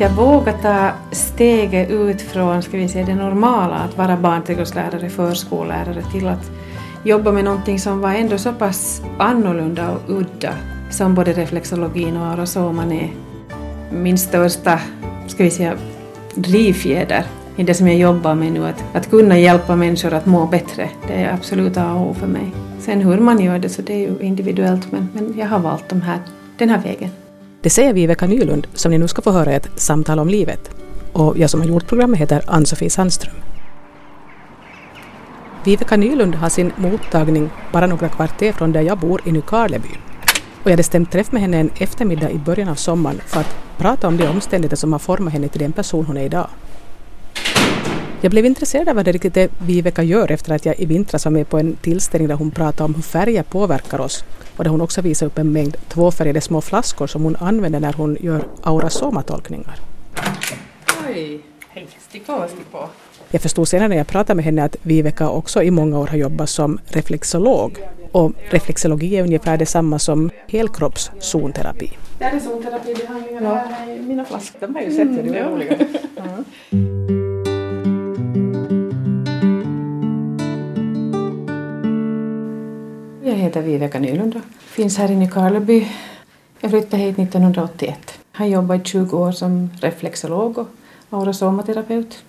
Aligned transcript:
Jag 0.00 0.10
vågar 0.10 0.52
ta 0.52 0.90
steget 1.12 1.90
ut 1.90 2.22
från 2.22 2.62
ska 2.62 2.76
vi 2.76 2.88
säga, 2.88 3.06
det 3.06 3.14
normala, 3.14 3.74
att 3.74 3.98
vara 3.98 4.16
barnträdgårdslärare, 4.16 5.10
förskollärare, 5.10 6.02
till 6.12 6.28
att 6.28 6.50
jobba 7.04 7.32
med 7.32 7.44
någonting 7.44 7.78
som 7.78 8.00
var 8.00 8.14
ändå 8.14 8.38
så 8.38 8.52
pass 8.52 9.02
annorlunda 9.18 9.90
och 9.90 10.00
udda 10.18 10.54
som 10.90 11.14
både 11.14 11.32
reflexologin 11.32 12.16
och 12.16 12.26
aurasoman 12.26 12.92
är. 12.92 13.10
Min 13.92 14.18
största, 14.18 14.80
ska 15.26 15.44
vi 15.44 15.50
säga, 15.50 15.76
drivfjäder 16.34 17.24
i 17.56 17.62
det 17.62 17.74
som 17.74 17.88
jag 17.88 17.96
jobbar 17.96 18.34
med 18.34 18.52
nu, 18.52 18.66
att, 18.66 18.84
att 18.92 19.10
kunna 19.10 19.38
hjälpa 19.38 19.76
människor 19.76 20.12
att 20.14 20.26
må 20.26 20.46
bättre, 20.46 20.90
det 21.08 21.14
är 21.14 21.34
absolut 21.34 21.76
A 21.76 21.92
och 21.92 22.10
O 22.10 22.14
för 22.14 22.26
mig. 22.26 22.52
Sen 22.78 23.00
hur 23.00 23.18
man 23.18 23.40
gör 23.40 23.58
det 23.58 23.68
så 23.68 23.82
det 23.82 23.92
är 23.92 23.98
ju 23.98 24.18
individuellt 24.20 24.92
men, 24.92 25.08
men 25.12 25.34
jag 25.38 25.46
har 25.46 25.58
valt 25.58 25.88
de 25.88 26.00
här, 26.00 26.18
den 26.58 26.68
här 26.68 26.78
vägen. 26.78 27.10
Det 27.62 27.70
säger 27.70 27.92
Viveka 27.92 28.26
Nylund 28.26 28.66
som 28.74 28.90
ni 28.90 28.98
nu 28.98 29.08
ska 29.08 29.22
få 29.22 29.30
höra 29.30 29.52
i 29.52 29.54
ett 29.54 29.70
samtal 29.76 30.18
om 30.18 30.28
livet. 30.28 30.70
Och 31.12 31.38
jag 31.38 31.50
som 31.50 31.60
har 31.60 31.68
gjort 31.68 31.86
programmet 31.86 32.20
heter 32.20 32.42
Ann-Sofie 32.46 32.90
Sandström. 32.90 33.34
Viveka 35.64 35.96
Nylund 35.96 36.34
har 36.34 36.48
sin 36.48 36.72
mottagning 36.76 37.50
bara 37.72 37.86
några 37.86 38.08
kvarter 38.08 38.52
från 38.52 38.72
där 38.72 38.80
jag 38.80 38.98
bor 38.98 39.20
i 39.24 39.32
Nykarleby. 39.32 39.88
Och 40.62 40.66
jag 40.66 40.70
hade 40.70 40.82
stämt 40.82 41.12
träff 41.12 41.32
med 41.32 41.42
henne 41.42 41.58
en 41.58 41.70
eftermiddag 41.78 42.30
i 42.30 42.38
början 42.38 42.68
av 42.68 42.74
sommaren 42.74 43.20
för 43.26 43.40
att 43.40 43.56
prata 43.76 44.08
om 44.08 44.16
de 44.16 44.26
omständigheter 44.26 44.76
som 44.76 44.92
har 44.92 44.98
format 44.98 45.32
henne 45.32 45.48
till 45.48 45.60
den 45.60 45.72
person 45.72 46.06
hon 46.06 46.16
är 46.16 46.24
idag. 46.24 46.48
Jag 48.20 48.30
blev 48.30 48.44
intresserad 48.44 48.88
av 48.88 48.96
vad 48.96 49.04
det 49.04 49.12
riktigt 49.12 49.36
är 49.36 49.48
Viveka 49.58 50.02
gör 50.02 50.32
efter 50.32 50.54
att 50.54 50.66
jag 50.66 50.80
i 50.80 50.86
vintras 50.86 51.24
var 51.24 51.32
med 51.32 51.48
på 51.48 51.58
en 51.58 51.76
tillställning 51.76 52.28
där 52.28 52.34
hon 52.34 52.50
pratade 52.50 52.84
om 52.84 52.94
hur 52.94 53.02
färger 53.02 53.42
påverkar 53.42 54.00
oss 54.00 54.24
och 54.58 54.64
där 54.64 54.70
hon 54.70 54.80
också 54.80 55.00
visar 55.00 55.26
upp 55.26 55.38
en 55.38 55.52
mängd 55.52 55.76
tvåfärgade 55.88 56.40
små 56.40 56.60
flaskor 56.60 57.06
som 57.06 57.22
hon 57.22 57.36
använder 57.36 57.80
när 57.80 57.92
hon 57.92 58.16
gör 58.20 58.44
aurasoma-tolkningar. 58.62 59.76
Oj, 61.08 61.40
hej, 61.68 61.88
stick 62.08 62.26
på, 62.26 62.44
stick 62.48 62.72
på. 62.72 62.88
Jag 63.30 63.42
förstod 63.42 63.68
senare 63.68 63.88
när 63.88 63.96
jag 63.96 64.06
pratade 64.06 64.34
med 64.34 64.44
henne 64.44 64.64
att 64.64 64.76
Viveka 64.82 65.28
också 65.28 65.62
i 65.62 65.70
många 65.70 65.98
år 65.98 66.06
har 66.06 66.16
jobbat 66.16 66.50
som 66.50 66.78
reflexolog. 66.86 67.78
Och 68.12 68.32
reflexologi 68.50 69.16
är 69.16 69.22
ungefär 69.22 69.56
detsamma 69.56 69.98
som 69.98 70.30
helkroppszonterapi. 70.48 71.92
Det 72.18 72.24
är 72.24 72.40
zonterapibehandlingarna 72.40 73.48
ja. 73.48 73.74
här 73.74 73.96
i 73.96 74.00
mina 74.00 74.24
flaskor. 74.24 74.60
De 74.60 74.74
har 74.74 74.82
ju 74.82 74.90
sett, 74.90 75.32
det 75.32 75.38
är 75.38 75.50
roliga. 75.50 75.76
Jag 76.70 76.97
heter 83.48 83.62
Viveka 83.62 83.98
Nylund 83.98 84.36
och 84.36 84.42
finns 84.62 84.98
här 84.98 85.10
i 85.10 85.16
Nykarleby. 85.16 85.88
Jag 86.60 86.70
flyttade 86.70 87.02
hit 87.02 87.18
1981. 87.18 88.18
Jag 88.32 88.38
har 88.38 88.46
jobbat 88.46 88.80
i 88.80 88.84
20 88.84 89.18
år 89.18 89.32
som 89.32 89.70
reflexolog 89.80 90.58
och 90.58 90.68
aurasomaterapeut. 91.10 92.24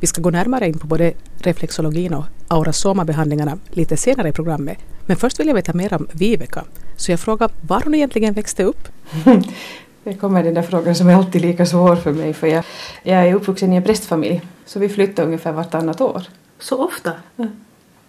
Vi 0.00 0.06
ska 0.06 0.20
gå 0.20 0.30
närmare 0.30 0.68
in 0.68 0.78
på 0.78 0.86
både 0.86 1.12
reflexologin 1.38 2.14
och 2.14 2.24
aurasoma-behandlingarna 2.48 3.58
lite 3.70 3.96
senare 3.96 4.28
i 4.28 4.32
programmet. 4.32 4.78
Men 5.06 5.16
först 5.16 5.40
vill 5.40 5.46
jag 5.46 5.54
veta 5.54 5.72
mer 5.72 5.94
om 5.94 6.08
Viveka. 6.12 6.64
Så 6.96 7.12
jag 7.12 7.20
frågar 7.20 7.50
var 7.60 7.80
hon 7.84 7.94
egentligen 7.94 8.34
växte 8.34 8.64
upp? 8.64 8.88
Det 10.04 10.14
kommer 10.14 10.42
den 10.42 10.54
där 10.54 10.62
frågan 10.62 10.94
som 10.94 11.08
är 11.08 11.14
alltid 11.14 11.42
lika 11.42 11.66
svår 11.66 11.96
för 11.96 12.12
mig 12.12 12.32
för 12.32 12.46
jag, 12.46 12.64
jag 13.02 13.28
är 13.28 13.34
uppvuxen 13.34 13.72
i 13.72 13.76
en 13.76 13.82
prästfamilj 13.82 14.42
så 14.66 14.78
vi 14.78 14.88
flyttar 14.88 15.24
ungefär 15.24 15.52
vartannat 15.52 16.00
år. 16.00 16.22
Så 16.58 16.84
ofta? 16.84 17.12
Ja. 17.36 17.46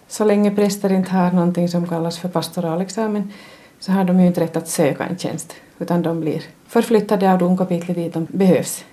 Så 0.08 0.24
länge 0.24 0.50
präster 0.50 0.92
inte 0.92 1.10
har 1.10 1.30
någonting 1.30 1.68
som 1.68 1.88
kallas 1.88 2.18
för 2.18 2.28
pastoralexamen 2.28 3.32
så 3.80 3.92
har 3.92 4.04
de 4.04 4.20
ju 4.20 4.26
inte 4.26 4.40
rätt 4.40 4.56
att 4.56 4.68
söka 4.68 5.04
en 5.04 5.18
tjänst 5.18 5.56
utan 5.78 6.02
de 6.02 6.20
blir 6.20 6.42
förflyttade 6.66 7.32
av 7.32 7.38
domkapitlet 7.38 7.96
dit 7.96 8.14
de 8.14 8.26
behövs. 8.30 8.84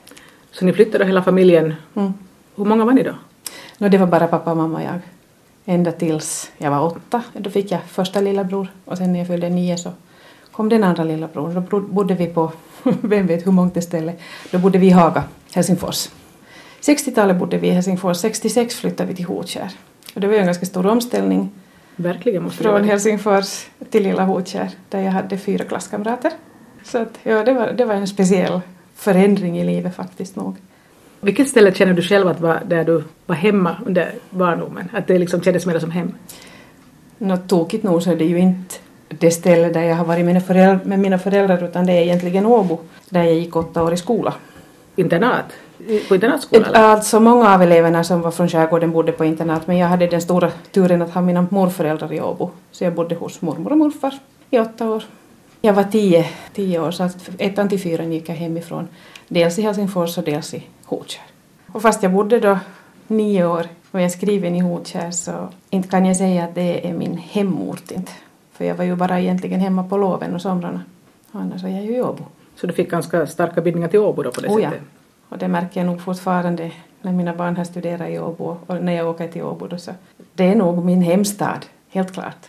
Så 0.51 0.65
ni 0.65 0.73
flyttade 0.73 1.05
hela 1.05 1.23
familjen? 1.23 1.73
Mm. 1.95 2.13
Hur 2.55 2.65
många 2.65 2.85
var 2.85 2.93
ni 2.93 3.03
då? 3.03 3.13
No, 3.77 3.89
det 3.89 3.97
var 3.97 4.07
bara 4.07 4.27
pappa, 4.27 4.55
mamma 4.55 4.77
och 4.77 4.83
jag. 4.83 4.99
Ända 5.65 5.91
tills 5.91 6.51
jag 6.57 6.71
var 6.71 6.85
åtta. 6.85 7.23
Då 7.33 7.49
fick 7.49 7.71
jag 7.71 7.83
första 7.83 8.21
lillebror 8.21 8.67
och 8.85 8.97
sen 8.97 9.13
när 9.13 9.19
jag 9.19 9.27
fyllde 9.27 9.49
nio 9.49 9.77
så 9.77 9.91
kom 10.51 10.69
den 10.69 10.83
andra 10.83 11.03
lillebror. 11.03 11.65
Då 11.69 11.79
bodde 11.79 12.13
vi 12.13 12.27
på, 12.27 12.51
vem 12.83 13.27
vet 13.27 13.47
hur 13.47 13.51
mångt 13.51 13.83
ställe, 13.83 14.13
då 14.51 14.59
bodde 14.59 14.77
vi 14.77 14.87
i 14.87 14.89
Haga, 14.89 15.23
Helsingfors. 15.53 16.09
60-talet 16.81 17.37
bodde 17.37 17.57
vi 17.57 17.67
i 17.67 17.71
Helsingfors, 17.71 18.17
66 18.17 18.75
flyttade 18.75 19.09
vi 19.09 19.15
till 19.15 19.25
Hotkär. 19.25 19.71
Och 20.13 20.21
det 20.21 20.27
var 20.27 20.33
ju 20.33 20.39
en 20.39 20.45
ganska 20.45 20.65
stor 20.65 20.85
omställning. 20.85 21.51
Verkligen 21.95 22.43
måste 22.43 22.63
Från 22.63 22.83
Helsingfors 22.83 23.65
till 23.89 24.03
lilla 24.03 24.23
Hotkär 24.23 24.69
där 24.89 24.99
jag 24.99 25.11
hade 25.11 25.37
fyra 25.37 25.65
klasskamrater. 25.65 26.31
Så 26.83 26.97
att, 26.97 27.19
ja, 27.23 27.43
det 27.43 27.53
var, 27.53 27.71
det 27.71 27.85
var 27.85 27.95
en 27.95 28.07
speciell 28.07 28.61
förändring 28.95 29.59
i 29.59 29.63
livet 29.63 29.95
faktiskt 29.95 30.35
nog. 30.35 30.55
Vilket 31.21 31.49
ställe 31.49 31.73
känner 31.73 31.93
du 31.93 32.01
själv 32.01 32.27
att 32.27 32.39
var 32.39 32.61
där 32.65 32.83
du 32.83 33.03
var 33.25 33.35
hemma 33.35 33.77
under 33.85 34.11
barndomen? 34.29 34.89
Att 34.93 35.07
det 35.07 35.19
liksom 35.19 35.41
kändes 35.41 35.65
mer 35.65 35.79
som 35.79 35.91
hem? 35.91 36.11
Något 37.17 37.49
tokigt 37.49 37.83
nog 37.83 38.03
så 38.03 38.11
är 38.11 38.15
det 38.15 38.25
ju 38.25 38.39
inte 38.39 38.75
det 39.07 39.31
ställe 39.31 39.69
där 39.69 39.81
jag 39.81 39.95
har 39.95 40.05
varit 40.05 40.25
med, 40.25 40.45
föräldrar, 40.45 40.85
med 40.85 40.99
mina 40.99 41.19
föräldrar 41.19 41.63
utan 41.63 41.85
det 41.85 41.93
är 41.93 42.01
egentligen 42.01 42.45
Åbo 42.45 42.79
där 43.09 43.23
jag 43.23 43.33
gick 43.33 43.55
åtta 43.55 43.83
år 43.83 43.93
i 43.93 43.97
skola. 43.97 44.33
Internat? 44.95 45.45
På 46.07 46.15
internatskola? 46.15 46.65
Alltså 46.73 47.19
många 47.19 47.53
av 47.53 47.61
eleverna 47.61 48.03
som 48.03 48.21
var 48.21 48.31
från 48.31 48.49
skärgården 48.49 48.91
bodde 48.91 49.11
på 49.11 49.25
internat 49.25 49.67
men 49.67 49.77
jag 49.77 49.87
hade 49.87 50.07
den 50.07 50.21
stora 50.21 50.51
turen 50.71 51.01
att 51.01 51.13
ha 51.13 51.21
mina 51.21 51.47
morföräldrar 51.49 52.13
i 52.13 52.21
Åbo. 52.21 52.49
Så 52.71 52.83
jag 52.83 52.93
bodde 52.93 53.15
hos 53.15 53.41
mormor 53.41 53.71
och 53.71 53.77
morfar 53.77 54.19
i 54.49 54.59
åtta 54.59 54.89
år. 54.89 55.03
Jag 55.61 55.73
var 55.73 55.83
tio, 55.83 56.25
tio 56.53 56.79
år 56.79 56.91
så 56.91 57.03
att 57.03 57.29
ettan 57.37 57.69
till 57.69 57.79
fyran 57.79 58.11
gick 58.11 58.29
jag 58.29 58.35
hemifrån. 58.35 58.87
Dels 59.27 59.59
i 59.59 59.61
Helsingfors 59.61 60.17
och 60.17 60.23
dels 60.23 60.53
i 60.53 60.63
Hotkär. 60.85 61.23
Och 61.71 61.81
fast 61.81 62.03
jag 62.03 62.11
bodde 62.11 62.39
då 62.39 62.59
nio 63.07 63.45
år 63.45 63.67
och 63.91 64.01
jag 64.01 64.11
skriven 64.11 64.55
i 64.55 64.59
Hotkär 64.59 65.11
så 65.11 65.49
inte 65.69 65.89
kan 65.89 66.05
jag 66.05 66.17
säga 66.17 66.43
att 66.43 66.55
det 66.55 66.89
är 66.89 66.93
min 66.93 67.17
hemort 67.17 67.91
inte. 67.91 68.11
För 68.53 68.65
jag 68.65 68.75
var 68.75 68.85
ju 68.85 68.95
bara 68.95 69.19
egentligen 69.19 69.59
hemma 69.59 69.83
på 69.83 69.97
loven 69.97 70.35
och 70.35 70.41
somrarna. 70.41 70.83
Annars 71.31 71.63
var 71.63 71.69
jag 71.69 71.85
ju 71.85 71.95
i 71.95 72.01
Åbo. 72.01 72.23
Så 72.55 72.67
du 72.67 72.73
fick 72.73 72.89
ganska 72.89 73.27
starka 73.27 73.61
bindningar 73.61 73.87
till 73.87 73.99
Åbo 73.99 74.23
då 74.23 74.31
på 74.31 74.41
det 74.41 74.47
oh, 74.47 74.55
sättet? 74.55 74.73
Ja. 74.73 75.02
Och 75.33 75.39
det 75.39 75.47
märker 75.47 75.79
jag 75.79 75.87
nog 75.87 76.01
fortfarande 76.01 76.71
när 77.01 77.11
mina 77.11 77.33
barn 77.33 77.57
har 77.57 77.63
studerat 77.63 78.09
i 78.09 78.19
Åbo 78.19 78.57
och 78.67 78.83
när 78.83 78.93
jag 78.93 79.09
åker 79.09 79.27
till 79.27 79.41
Åbo 79.43 79.67
då 79.67 79.77
så 79.77 79.91
det 80.33 80.43
är 80.43 80.55
nog 80.55 80.85
min 80.85 81.01
hemstad, 81.01 81.65
helt 81.89 82.13
klart. 82.13 82.45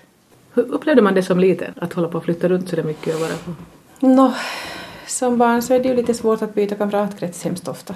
Hur 0.55 0.63
upplevde 0.63 1.03
man 1.03 1.15
det 1.15 1.23
som 1.23 1.39
liten, 1.39 1.75
att 1.81 1.93
hålla 1.93 2.09
på 2.09 2.19
att 2.19 2.25
flytta 2.25 2.49
runt 2.49 2.69
så 2.69 2.77
där 2.77 2.83
mycket 2.83 3.15
och 3.15 3.21
vara 3.21 3.31
på? 3.45 3.55
No, 4.07 4.33
som 5.07 5.39
barn 5.39 5.63
så 5.63 5.75
är 5.75 5.81
det 5.81 5.89
ju 5.89 5.97
lite 5.97 6.15
svårt 6.15 6.43
att 6.43 6.55
byta 6.55 6.75
kamratkrets 6.75 7.45
hemskt 7.45 7.69
ofta. 7.69 7.95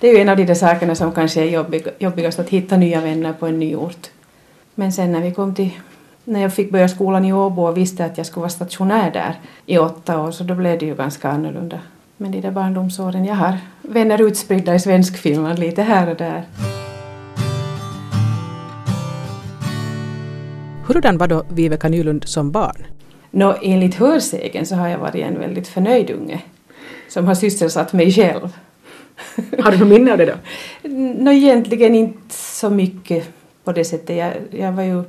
Det 0.00 0.08
är 0.08 0.14
ju 0.14 0.20
en 0.20 0.28
av 0.28 0.36
de 0.36 0.44
där 0.44 0.54
sakerna 0.54 0.94
som 0.94 1.12
kanske 1.12 1.40
är 1.40 1.50
jobbig, 1.50 1.86
jobbigast, 1.98 2.38
att 2.38 2.48
hitta 2.48 2.76
nya 2.76 3.00
vänner 3.00 3.32
på 3.32 3.46
en 3.46 3.58
ny 3.58 3.76
ort. 3.76 4.10
Men 4.74 4.92
sen 4.92 5.12
när 5.12 5.20
vi 5.20 5.34
kom 5.34 5.54
till, 5.54 5.70
när 6.24 6.40
jag 6.40 6.54
fick 6.54 6.70
börja 6.70 6.88
skolan 6.88 7.24
i 7.24 7.32
Åbo 7.32 7.68
och 7.68 7.76
visste 7.76 8.04
att 8.04 8.18
jag 8.18 8.26
skulle 8.26 8.42
vara 8.42 8.50
stationär 8.50 9.10
där 9.10 9.40
i 9.66 9.78
åtta 9.78 10.20
år 10.20 10.30
så 10.30 10.44
då 10.44 10.54
blev 10.54 10.78
det 10.78 10.86
ju 10.86 10.94
ganska 10.94 11.28
annorlunda. 11.28 11.80
Men 12.16 12.30
de 12.30 12.40
där 12.40 12.50
barndomsåren, 12.50 13.24
jag 13.24 13.34
har 13.34 13.58
vänner 13.82 14.22
utspridda 14.22 14.74
i 14.74 14.80
svensk 14.80 15.16
Finland 15.16 15.58
lite 15.58 15.82
här 15.82 16.10
och 16.10 16.16
där. 16.16 16.44
Hurdan 20.86 21.18
var 21.18 21.28
då 21.28 21.44
Viveka 21.48 21.88
Nylund 21.88 22.24
som 22.28 22.50
barn? 22.50 22.86
Nå, 23.30 23.56
enligt 23.62 23.94
hörsägen 23.94 24.66
så 24.66 24.74
har 24.74 24.88
jag 24.88 24.98
varit 24.98 25.14
en 25.14 25.38
väldigt 25.38 25.68
förnöjd 25.68 26.10
unge 26.10 26.42
som 27.08 27.26
har 27.26 27.34
sysselsatt 27.34 27.92
mig 27.92 28.12
själv. 28.12 28.56
Har 29.62 29.70
du 29.70 29.78
något 29.78 29.88
minne 29.88 30.12
av 30.12 30.18
det 30.18 30.24
då? 30.24 30.34
Nå, 30.88 31.32
egentligen 31.32 31.94
inte 31.94 32.34
så 32.34 32.70
mycket 32.70 33.28
på 33.64 33.72
det 33.72 33.84
sättet. 33.84 34.16
Jag, 34.16 34.32
jag 34.50 34.72
var 34.72 34.82
ju 34.82 35.04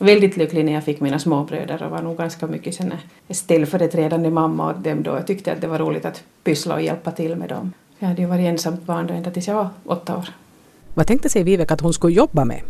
väldigt 0.00 0.36
lycklig 0.36 0.64
när 0.64 0.72
jag 0.72 0.84
fick 0.84 1.00
mina 1.00 1.18
småbröder 1.18 1.82
och 1.82 1.90
var 1.90 2.02
nog 2.02 2.16
ganska 2.16 2.46
mycket 2.46 2.74
sån 2.74 2.92
ställföreträdande 3.30 4.30
mamma 4.30 4.70
åt 4.70 4.84
dem 4.84 5.02
då. 5.02 5.10
Jag 5.10 5.26
tyckte 5.26 5.52
att 5.52 5.60
det 5.60 5.66
var 5.66 5.78
roligt 5.78 6.04
att 6.04 6.22
pyssla 6.44 6.74
och 6.74 6.82
hjälpa 6.82 7.10
till 7.10 7.36
med 7.36 7.48
dem. 7.48 7.72
Jag 7.98 8.08
hade 8.08 8.22
ju 8.22 8.28
varit 8.28 8.46
ensamt 8.46 8.82
barn 8.82 9.06
då 9.06 9.14
ända 9.14 9.30
tills 9.30 9.48
jag 9.48 9.54
var 9.54 9.68
åtta 9.84 10.16
år. 10.16 10.28
Vad 10.94 11.06
tänkte 11.06 11.28
sig 11.28 11.42
Viveka 11.42 11.74
att 11.74 11.80
hon 11.80 11.92
skulle 11.92 12.14
jobba 12.14 12.44
med? 12.44 12.60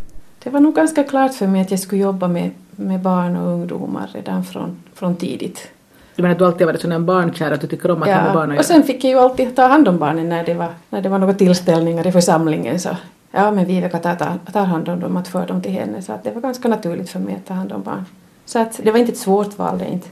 Det 0.43 0.49
var 0.49 0.59
nog 0.59 0.75
ganska 0.75 1.03
klart 1.03 1.33
för 1.33 1.47
mig 1.47 1.61
att 1.61 1.71
jag 1.71 1.79
skulle 1.79 2.01
jobba 2.01 2.27
med, 2.27 2.51
med 2.75 2.99
barn 2.99 3.35
och 3.35 3.51
ungdomar 3.53 4.09
redan 4.13 4.43
från, 4.43 4.77
från 4.93 5.15
tidigt. 5.15 5.67
Du 6.15 6.21
menar 6.21 6.31
att 6.33 6.39
du 6.39 6.45
alltid 6.45 6.67
varit 6.67 6.81
sån 6.81 6.91
en 6.91 7.05
barnkär 7.05 7.51
att 7.51 7.61
du 7.61 7.67
tycker 7.67 7.91
om 7.91 8.03
att 8.03 8.09
ja, 8.09 8.15
ha 8.15 8.23
med 8.23 8.33
barn 8.33 8.51
att 8.51 8.59
och 8.59 8.65
sen 8.65 8.83
fick 8.83 9.03
jag 9.03 9.11
ju 9.11 9.19
alltid 9.19 9.55
ta 9.55 9.67
hand 9.67 9.87
om 9.87 9.97
barnen 9.97 10.29
när 10.29 10.45
det 10.45 10.53
var, 10.53 10.69
när 10.89 11.01
det 11.01 11.09
var 11.09 11.19
några 11.19 11.33
tillställningar 11.33 12.07
i 12.07 12.11
församlingen 12.11 12.79
så 12.79 12.89
ja 13.31 13.51
men 13.51 13.65
Viveka 13.65 13.99
tar, 13.99 14.15
tar, 14.15 14.39
tar 14.53 14.65
hand 14.65 14.89
om 14.89 14.99
dem, 14.99 15.17
att 15.17 15.27
föra 15.27 15.45
dem 15.45 15.61
till 15.61 15.71
henne 15.71 16.01
så 16.01 16.13
att 16.13 16.23
det 16.23 16.31
var 16.31 16.41
ganska 16.41 16.67
naturligt 16.67 17.09
för 17.09 17.19
mig 17.19 17.35
att 17.35 17.47
ta 17.47 17.53
hand 17.53 17.71
om 17.71 17.83
barn. 17.83 18.05
Så 18.45 18.59
att 18.59 18.79
det 18.83 18.91
var 18.91 18.99
inte 18.99 19.11
ett 19.11 19.17
svårt 19.17 19.57
val 19.57 19.77
det 19.77 19.87
inte. 19.87 20.07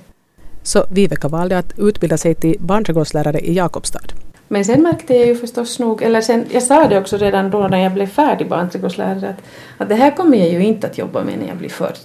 Så 0.63 0.85
Viveka 0.91 1.27
valde 1.27 1.57
att 1.57 1.79
utbilda 1.79 2.17
sig 2.17 2.35
till 2.35 2.55
barnträdgårdslärare 2.59 3.39
i 3.39 3.53
Jakobstad. 3.53 4.13
Men 4.47 4.65
sen 4.65 4.81
märkte 4.83 5.15
jag 5.15 5.27
ju 5.27 5.35
förstås 5.35 5.79
nog, 5.79 6.01
eller 6.01 6.21
sen, 6.21 6.45
jag 6.51 6.63
sa 6.63 6.87
det 6.87 6.99
också 6.99 7.17
redan 7.17 7.49
då 7.49 7.67
när 7.67 7.77
jag 7.77 7.93
blev 7.93 8.07
färdig 8.07 8.49
barnträdgårdslärare 8.49 9.29
att, 9.29 9.41
att 9.77 9.89
det 9.89 9.95
här 9.95 10.11
kommer 10.11 10.37
jag 10.37 10.49
ju 10.49 10.63
inte 10.63 10.87
att 10.87 10.97
jobba 10.97 11.23
med 11.23 11.39
när 11.39 11.47
jag 11.47 11.57
blir 11.57 11.69
40. 11.69 11.99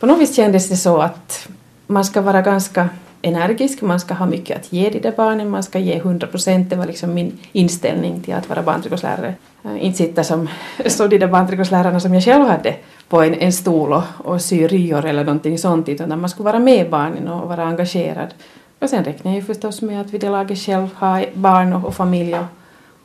På 0.00 0.06
något 0.06 0.20
vis 0.20 0.36
kändes 0.36 0.68
det 0.68 0.76
så 0.76 0.98
att 0.98 1.48
man 1.86 2.04
ska 2.04 2.20
vara 2.20 2.42
ganska 2.42 2.88
energisk, 3.22 3.82
man 3.82 4.00
ska 4.00 4.14
ha 4.14 4.26
mycket 4.26 4.56
att 4.56 4.72
ge 4.72 4.90
de 4.90 5.00
där 5.00 5.12
barnen, 5.16 5.50
man 5.50 5.62
ska 5.62 5.78
ge 5.78 5.96
100 5.96 6.26
procent. 6.26 6.70
Det 6.70 6.76
var 6.76 6.86
liksom 6.86 7.14
min 7.14 7.38
inställning 7.52 8.20
till 8.20 8.34
att 8.34 8.48
vara 8.48 8.62
barnträdgårdslärare. 8.62 9.34
Eh, 9.64 9.84
inte 9.84 9.98
sitta 9.98 10.24
som 10.24 10.48
som 10.86 11.08
de 11.08 11.18
där 11.18 11.28
barnträdgårdslärarna 11.28 12.00
som 12.00 12.14
jag 12.14 12.24
själv 12.24 12.46
hade 12.46 12.74
på 13.08 13.22
en, 13.22 13.34
en 13.34 13.52
stol 13.52 13.92
och, 13.92 14.02
och 14.16 14.42
sy 14.42 14.66
ryor 14.66 15.04
eller 15.04 15.24
någonting 15.24 15.58
sånt, 15.58 15.88
utan 15.88 16.20
man 16.20 16.30
skulle 16.30 16.44
vara 16.44 16.58
med 16.58 16.90
barnen 16.90 17.28
och 17.28 17.48
vara 17.48 17.64
engagerad. 17.64 18.34
Och 18.78 18.90
sen 18.90 19.04
räknade 19.04 19.36
jag 19.36 19.40
ju 19.40 19.42
förstås 19.42 19.82
med 19.82 20.00
att 20.00 20.10
vid 20.10 20.20
det 20.20 20.30
laget 20.30 20.58
själv 20.58 20.88
ha 20.94 21.24
barn 21.34 21.72
och, 21.72 21.84
och 21.84 21.94
familj 21.94 22.34
och, 22.34 22.44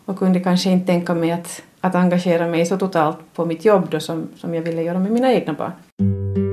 och 0.06 0.20
kunde 0.20 0.40
kanske 0.40 0.70
inte 0.70 0.88
tänka 0.88 1.14
mig 1.14 1.32
att, 1.32 1.62
att 1.82 1.96
engagera 1.96 2.48
mig 2.48 2.66
så 2.66 2.78
totalt 2.78 3.18
på 3.36 3.46
mitt 3.46 3.66
jobb 3.66 3.88
då 3.92 4.00
som, 4.00 4.28
som 4.38 4.54
jag 4.54 4.62
ville 4.62 4.82
göra 4.82 5.00
med 5.00 5.12
mina 5.12 5.34
egna 5.34 5.54
barn. 5.54 6.47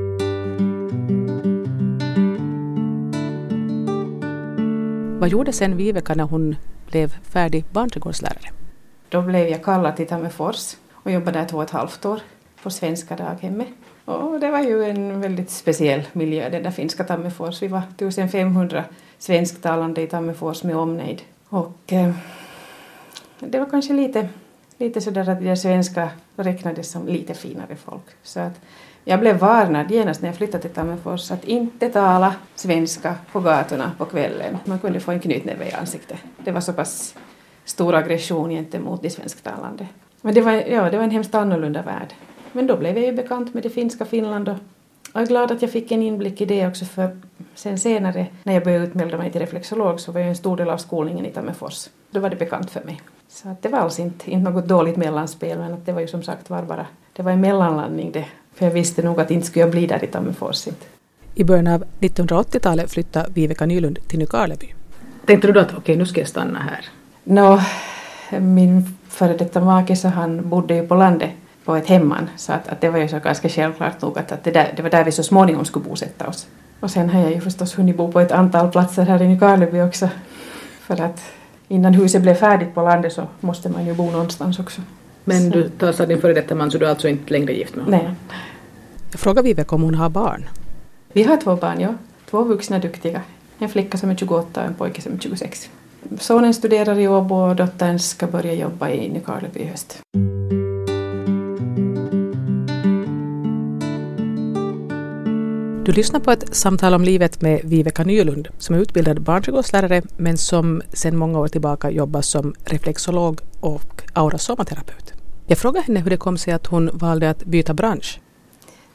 Vad 5.24 5.30
gjorde 5.30 5.52
sen 5.52 5.76
Viveka 5.76 6.14
när 6.14 6.24
hon 6.24 6.56
blev 6.90 7.08
färdig 7.08 7.64
barnträdgårdslärare? 7.70 8.50
Då 9.08 9.22
blev 9.22 9.48
jag 9.48 9.64
kallad 9.64 9.96
till 9.96 10.06
Tammerfors 10.06 10.76
och 10.92 11.10
jobbade 11.10 11.38
där 11.38 11.46
två 11.46 11.56
och 11.56 11.62
ett 11.62 11.70
halvt 11.70 12.04
år 12.04 12.20
på 12.62 12.70
Svenska 12.70 13.16
daghemmet. 13.16 13.68
Och 14.04 14.40
det 14.40 14.50
var 14.50 14.60
ju 14.60 14.84
en 14.84 15.20
väldigt 15.20 15.50
speciell 15.50 16.02
miljö, 16.12 16.48
det 16.48 16.60
där 16.60 16.70
finska 16.70 17.04
Tammerfors. 17.04 17.62
Vi 17.62 17.68
var 17.68 17.78
1500 17.78 18.84
svensktalande 19.18 20.02
i 20.02 20.06
Tammerfors 20.06 20.62
med 20.62 20.76
omnejd. 20.76 21.22
Och 21.48 21.92
eh, 21.92 22.14
det 23.38 23.58
var 23.58 23.70
kanske 23.70 23.92
lite, 23.92 24.28
lite 24.78 25.00
sådär 25.00 25.28
att 25.28 25.40
de 25.40 25.56
svenska 25.56 26.08
räknades 26.36 26.90
som 26.90 27.06
lite 27.06 27.34
finare 27.34 27.76
folk. 27.76 28.06
Så 28.22 28.40
att 28.40 28.60
jag 29.04 29.20
blev 29.20 29.36
varnad 29.38 29.90
genast 29.90 30.22
när 30.22 30.28
jag 30.28 30.36
flyttade 30.36 30.62
till 30.62 30.70
Tammerfors 30.70 31.30
att 31.30 31.44
inte 31.44 31.88
tala 31.88 32.34
svenska 32.54 33.14
på 33.32 33.40
gatorna 33.40 33.92
på 33.98 34.04
kvällen. 34.04 34.58
Man 34.64 34.78
kunde 34.78 35.00
få 35.00 35.12
en 35.12 35.20
knytnäve 35.20 35.68
i 35.68 35.72
ansiktet. 35.72 36.18
Det 36.44 36.50
var 36.50 36.60
så 36.60 36.72
pass 36.72 37.14
stor 37.64 37.94
aggression 37.94 38.50
gentemot 38.50 39.02
de 39.02 39.10
svensktalande. 39.10 39.86
Men 40.20 40.34
det 40.34 40.40
var, 40.40 40.52
ja, 40.52 40.90
det 40.90 40.96
var 40.96 41.04
en 41.04 41.10
hemskt 41.10 41.34
annorlunda 41.34 41.82
värld. 41.82 42.14
Men 42.52 42.66
då 42.66 42.76
blev 42.76 42.96
jag 42.96 43.06
ju 43.06 43.12
bekant 43.12 43.54
med 43.54 43.62
det 43.62 43.70
finska 43.70 44.04
Finland 44.04 44.48
och 44.48 44.56
jag 45.12 45.22
är 45.22 45.26
glad 45.26 45.52
att 45.52 45.62
jag 45.62 45.70
fick 45.70 45.92
en 45.92 46.02
inblick 46.02 46.40
i 46.40 46.44
det 46.44 46.66
också 46.66 46.84
för 46.84 47.16
sen 47.54 47.78
senare 47.78 48.26
när 48.42 48.54
jag 48.54 48.64
började 48.64 48.84
utbilda 48.84 49.18
mig 49.18 49.32
till 49.32 49.40
reflexolog 49.40 50.00
så 50.00 50.12
var 50.12 50.20
jag 50.20 50.28
en 50.28 50.36
stor 50.36 50.56
del 50.56 50.70
av 50.70 50.78
skolningen 50.78 51.26
i 51.26 51.30
Tammerfors. 51.30 51.88
Då 52.10 52.20
var 52.20 52.30
det 52.30 52.36
bekant 52.36 52.70
för 52.70 52.84
mig. 52.84 53.00
Så 53.28 53.48
att 53.48 53.62
det 53.62 53.68
var 53.68 53.78
alls 53.78 54.00
inte, 54.00 54.30
inte 54.30 54.50
något 54.50 54.68
dåligt 54.68 54.96
mellanspel 54.96 55.58
men 55.58 55.72
att 55.72 55.86
det 55.86 55.92
var 55.92 56.00
ju 56.00 56.08
som 56.08 56.22
sagt 56.22 56.50
var 56.50 56.62
bara, 56.62 56.86
det 57.12 57.22
var 57.22 57.32
en 57.32 57.40
mellanlandning 57.40 58.12
det. 58.12 58.26
För 58.54 58.66
jag 58.66 58.72
visste 58.72 59.02
nog 59.02 59.20
att 59.20 59.30
inte 59.30 59.46
skulle 59.46 59.60
jag 59.60 59.70
bli 59.70 59.86
där 59.86 60.04
i 60.04 60.06
Tammerfors. 60.06 60.68
I 61.34 61.44
början 61.44 61.66
av 61.66 61.84
1980-talet 62.00 62.90
flyttade 62.90 63.30
Viveka 63.34 63.66
Nylund 63.66 63.98
till 64.08 64.18
Nykarleby. 64.18 64.74
Tänkte 65.26 65.46
du 65.46 65.52
då 65.52 65.60
att 65.60 65.66
okej, 65.66 65.78
okay, 65.78 65.96
nu 65.96 66.06
ska 66.06 66.20
jag 66.20 66.28
stanna 66.28 66.58
här? 66.58 66.84
Nå, 67.24 67.60
no, 68.30 68.40
min 68.40 68.96
före 69.08 69.36
detta 69.36 69.60
make 69.60 69.96
så 69.96 70.08
han 70.08 70.48
bodde 70.48 70.74
ju 70.74 70.86
på 70.86 70.94
landet 70.94 71.30
på 71.64 71.76
ett 71.76 71.86
hemman 71.86 72.30
så 72.36 72.52
att, 72.52 72.68
att 72.68 72.80
det 72.80 72.90
var 72.90 72.98
ju 72.98 73.08
så 73.08 73.18
ganska 73.18 73.48
självklart 73.48 74.02
nog 74.02 74.18
att, 74.18 74.32
att 74.32 74.44
det, 74.44 74.50
där, 74.50 74.72
det 74.76 74.82
var 74.82 74.90
där 74.90 75.04
vi 75.04 75.12
så 75.12 75.22
småningom 75.22 75.64
skulle 75.64 75.84
bosätta 75.84 76.26
oss. 76.26 76.46
Och 76.80 76.90
sen 76.90 77.10
har 77.10 77.20
jag 77.20 77.32
ju 77.32 77.40
förstås 77.40 77.78
hunnit 77.78 77.96
bo 77.96 78.12
på 78.12 78.20
ett 78.20 78.32
antal 78.32 78.70
platser 78.70 79.02
här 79.02 79.22
i 79.22 79.28
Nykarleby 79.28 79.80
också 79.80 80.08
för 80.80 81.00
att 81.00 81.22
innan 81.68 81.94
huset 81.94 82.22
blev 82.22 82.34
färdigt 82.34 82.74
på 82.74 82.82
landet 82.82 83.12
så 83.12 83.26
måste 83.40 83.68
man 83.68 83.86
ju 83.86 83.94
bo 83.94 84.10
någonstans 84.10 84.58
också. 84.58 84.80
Men 85.24 85.50
du 85.50 85.68
tar 85.68 86.06
din 86.06 86.20
före 86.20 86.32
detta 86.32 86.54
man 86.54 86.70
så 86.70 86.78
du 86.78 86.86
är 86.86 86.90
alltså 86.90 87.08
inte 87.08 87.32
längre 87.32 87.52
gift 87.52 87.76
med 87.76 87.84
honom? 87.84 88.00
Nej. 88.00 88.14
Jag 89.10 89.20
frågar 89.20 89.42
Viveka 89.42 89.74
om 89.74 89.82
hon 89.82 89.94
har 89.94 90.08
barn. 90.08 90.48
Vi 91.12 91.22
har 91.22 91.36
två 91.36 91.56
barn, 91.56 91.80
ja. 91.80 91.94
Två 92.30 92.44
vuxna 92.44 92.78
duktiga. 92.78 93.22
En 93.58 93.68
flicka 93.68 93.98
som 93.98 94.10
är 94.10 94.16
28 94.16 94.60
och 94.60 94.66
en 94.66 94.74
pojke 94.74 95.02
som 95.02 95.12
är 95.12 95.18
26. 95.18 95.70
Sonen 96.18 96.54
studerar 96.54 96.98
i 96.98 97.08
Åbo 97.08 97.34
och 97.34 97.56
dottern 97.56 97.98
ska 97.98 98.26
börja 98.26 98.54
jobba 98.54 98.90
i 98.90 99.08
Nykarleby 99.08 99.60
i 99.60 99.66
höst. 99.66 99.98
Du 105.84 105.92
lyssnar 105.92 106.20
på 106.20 106.30
ett 106.30 106.56
samtal 106.56 106.94
om 106.94 107.04
livet 107.04 107.40
med 107.40 107.60
Viveka 107.64 108.04
Nylund 108.04 108.48
som 108.58 108.74
är 108.74 108.80
utbildad 108.80 109.20
barnträdgårdslärare 109.20 110.02
men 110.16 110.38
som 110.38 110.82
sedan 110.92 111.16
många 111.16 111.38
år 111.38 111.48
tillbaka 111.48 111.90
jobbar 111.90 112.20
som 112.22 112.54
reflexolog 112.64 113.40
och 113.60 114.02
aurasomaterapeut. 114.12 115.13
Jag 115.46 115.58
frågade 115.58 115.86
henne 115.86 116.00
hur 116.00 116.10
det 116.10 116.16
kom 116.16 116.38
sig 116.38 116.52
att 116.52 116.66
hon 116.66 116.90
valde 116.92 117.30
att 117.30 117.44
byta 117.44 117.74
bransch. 117.74 118.20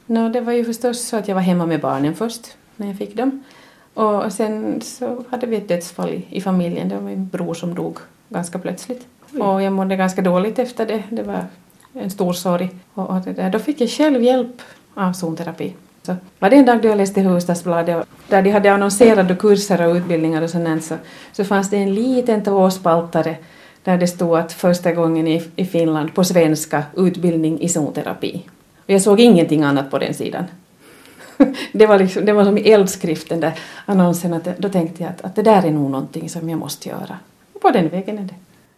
No, 0.05 0.29
det 0.29 0.41
var 0.41 0.53
ju 0.53 0.65
förstås 0.65 1.07
så 1.07 1.17
att 1.17 1.27
jag 1.27 1.35
var 1.35 1.41
hemma 1.41 1.65
med 1.65 1.81
barnen 1.81 2.15
först 2.15 2.57
när 2.75 2.87
jag 2.87 2.97
fick 2.97 3.15
dem. 3.15 3.43
Och 3.93 4.33
sen 4.33 4.81
så 4.81 5.23
hade 5.29 5.47
vi 5.47 5.55
ett 5.55 5.67
dödsfall 5.67 6.21
i 6.29 6.41
familjen. 6.41 6.89
Det 6.89 6.95
var 6.95 7.01
min 7.01 7.27
bror 7.27 7.53
som 7.53 7.75
dog 7.75 7.97
ganska 8.29 8.59
plötsligt. 8.59 9.07
Och 9.39 9.63
jag 9.63 9.73
mådde 9.73 9.95
ganska 9.95 10.21
dåligt 10.21 10.59
efter 10.59 10.85
det. 10.85 11.03
Det 11.09 11.23
var 11.23 11.45
en 11.93 12.09
stor 12.09 12.33
sorg. 12.33 12.69
Och 12.93 13.21
där. 13.21 13.49
Då 13.49 13.59
fick 13.59 13.81
jag 13.81 13.89
själv 13.89 14.23
hjälp 14.23 14.61
av 14.93 15.13
zonterapi. 15.13 15.75
Så 16.03 16.15
var 16.39 16.49
det 16.49 16.55
en 16.55 16.65
dag 16.65 16.81
då 16.81 16.87
jag 16.87 16.97
läste 16.97 17.21
Hufvudstadsbladet 17.21 18.07
där 18.27 18.41
de 18.41 18.51
hade 18.51 18.73
annonserade 18.73 19.35
kurser 19.35 19.87
och 19.87 19.95
utbildningar 19.95 20.41
och 20.41 20.49
sånt 20.49 20.83
så, 20.83 20.95
så 21.31 21.43
fanns 21.43 21.69
det 21.69 21.77
en 21.77 21.93
liten 21.93 22.43
tvåspaltare 22.43 23.37
där 23.83 23.97
det 23.97 24.07
stod 24.07 24.37
att 24.37 24.53
första 24.53 24.91
gången 24.91 25.27
i, 25.27 25.43
i 25.55 25.65
Finland 25.65 26.13
på 26.13 26.23
svenska 26.23 26.83
utbildning 26.97 27.61
i 27.61 27.69
zonterapi. 27.69 28.41
Och 28.77 28.89
jag 28.89 29.01
såg 29.01 29.19
ingenting 29.19 29.63
annat 29.63 29.91
på 29.91 29.97
den 29.97 30.13
sidan. 30.13 30.43
det, 31.71 31.85
var 31.85 31.99
liksom, 31.99 32.25
det 32.25 32.33
var 32.33 32.45
som 32.45 32.57
i 32.57 32.61
eldskriften 32.61 33.39
där 33.39 33.53
annonsen, 33.85 34.33
att 34.33 34.57
då 34.57 34.69
tänkte 34.69 35.03
jag 35.03 35.09
att, 35.09 35.21
att 35.21 35.35
det 35.35 35.41
där 35.41 35.65
är 35.65 35.71
nog 35.71 35.91
någonting 35.91 36.29
som 36.29 36.49
jag 36.49 36.59
måste 36.59 36.89
göra. 36.89 37.17
Och 37.53 37.61
på 37.61 37.69
den 37.69 37.89
vägen 37.89 38.17
är 38.17 38.23
det. 38.23 38.35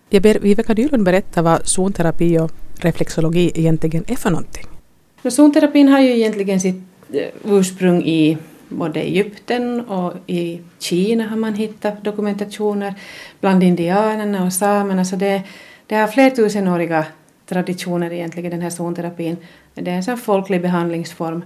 Jag 0.10 0.24
ber 0.24 0.40
Viveka 0.40 0.74
Dylund 0.74 1.04
berätta 1.04 1.42
vad 1.42 1.68
zonterapi 1.68 2.40
och 2.40 2.52
reflexologi 2.80 3.52
egentligen 3.56 4.04
är 4.08 4.16
för 4.16 4.30
någonting. 4.30 4.66
Zonterapin 5.30 5.88
har 5.88 6.00
ju 6.00 6.16
egentligen 6.16 6.62
sitt 6.62 6.84
Eh, 7.14 7.28
ursprung 7.44 8.04
i 8.04 8.38
både 8.72 9.00
Egypten 9.00 9.82
och 9.82 10.14
i 10.28 10.62
Kina 10.80 11.28
har 11.28 11.38
man 11.38 11.54
hittat 11.54 12.04
dokumentationer 12.04 12.94
bland 13.40 13.64
indianerna 13.64 14.46
och 14.46 14.54
samerna 14.54 15.06
så 15.06 15.16
det, 15.16 15.42
det 15.88 15.96
har 15.96 16.08
flertusenåriga 16.08 17.06
traditioner 17.46 18.14
egentligen 18.14 18.52
den 18.52 18.62
här 18.62 18.70
zonterapin. 18.70 19.38
Det 19.74 19.92
är 19.92 19.96
en 19.96 20.04
sån 20.04 20.18
folklig 20.18 20.62
behandlingsform 20.62 21.44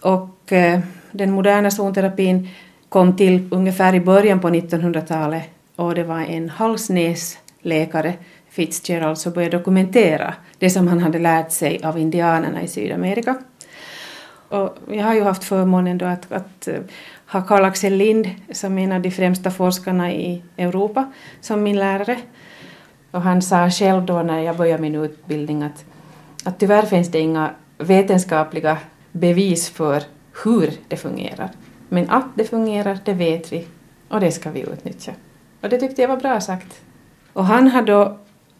och 0.00 0.52
eh, 0.52 0.80
den 1.10 1.30
moderna 1.30 1.70
zonterapin 1.70 2.48
kom 2.88 3.16
till 3.16 3.48
ungefär 3.50 3.94
i 3.94 4.00
början 4.00 4.40
på 4.40 4.48
1900-talet 4.48 5.42
och 5.76 5.94
det 5.94 6.04
var 6.04 6.20
en 6.20 6.48
halsnäsläkare 6.48 8.14
Fitzgerald 8.50 9.18
som 9.18 9.32
började 9.32 9.58
dokumentera 9.58 10.34
det 10.58 10.70
som 10.70 10.88
han 10.88 10.98
hade 10.98 11.18
lärt 11.18 11.52
sig 11.52 11.80
av 11.84 11.98
indianerna 11.98 12.62
i 12.62 12.68
Sydamerika. 12.68 13.36
Och 14.50 14.76
jag 14.88 15.04
har 15.04 15.14
ju 15.14 15.22
haft 15.22 15.44
förmånen 15.44 15.98
då 15.98 16.06
att, 16.06 16.32
att 16.32 16.68
eh, 16.68 16.80
ha 17.26 17.42
Karl 17.42 17.64
Axel 17.64 17.92
Lind 17.92 18.30
som 18.52 18.78
en 18.78 18.92
av 18.92 19.00
de 19.00 19.10
främsta 19.10 19.50
forskarna 19.50 20.12
i 20.12 20.42
Europa 20.58 21.12
som 21.40 21.62
min 21.62 21.76
lärare. 21.76 22.18
Och 23.10 23.22
han 23.22 23.42
sa 23.42 23.70
själv 23.70 24.06
då 24.06 24.22
när 24.22 24.40
jag 24.40 24.56
började 24.56 24.82
min 24.82 24.94
utbildning 24.94 25.62
att, 25.62 25.84
att 26.44 26.58
tyvärr 26.58 26.82
finns 26.82 27.08
det 27.08 27.18
inga 27.18 27.50
vetenskapliga 27.78 28.78
bevis 29.12 29.70
för 29.70 30.02
hur 30.44 30.72
det 30.88 30.96
fungerar. 30.96 31.50
Men 31.88 32.10
att 32.10 32.26
det 32.34 32.44
fungerar, 32.44 32.98
det 33.04 33.12
vet 33.12 33.52
vi 33.52 33.66
och 34.08 34.20
det 34.20 34.32
ska 34.32 34.50
vi 34.50 34.60
utnyttja. 34.60 35.12
Och 35.60 35.68
det 35.68 35.78
tyckte 35.78 36.02
jag 36.02 36.08
var 36.08 36.16
bra 36.16 36.40
sagt. 36.40 36.80
Och 37.32 37.44
han 37.44 37.68
har 37.68 37.82
då 37.82 38.18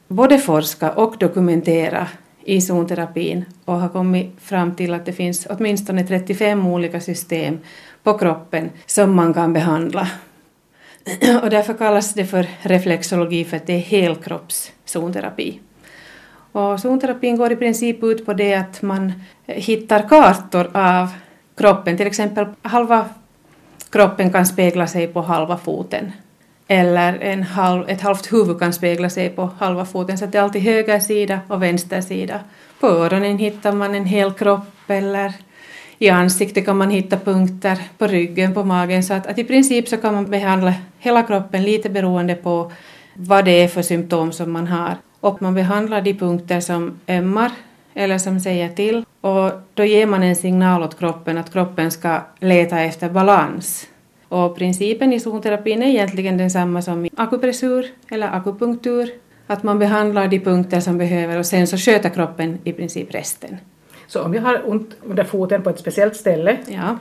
både 0.08 0.38
forskat 0.38 0.96
och 0.96 1.16
dokumenterat 1.18 2.08
i 2.50 2.60
zonterapin 2.60 3.44
och 3.64 3.80
har 3.80 3.88
kommit 3.88 4.30
fram 4.40 4.74
till 4.74 4.94
att 4.94 5.06
det 5.06 5.12
finns 5.12 5.46
åtminstone 5.50 6.06
35 6.06 6.66
olika 6.66 7.00
system 7.00 7.58
på 8.02 8.18
kroppen 8.18 8.70
som 8.86 9.14
man 9.14 9.34
kan 9.34 9.52
behandla. 9.52 10.08
Och 11.42 11.50
därför 11.50 11.74
kallas 11.74 12.14
det 12.14 12.24
för 12.24 12.46
reflexologi 12.62 13.44
för 13.44 13.56
att 13.56 13.66
det 13.66 13.72
är 13.72 13.78
helkroppszonterapi. 13.78 15.60
Och 16.52 16.80
zonterapin 16.80 17.36
går 17.36 17.52
i 17.52 17.56
princip 17.56 18.02
ut 18.02 18.26
på 18.26 18.32
det 18.32 18.54
att 18.54 18.82
man 18.82 19.12
hittar 19.46 20.08
kartor 20.08 20.70
av 20.76 21.08
kroppen, 21.56 21.96
till 21.96 22.06
exempel 22.06 22.46
halva 22.62 23.08
kroppen 23.90 24.32
kan 24.32 24.46
spegla 24.46 24.86
sig 24.86 25.06
på 25.06 25.20
halva 25.20 25.56
foten 25.56 26.12
eller 26.72 27.18
en 27.20 27.42
halv, 27.42 27.88
ett 27.88 28.00
halvt 28.00 28.32
huvud 28.32 28.58
kan 28.58 28.72
spegla 28.72 29.10
sig 29.10 29.28
på 29.28 29.50
halva 29.58 29.84
foten 29.84 30.18
så 30.18 30.24
att 30.24 30.32
det 30.32 30.38
är 30.38 30.42
alltid 30.42 30.62
höger 30.62 31.00
sida 31.00 31.40
och 31.48 31.62
vänster 31.62 32.00
sida. 32.00 32.40
På 32.80 32.86
öronen 32.86 33.38
hittar 33.38 33.72
man 33.72 33.94
en 33.94 34.04
hel 34.04 34.32
kropp 34.32 34.90
eller 34.90 35.32
i 35.98 36.08
ansiktet 36.08 36.64
kan 36.64 36.76
man 36.76 36.90
hitta 36.90 37.16
punkter, 37.16 37.78
på 37.98 38.06
ryggen, 38.06 38.54
på 38.54 38.64
magen 38.64 39.02
så 39.02 39.14
att, 39.14 39.26
att 39.26 39.38
i 39.38 39.44
princip 39.44 39.88
så 39.88 39.96
kan 39.96 40.14
man 40.14 40.30
behandla 40.30 40.74
hela 40.98 41.22
kroppen 41.22 41.62
lite 41.62 41.90
beroende 41.90 42.34
på 42.34 42.72
vad 43.14 43.44
det 43.44 43.62
är 43.62 43.68
för 43.68 43.82
symptom 43.82 44.32
som 44.32 44.52
man 44.52 44.66
har. 44.66 44.96
Och 45.20 45.42
man 45.42 45.54
behandlar 45.54 46.00
de 46.00 46.14
punkter 46.14 46.60
som 46.60 47.00
ömmar 47.08 47.50
eller 47.94 48.18
som 48.18 48.40
säger 48.40 48.68
till 48.68 49.04
och 49.20 49.50
då 49.74 49.84
ger 49.84 50.06
man 50.06 50.22
en 50.22 50.36
signal 50.36 50.82
åt 50.82 50.98
kroppen 50.98 51.38
att 51.38 51.52
kroppen 51.52 51.90
ska 51.90 52.20
leta 52.40 52.80
efter 52.80 53.08
balans 53.08 53.89
och 54.30 54.56
principen 54.56 55.12
i 55.12 55.20
zonterapin 55.20 55.82
är 55.82 55.86
egentligen 55.86 56.36
densamma 56.36 56.82
som 56.82 57.06
i 57.06 57.10
akupressur 57.16 57.86
eller 58.10 58.28
akupunktur. 58.28 59.10
Att 59.46 59.62
man 59.62 59.78
behandlar 59.78 60.28
de 60.28 60.40
punkter 60.40 60.80
som 60.80 60.98
behöver 60.98 61.38
och 61.38 61.46
sen 61.46 61.66
så 61.66 61.76
sköter 61.76 62.08
kroppen 62.08 62.58
i 62.64 62.72
princip 62.72 63.14
resten. 63.14 63.56
Så 64.06 64.22
om 64.22 64.34
jag 64.34 64.42
har 64.42 64.70
ont 64.70 64.96
under 65.02 65.24
foten 65.24 65.62
på 65.62 65.70
ett 65.70 65.78
speciellt 65.78 66.16
ställe 66.16 66.56
Ja, 66.66 66.98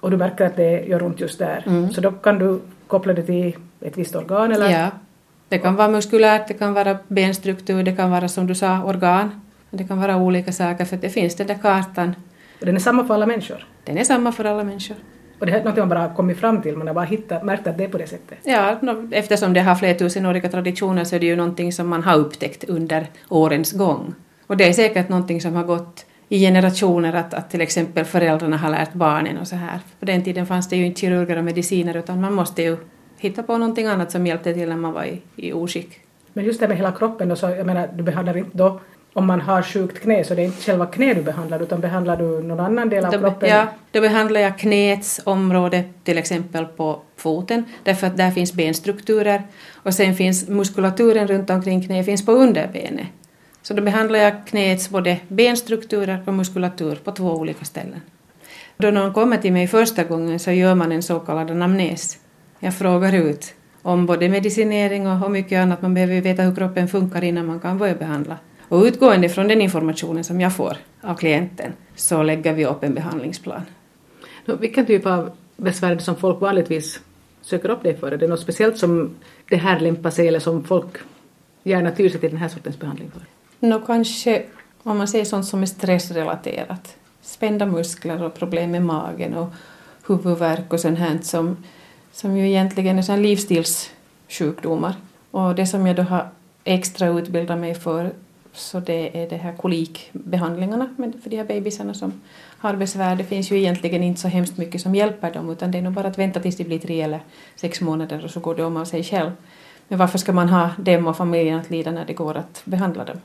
och 0.00 0.10
du 0.10 0.16
märker 0.16 0.44
att 0.44 0.56
det 0.56 0.84
gör 0.86 1.02
ont 1.02 1.20
just 1.20 1.38
där, 1.38 1.88
så 1.92 2.00
då 2.00 2.10
kan 2.12 2.38
du 2.38 2.60
koppla 2.86 3.12
det 3.12 3.22
till 3.22 3.56
ett 3.80 3.98
visst 3.98 4.16
organ 4.16 4.52
eller? 4.52 4.70
ja. 4.70 4.90
Det 5.48 5.58
kan 5.58 5.76
vara 5.76 5.88
muskulärt, 5.88 6.48
det 6.48 6.54
kan 6.54 6.74
vara 6.74 6.98
benstruktur, 7.08 7.82
det 7.82 7.92
kan 7.92 8.10
vara 8.10 8.28
som 8.28 8.46
du 8.46 8.54
sa 8.54 8.82
organ. 8.82 9.40
Det 9.70 9.84
kan 9.84 10.00
vara 10.00 10.16
olika 10.16 10.52
saker 10.52 10.84
för 10.84 10.96
det 10.96 11.10
finns 11.10 11.36
den 11.36 11.46
där 11.46 11.58
kartan. 11.62 12.14
Och 12.60 12.66
den 12.66 12.76
är 12.76 12.80
samma 12.80 13.04
för 13.04 13.14
alla 13.14 13.26
människor. 13.26 13.66
Den 13.84 13.98
är 13.98 14.04
samma 14.04 14.32
för 14.32 14.44
alla 14.44 14.64
människor. 14.64 14.96
Och 15.38 15.46
det 15.46 15.52
här 15.52 15.60
är 15.60 15.64
något 15.64 15.76
man 15.76 15.88
bara 15.88 16.14
kommit 16.14 16.38
fram 16.38 16.62
till, 16.62 16.76
man 16.76 16.86
har 16.86 16.94
bara 16.94 17.04
hittat, 17.04 17.44
märkt 17.44 17.66
att 17.66 17.78
det 17.78 17.84
är 17.84 17.88
på 17.88 17.98
det 17.98 18.06
sättet. 18.06 18.38
Ja, 18.42 18.80
eftersom 19.10 19.52
det 19.52 19.60
har 19.60 19.74
flertusenåriga 19.74 20.48
traditioner 20.48 21.04
så 21.04 21.16
är 21.16 21.20
det 21.20 21.26
ju 21.26 21.36
någonting 21.36 21.72
som 21.72 21.88
man 21.88 22.02
har 22.02 22.16
upptäckt 22.16 22.64
under 22.64 23.06
årens 23.28 23.72
gång. 23.72 24.14
Och 24.46 24.56
det 24.56 24.68
är 24.68 24.72
säkert 24.72 25.08
någonting 25.08 25.40
som 25.40 25.54
har 25.54 25.64
gått 25.64 26.06
i 26.28 26.38
generationer 26.38 27.12
att, 27.12 27.34
att 27.34 27.50
till 27.50 27.60
exempel 27.60 28.04
föräldrarna 28.04 28.56
har 28.56 28.70
lärt 28.70 28.92
barnen 28.92 29.38
och 29.38 29.48
så 29.48 29.56
här. 29.56 29.80
På 30.00 30.06
den 30.06 30.24
tiden 30.24 30.46
fanns 30.46 30.68
det 30.68 30.76
ju 30.76 30.86
inte 30.86 31.00
kirurger 31.00 31.38
och 31.38 31.44
mediciner 31.44 31.96
utan 31.96 32.20
man 32.20 32.32
måste 32.32 32.62
ju 32.62 32.76
hitta 33.18 33.42
på 33.42 33.58
någonting 33.58 33.86
annat 33.86 34.10
som 34.10 34.26
hjälpte 34.26 34.54
till 34.54 34.68
när 34.68 34.76
man 34.76 34.92
var 34.92 35.04
i, 35.04 35.22
i 35.36 35.52
oskick. 35.52 36.00
Men 36.32 36.44
just 36.44 36.60
det 36.60 36.68
med 36.68 36.76
hela 36.76 36.92
kroppen, 36.92 37.28
då, 37.28 37.36
så, 37.36 37.50
jag 37.50 37.66
menar, 37.66 37.88
du 37.94 38.02
behandlar 38.02 38.36
inte 38.36 38.58
då, 38.58 38.80
om 39.12 39.26
man 39.26 39.40
har 39.40 39.62
sjukt 39.62 40.00
knä, 40.00 40.24
så 40.24 40.34
det 40.34 40.42
är 40.42 40.46
inte 40.46 40.62
själva 40.62 40.86
knä 40.86 41.14
du 41.14 41.22
behandlar, 41.22 41.62
utan 41.62 41.80
behandlar 41.80 42.16
du 42.16 42.42
någon 42.42 42.60
annan 42.60 42.88
del 42.88 43.04
av 43.04 43.12
Då, 43.12 43.18
kroppen? 43.18 43.48
ja, 43.48 43.66
då 43.92 44.00
behandlar 44.00 44.40
jag 44.40 44.58
knäts 44.58 45.20
område 45.24 45.84
till 46.04 46.18
exempel 46.18 46.64
på 46.64 47.00
foten 47.16 47.64
därför 47.84 48.06
att 48.06 48.16
där 48.16 48.30
finns 48.30 48.52
benstrukturer 48.52 49.42
och 49.72 49.94
sen 49.94 50.14
finns 50.14 50.48
muskulaturen 50.48 51.26
runt 51.28 51.50
omkring 51.50 51.86
knä 51.86 52.04
finns 52.04 52.26
på 52.26 52.32
underbenet. 52.32 53.06
Så 53.62 53.74
då 53.74 53.82
behandlar 53.82 54.18
jag 54.18 54.46
knäts 54.46 54.90
både 54.90 55.16
benstrukturer 55.28 56.22
och 56.26 56.34
muskulatur 56.34 56.94
på 57.04 57.12
två 57.12 57.30
olika 57.32 57.64
ställen. 57.64 58.00
Då 58.76 58.90
någon 58.90 59.12
kommer 59.12 59.36
till 59.36 59.52
mig 59.52 59.66
första 59.66 60.04
gången 60.04 60.38
så 60.38 60.50
gör 60.52 60.74
man 60.74 60.92
en 60.92 61.02
så 61.02 61.20
kallad 61.20 61.50
anamnes. 61.50 62.18
Jag 62.60 62.74
frågar 62.74 63.12
ut 63.14 63.54
om 63.82 64.06
både 64.06 64.28
medicinering 64.28 65.06
och 65.06 65.30
mycket 65.30 65.62
annat. 65.62 65.82
Man 65.82 65.94
behöver 65.94 66.14
ju 66.14 66.20
veta 66.20 66.42
hur 66.42 66.54
kroppen 66.54 66.88
funkar 66.88 67.24
innan 67.24 67.46
man 67.46 67.60
kan 67.60 67.78
börja 67.78 67.94
behandla. 67.94 68.36
Och 68.68 68.82
utgående 68.82 69.28
från 69.28 69.48
den 69.48 69.60
informationen 69.60 70.24
som 70.24 70.40
jag 70.40 70.56
får 70.56 70.76
av 71.00 71.14
klienten 71.14 71.72
så 71.96 72.22
lägger 72.22 72.52
vi 72.52 72.66
upp 72.66 72.84
en 72.84 72.94
behandlingsplan. 72.94 73.62
Nå, 74.44 74.56
Vilken 74.56 74.86
typ 74.86 75.06
av 75.06 75.30
besvär 75.56 75.98
som 75.98 76.16
folk 76.16 76.40
vanligtvis 76.40 77.00
söker 77.42 77.70
upp 77.70 77.82
dig 77.82 77.96
för? 77.96 78.12
Är 78.12 78.16
det 78.16 78.26
något 78.26 78.40
speciellt 78.40 78.78
som 78.78 79.14
det 79.48 79.56
här 79.56 79.80
lämpar 79.80 80.10
sig 80.10 80.28
eller 80.28 80.40
som 80.40 80.64
folk 80.64 80.96
gärna 81.62 81.90
tyr 81.90 82.08
sig 82.08 82.20
till 82.20 82.30
den 82.30 82.38
här 82.38 82.48
sortens 82.48 82.78
behandling 82.78 83.10
för? 83.10 83.22
Nå 83.66 83.80
kanske 83.80 84.42
om 84.82 84.98
man 84.98 85.08
säger 85.08 85.24
sånt 85.24 85.46
som 85.46 85.62
är 85.62 85.66
stressrelaterat. 85.66 86.96
Spända 87.22 87.66
muskler 87.66 88.22
och 88.22 88.34
problem 88.34 88.70
med 88.70 88.82
magen 88.82 89.34
och 89.34 89.48
huvudvärk 90.06 90.72
och 90.72 90.80
sånt 90.80 90.98
här 90.98 91.18
som, 91.22 91.56
som 92.12 92.36
ju 92.36 92.48
egentligen 92.48 92.98
är 92.98 93.02
såna 93.02 93.18
livsstilssjukdomar. 93.18 94.94
Och 95.30 95.54
det 95.54 95.66
som 95.66 95.86
jag 95.86 95.96
då 95.96 96.02
har 96.02 96.28
extra 96.64 97.08
utbildat 97.08 97.58
mig 97.58 97.74
för 97.74 98.12
så 98.58 98.80
det 98.80 99.22
är 99.22 99.30
det 99.30 99.36
här 99.36 99.56
kolikbehandlingarna 99.56 100.88
för 101.22 101.30
de 101.30 101.36
här 101.36 101.44
bebisarna 101.44 101.94
som 101.94 102.12
har 102.58 102.76
besvär. 102.76 103.16
Det 103.16 103.24
finns 103.24 103.50
ju 103.50 103.58
egentligen 103.58 104.02
inte 104.02 104.20
så 104.20 104.28
hemskt 104.28 104.58
mycket 104.58 104.80
som 104.80 104.94
hjälper 104.94 105.32
dem 105.32 105.50
utan 105.50 105.70
det 105.70 105.78
är 105.78 105.82
nog 105.82 105.92
bara 105.92 106.08
att 106.08 106.18
vänta 106.18 106.40
tills 106.40 106.56
de 106.56 106.64
blir 106.64 106.78
tre 106.78 107.00
eller 107.00 107.20
sex 107.56 107.80
månader 107.80 108.24
och 108.24 108.30
så 108.30 108.40
går 108.40 108.54
det 108.54 108.64
om 108.64 108.76
av 108.76 108.84
sig 108.84 109.04
själv. 109.04 109.30
Men 109.88 109.98
varför 109.98 110.18
ska 110.18 110.32
man 110.32 110.48
ha 110.48 110.70
dem 110.78 111.06
och 111.06 111.16
familjen 111.16 111.58
att 111.60 111.70
lida 111.70 111.90
när 111.90 112.04
det 112.04 112.12
går 112.12 112.34
att 112.34 112.62
behandla 112.64 113.04
dem? 113.04 113.16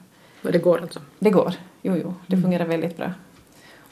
Och 0.44 0.52
det 0.52 0.60
går 0.60 0.82
alltså? 0.82 1.00
Det 1.20 1.30
går. 1.30 1.54
Jo, 1.82 1.96
jo, 2.04 2.14
det 2.28 2.38
fungerar 2.38 2.66
väldigt 2.66 2.98
bra. 2.98 3.12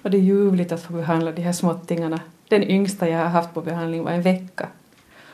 Och 0.01 0.11
det 0.11 0.17
är 0.17 0.21
ljuvligt 0.21 0.71
att 0.71 0.83
få 0.83 0.93
behandla 0.93 1.31
de 1.31 1.41
här 1.41 1.53
småttingarna. 1.53 2.19
Den 2.47 2.63
yngsta 2.63 3.09
jag 3.09 3.17
har 3.17 3.29
haft 3.29 3.53
på 3.53 3.61
behandling 3.61 4.03
var 4.03 4.11
en 4.11 4.21
vecka. 4.21 4.67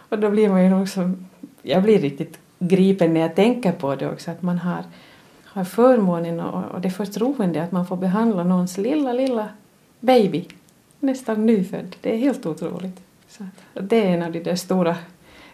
Och 0.09 0.19
då 0.19 0.29
blir 0.29 0.49
man 0.49 0.79
ju 0.79 0.87
som... 0.87 1.27
Jag 1.61 1.83
blir 1.83 1.99
riktigt 1.99 2.39
gripen 2.59 3.13
när 3.13 3.21
jag 3.21 3.35
tänker 3.35 3.71
på 3.71 3.95
det 3.95 4.09
också, 4.09 4.31
att 4.31 4.41
man 4.41 4.57
har, 4.57 4.83
har 5.57 5.63
förmånen 5.63 6.39
och, 6.39 6.71
och 6.71 6.81
det 6.81 6.89
förtroende 6.89 7.63
att 7.63 7.71
man 7.71 7.87
får 7.87 7.97
behandla 7.97 8.43
någons 8.43 8.77
lilla, 8.77 9.13
lilla 9.13 9.49
baby. 9.99 10.45
Nästan 10.99 11.45
nyfödd. 11.45 11.95
Det 12.01 12.13
är 12.13 12.17
helt 12.17 12.45
otroligt. 12.45 13.01
Så 13.29 13.43
det 13.73 14.05
är 14.05 14.09
en 14.09 14.23
av 14.23 14.31
de 14.31 14.39
där 14.39 14.55
stora 14.55 14.95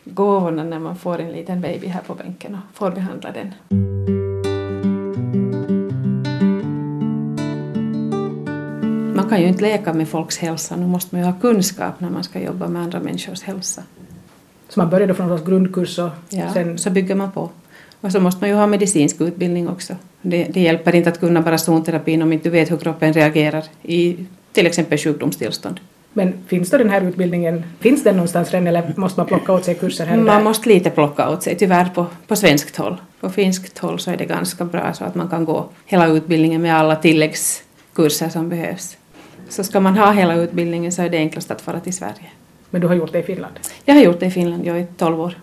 gåvorna 0.04 0.64
när 0.64 0.80
man 0.80 0.96
får 0.96 1.20
en 1.20 1.32
liten 1.32 1.62
baby 1.62 1.88
här 1.88 2.02
på 2.02 2.16
bänken 2.16 2.56
och 2.56 2.78
får 2.78 2.92
behandla 2.92 3.32
den. 3.32 3.54
Man 9.16 9.30
kan 9.30 9.42
ju 9.42 9.48
inte 9.48 9.62
leka 9.62 9.94
med 9.94 10.08
folks 10.08 10.38
hälsa, 10.38 10.76
nu 10.76 10.88
måste 10.88 11.16
man 11.16 11.26
ju 11.26 11.32
ha 11.32 11.40
kunskap 11.40 12.00
när 12.00 12.10
man 12.10 12.24
ska 12.24 12.42
jobba 12.42 12.68
med 12.68 12.82
andra 12.82 13.00
människors 13.00 13.44
hälsa. 13.44 13.84
Så 14.70 14.80
man 14.80 14.90
börjar 14.90 15.08
då 15.08 15.14
från 15.14 15.28
någon 15.28 15.46
grundkurs 15.46 16.00
och 16.00 16.10
Ja, 16.30 16.54
sen... 16.54 16.78
så 16.78 16.90
bygger 16.90 17.16
man 17.16 17.32
på. 17.32 17.50
Och 18.04 18.12
så 18.12 18.20
måste 18.20 18.42
man 18.42 18.50
ju 18.50 18.56
ha 18.56 18.68
medicinsk 18.68 19.22
utbildning 19.22 19.70
också. 19.70 19.96
Det, 20.22 20.44
det 20.44 20.60
hjälper 20.60 20.96
inte 20.96 21.10
att 21.10 21.20
kunna 21.20 21.42
bara 21.42 21.58
zonterapin 21.58 22.22
om 22.22 22.34
inte 22.34 22.50
du 22.50 22.50
vet 22.50 22.72
hur 22.72 22.78
kroppen 22.78 23.14
reagerar 23.14 23.64
i 23.84 24.16
till 24.52 24.66
exempel 24.66 24.98
sjukdomstillstånd. 24.98 25.80
Men 26.14 26.34
finns 26.48 26.70
då 26.70 26.78
den 26.78 26.90
här 26.90 27.02
utbildningen, 27.02 27.64
finns 27.80 28.04
den 28.04 28.16
någonstans 28.16 28.52
redan 28.52 28.68
eller 28.68 28.94
måste 28.96 29.20
man 29.20 29.28
plocka 29.28 29.54
åt 29.54 29.66
sig 29.66 29.76
kurser 29.76 30.06
här 30.06 30.18
Man 30.18 30.44
måste 30.44 30.70
lite 30.70 30.90
plocka 30.90 31.30
åt 31.30 31.44
sig, 31.44 31.56
tyvärr 31.56 31.86
på, 31.86 32.06
på 32.28 32.36
svenskt 32.36 32.78
håll. 32.78 33.02
På 33.20 33.30
finskt 33.30 33.78
håll 33.78 34.00
så 34.00 34.12
är 34.12 34.18
det 34.18 34.26
ganska 34.26 34.66
bra 34.66 34.94
så 34.94 35.04
att 35.04 35.16
man 35.16 35.30
kan 35.30 35.46
gå 35.46 35.70
hela 35.86 36.08
utbildningen 36.08 36.62
med 36.62 36.76
alla 36.76 36.96
tilläggskurser 36.96 38.30
som 38.30 38.50
behövs. 38.50 38.98
Så 39.50 39.64
ska 39.64 39.80
man 39.80 39.98
ha 39.98 40.12
hela 40.12 40.36
utbildningen 40.36 40.92
så 40.92 41.02
är 41.02 41.10
det 41.10 41.18
enklast 41.18 41.52
att 41.52 41.62
fara 41.62 41.80
till 41.80 41.94
Sverige. 41.94 42.32
Men 42.70 42.82
du 42.82 42.88
har 42.88 42.96
gjort 42.96 43.12
det 43.12 43.20
i 43.20 43.24
Finland? 43.24 43.54
Jag 43.86 43.96
har 43.96 44.02
gjort 44.02 44.20
det 44.20 44.26
i 44.26 44.32
Finland, 44.32 44.66
jag 44.66 44.80
är 44.80 44.88
12 44.98 45.22
år. 45.22 45.36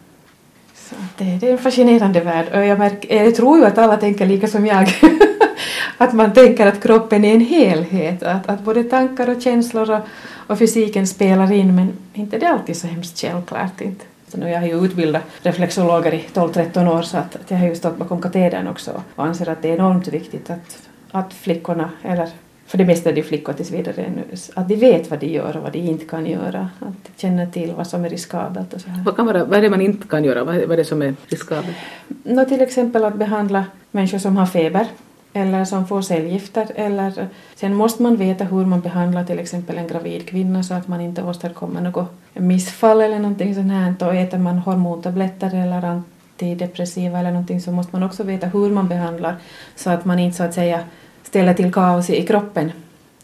Så 0.89 0.95
det, 1.19 1.25
det 1.25 1.49
är 1.49 1.53
en 1.53 1.59
fascinerande 1.59 2.21
värld 2.21 2.47
och 2.55 2.65
jag, 2.65 2.79
märker, 2.79 3.17
eh, 3.17 3.25
jag 3.25 3.35
tror 3.35 3.59
ju 3.59 3.65
att 3.65 3.79
alla 3.79 3.97
tänker 3.97 4.27
lika 4.27 4.49
som 4.49 4.67
jag. 4.67 4.89
att 5.99 6.13
man 6.13 6.33
tänker 6.33 6.67
att 6.67 6.83
kroppen 6.83 7.25
är 7.25 7.35
en 7.35 7.41
helhet, 7.41 8.23
att, 8.23 8.49
att 8.49 8.61
både 8.61 8.85
tankar 8.85 9.31
och 9.31 9.43
känslor 9.43 9.91
och, 9.91 10.01
och 10.47 10.59
fysiken 10.59 11.07
spelar 11.07 11.53
in 11.53 11.77
men 11.77 11.93
inte 12.15 12.39
det 12.39 12.47
är 12.47 12.53
alltid 12.53 12.77
så 12.77 12.87
hemskt 12.87 13.21
självklart 13.21 13.81
inte. 13.81 14.05
Så 14.29 14.39
nu 14.39 14.51
jag 14.51 14.61
har 14.61 14.67
ju 14.67 14.85
utbildat 14.85 15.23
reflexologer 15.43 16.15
i 16.15 16.25
12-13 16.35 16.99
år 16.99 17.03
så 17.03 17.17
att, 17.17 17.37
att 17.37 17.51
jag 17.51 17.59
har 17.59 17.67
ju 17.67 17.75
stått 17.75 17.97
bakom 17.97 18.23
katedern 18.23 18.69
också 18.69 19.03
och 19.15 19.25
anser 19.25 19.49
att 19.49 19.63
det 19.63 19.69
är 19.69 19.75
enormt 19.75 20.09
viktigt 20.09 20.51
att, 20.51 20.89
att 21.11 21.35
flickorna, 21.35 21.91
eller 22.03 22.29
för 22.71 22.79
det 22.79 22.85
mesta 22.85 23.11
är 23.11 23.15
det 23.15 23.23
flickor 23.23 23.53
tills 23.53 23.71
vidare 23.71 24.12
nu, 24.17 24.37
att 24.55 24.69
de 24.69 24.77
vet 24.77 25.11
vad 25.11 25.21
de 25.21 25.27
gör 25.27 25.57
och 25.57 25.62
vad 25.62 25.73
de 25.73 25.79
inte 25.79 26.05
kan 26.05 26.27
göra. 26.27 26.71
Att 26.79 27.05
de 27.05 27.21
känner 27.21 27.47
till 27.47 27.73
vad 27.75 27.87
som 27.87 28.05
är 28.05 28.09
riskabelt 28.09 28.75
och 28.75 28.81
så 28.81 28.91
här. 28.91 29.03
Vad, 29.05 29.17
kan 29.17 29.27
vara, 29.27 29.45
vad 29.45 29.59
är 29.59 29.62
det 29.62 29.71
man 29.71 29.81
inte 29.81 30.09
kan 30.09 30.25
göra? 30.25 30.45
Vad 30.45 30.57
är, 30.57 30.61
vad 30.61 30.73
är 30.73 30.77
det 30.77 30.85
som 30.85 31.03
är 31.03 31.15
riskabelt? 31.27 31.77
Nå, 32.23 32.45
till 32.45 32.61
exempel 32.61 33.05
att 33.05 33.15
behandla 33.15 33.65
människor 33.91 34.19
som 34.19 34.37
har 34.37 34.47
feber 34.47 34.87
eller 35.33 35.65
som 35.65 35.87
får 35.87 36.03
cellgifter. 36.03 36.67
Eller, 36.75 37.29
sen 37.55 37.75
måste 37.75 38.03
man 38.03 38.17
veta 38.17 38.45
hur 38.45 38.67
man 38.67 38.81
behandlar 38.81 39.25
till 39.25 39.39
exempel 39.39 39.79
en 39.79 39.87
gravid 39.87 40.29
kvinna 40.29 40.62
så 40.62 40.75
att 40.75 40.89
man 40.89 41.00
inte 41.00 41.23
åstadkommer 41.23 41.81
något 41.81 42.09
missfall 42.35 43.00
eller 43.00 43.19
någonting 43.19 43.55
sånt 43.55 43.73
här. 43.73 43.95
Och 44.09 44.15
äter 44.15 44.39
man 44.39 44.59
hormontabletter 44.59 45.55
eller 45.55 45.85
antidepressiva 45.85 47.19
eller 47.19 47.31
någonting 47.31 47.61
så 47.61 47.73
måste 47.73 47.97
man 47.97 48.03
också 48.03 48.23
veta 48.23 48.47
hur 48.47 48.71
man 48.71 48.89
behandlar 48.89 49.37
så 49.77 49.91
att 49.91 50.05
man 50.05 50.19
inte 50.19 50.37
så 50.37 50.43
att 50.43 50.55
säga 50.55 50.81
ställer 51.31 51.55
till 51.55 51.73
kaos 51.73 52.11
i 52.11 52.27
kroppen. 52.27 52.73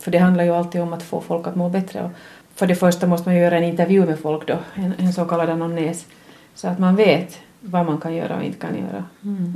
För 0.00 0.10
det 0.10 0.18
handlar 0.18 0.44
ju 0.44 0.50
alltid 0.50 0.80
om 0.80 0.92
att 0.92 1.02
få 1.02 1.20
folk 1.20 1.46
att 1.46 1.56
må 1.56 1.68
bättre. 1.68 2.02
Och 2.02 2.10
för 2.54 2.66
det 2.66 2.74
första 2.74 3.06
måste 3.06 3.28
man 3.28 3.36
göra 3.36 3.56
en 3.56 3.64
intervju 3.64 4.06
med 4.06 4.18
folk 4.18 4.46
då, 4.46 4.58
en, 4.74 4.92
en 4.98 5.12
så 5.12 5.24
kallad 5.24 5.50
anamnes, 5.50 6.06
så 6.54 6.68
att 6.68 6.78
man 6.78 6.96
vet 6.96 7.38
vad 7.60 7.86
man 7.86 8.00
kan 8.00 8.14
göra 8.14 8.36
och 8.36 8.42
inte 8.42 8.58
kan 8.58 8.76
göra. 8.78 9.04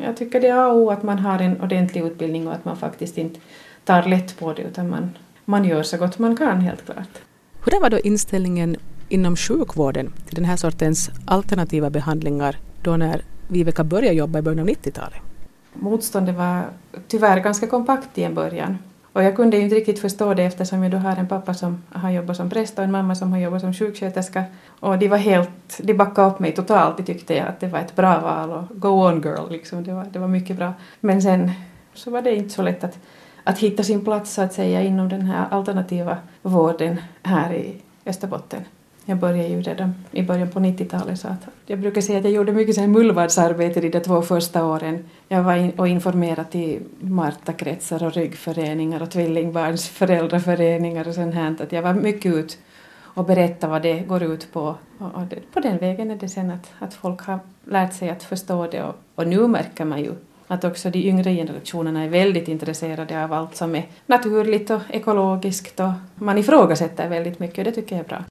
Jag 0.07 0.17
tycker 0.17 0.41
det 0.41 0.49
är 0.49 0.55
A 0.55 0.69
och 0.69 0.77
O 0.77 0.91
att 0.91 1.03
man 1.03 1.19
har 1.19 1.39
en 1.39 1.61
ordentlig 1.61 2.03
utbildning 2.03 2.47
och 2.49 2.55
att 2.55 2.65
man 2.65 2.77
faktiskt 2.77 3.19
inte 3.19 3.41
tar 3.85 4.03
lätt 4.03 4.39
på 4.39 4.53
det 4.53 4.63
utan 4.63 4.91
man, 4.91 5.11
man 5.45 5.65
gör 5.65 5.83
så 5.83 5.97
gott 5.97 6.19
man 6.19 6.37
kan 6.37 6.61
helt 6.61 6.85
klart. 6.85 7.19
Hur 7.65 7.81
var 7.81 7.91
då 7.91 7.99
inställningen 7.99 8.77
inom 9.09 9.37
sjukvården 9.37 10.13
till 10.27 10.35
den 10.35 10.45
här 10.45 10.57
sortens 10.57 11.11
alternativa 11.25 11.91
behandlingar 11.91 12.57
då 12.83 12.97
när 12.97 13.23
Viveka 13.49 13.85
började 13.85 14.17
jobba 14.17 14.39
i 14.39 14.43
början 14.43 14.61
av 14.61 14.69
90-talet? 14.69 15.30
Motståndet 15.73 16.37
var 16.37 16.65
tyvärr 17.09 17.41
ganska 17.41 17.67
kompakt 17.67 18.19
i 18.19 18.25
en 18.25 18.35
början. 18.35 18.79
Och 19.13 19.23
jag 19.23 19.37
kunde 19.37 19.57
ju 19.57 19.63
inte 19.63 19.77
riktigt 19.77 19.99
förstå 19.99 20.35
det 20.35 20.43
eftersom 20.43 20.83
jag 20.83 20.93
då 20.93 20.99
har 20.99 21.17
en 21.17 21.29
pappa 21.29 21.55
som 21.55 21.83
har 21.93 22.11
jobbat 22.11 22.37
som 22.37 22.51
präst 22.51 22.79
och 22.79 22.85
en 22.85 22.91
mamma 22.91 23.15
som 23.15 23.33
har 23.33 23.39
jobbat 23.39 23.61
som 23.61 23.75
sjuksköterska. 23.75 24.45
Och 24.81 24.99
de 24.99 25.09
var 25.09 25.17
helt, 25.17 25.81
de 25.83 25.95
backade 25.95 26.29
upp 26.29 26.39
mig 26.39 26.53
totalt. 26.55 26.97
De 26.97 27.03
tyckte 27.03 27.45
att 27.45 27.61
det 27.61 27.67
var 27.67 27.79
ett 27.79 27.97
bra 27.97 28.21
val 28.21 28.51
och 28.51 28.81
go 28.81 28.89
on 28.89 29.23
girl 29.23 29.51
liksom. 29.51 29.85
Det 29.85 29.93
var, 29.93 30.05
det 30.05 30.19
var 30.19 30.29
mycket 30.29 30.57
bra. 30.57 30.73
Men 31.01 31.23
sen 31.23 31.51
så 31.95 32.11
var 32.11 32.23
det 32.23 32.37
inte 32.37 32.55
så 32.55 32.63
lätt 32.63 32.85
att, 32.85 32.99
att 33.45 33.59
hitta 33.59 33.83
sin 33.83 34.05
plats 34.05 34.35
så 34.35 34.43
att 34.43 34.53
säga 34.53 34.83
inom 34.83 35.09
den 35.09 35.23
här 35.23 35.47
alternativa 35.51 36.17
vården 36.43 37.01
här 37.23 37.53
i 37.53 37.83
Österbotten. 38.07 38.65
Jag 39.11 39.19
började 39.19 39.49
ju 39.49 39.63
redan 39.63 39.95
i 40.13 40.23
början 40.23 40.51
på 40.51 40.61
90-talet 40.61 41.21
så 41.21 41.29
att 41.29 41.49
jag 41.67 41.79
brukar 41.79 42.01
säga 42.01 42.19
att 42.19 42.25
jag 42.25 42.33
gjorde 42.33 42.53
mycket 42.53 42.91
mullvadsarbete 42.91 43.81
de 43.81 44.01
två 44.01 44.23
första 44.23 44.65
åren. 44.65 45.05
Jag 45.29 45.43
var 45.43 45.57
in 45.57 45.71
och 45.71 45.89
informerade 45.89 46.59
i 46.59 46.81
Marta-kretsar 47.01 48.05
och 48.05 48.13
ryggföreningar 48.13 49.03
och 49.03 49.11
tvillingbarns 49.11 49.89
föräldraföreningar 49.89 51.09
och 51.09 51.15
sånt 51.15 51.35
här. 51.35 51.57
Att 51.63 51.73
jag 51.73 51.83
var 51.83 51.95
mycket 51.95 52.35
ut 52.35 52.59
och 52.99 53.25
berätta 53.25 53.69
vad 53.69 53.83
det 53.83 54.01
går 54.01 54.23
ut 54.23 54.53
på. 54.53 54.75
Och 54.99 55.23
det, 55.31 55.53
på 55.53 55.61
den 55.61 55.79
vägen 55.79 56.11
är 56.11 56.17
det 56.17 56.29
sen 56.29 56.51
att, 56.51 56.73
att 56.79 56.95
folk 56.95 57.21
har 57.21 57.39
lärt 57.65 57.95
sig 57.95 58.11
att 58.11 58.23
förstå 58.23 58.67
det 58.67 58.83
och, 58.83 58.95
och 59.15 59.27
nu 59.27 59.47
märker 59.47 59.85
man 59.85 60.01
ju 60.01 60.13
att 60.47 60.65
också 60.65 60.91
de 60.91 60.99
yngre 61.09 61.35
generationerna 61.35 62.05
är 62.05 62.09
väldigt 62.09 62.49
intresserade 62.49 63.25
av 63.25 63.33
allt 63.33 63.57
som 63.57 63.75
är 63.75 63.87
naturligt 64.07 64.71
och 64.71 64.81
ekologiskt 64.91 65.81
och 65.81 65.93
man 66.15 66.39
ifrågasätter 66.39 67.09
väldigt 67.09 67.39
mycket 67.39 67.59
och 67.59 67.65
det 67.65 67.73
tycker 67.73 67.97
jag 67.97 68.05
är 68.05 68.09
bra. 68.09 68.25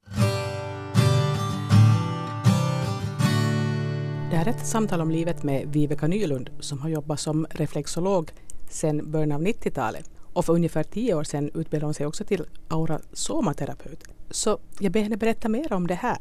Ett 4.50 4.68
samtal 4.68 5.01
om 5.01 5.12
livet 5.12 5.44
med 5.44 5.68
Viveka 5.68 6.08
Nylund 6.08 6.50
som 6.60 6.79
har 6.79 6.89
jobbat 6.89 7.20
som 7.20 7.48
reflexolog 7.50 8.32
sedan 8.70 9.12
början 9.12 9.32
av 9.32 9.41
90-talet 9.41 10.12
och 10.34 10.46
för 10.46 10.53
ungefär 10.53 10.84
tio 10.84 11.13
år 11.13 11.24
sedan 11.24 11.51
utbildade 11.53 11.86
hon 11.86 11.94
sig 11.94 12.06
också 12.06 12.24
till 12.24 12.46
aurasomaterapeut. 12.68 14.03
Så 14.29 14.60
jag 14.79 14.91
ber 14.91 15.01
henne 15.01 15.18
berätta 15.18 15.50
mer 15.50 15.74
om 15.74 15.88
det 15.88 15.94
här. 15.94 16.18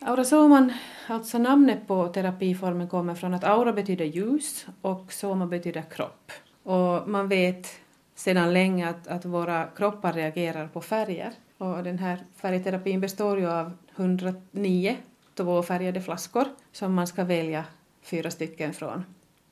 Aurasoman, 0.00 0.72
alltså 1.06 1.38
namnet 1.38 1.86
på 1.86 2.08
terapiformen 2.08 2.88
kommer 2.88 3.14
från 3.14 3.34
att 3.34 3.44
aura 3.44 3.72
betyder 3.72 4.04
ljus 4.04 4.66
och 4.80 5.12
soma 5.12 5.46
betyder 5.46 5.84
kropp. 5.90 6.32
Och 6.62 7.08
man 7.08 7.28
vet 7.28 7.66
sedan 8.14 8.52
länge 8.52 8.88
att, 8.88 9.06
att 9.08 9.24
våra 9.24 9.64
kroppar 9.64 10.12
reagerar 10.12 10.68
på 10.68 10.80
färger. 10.80 11.32
Och 11.58 11.84
den 11.84 11.98
här 11.98 12.24
färgterapin 12.36 13.00
består 13.00 13.38
ju 13.38 13.50
av 13.50 13.72
109 13.96 14.96
tvåfärgade 15.34 16.00
flaskor 16.00 16.44
som 16.72 16.94
man 16.94 17.06
ska 17.06 17.24
välja 17.24 17.64
fyra 18.02 18.30
stycken 18.30 18.72
från. 18.72 19.04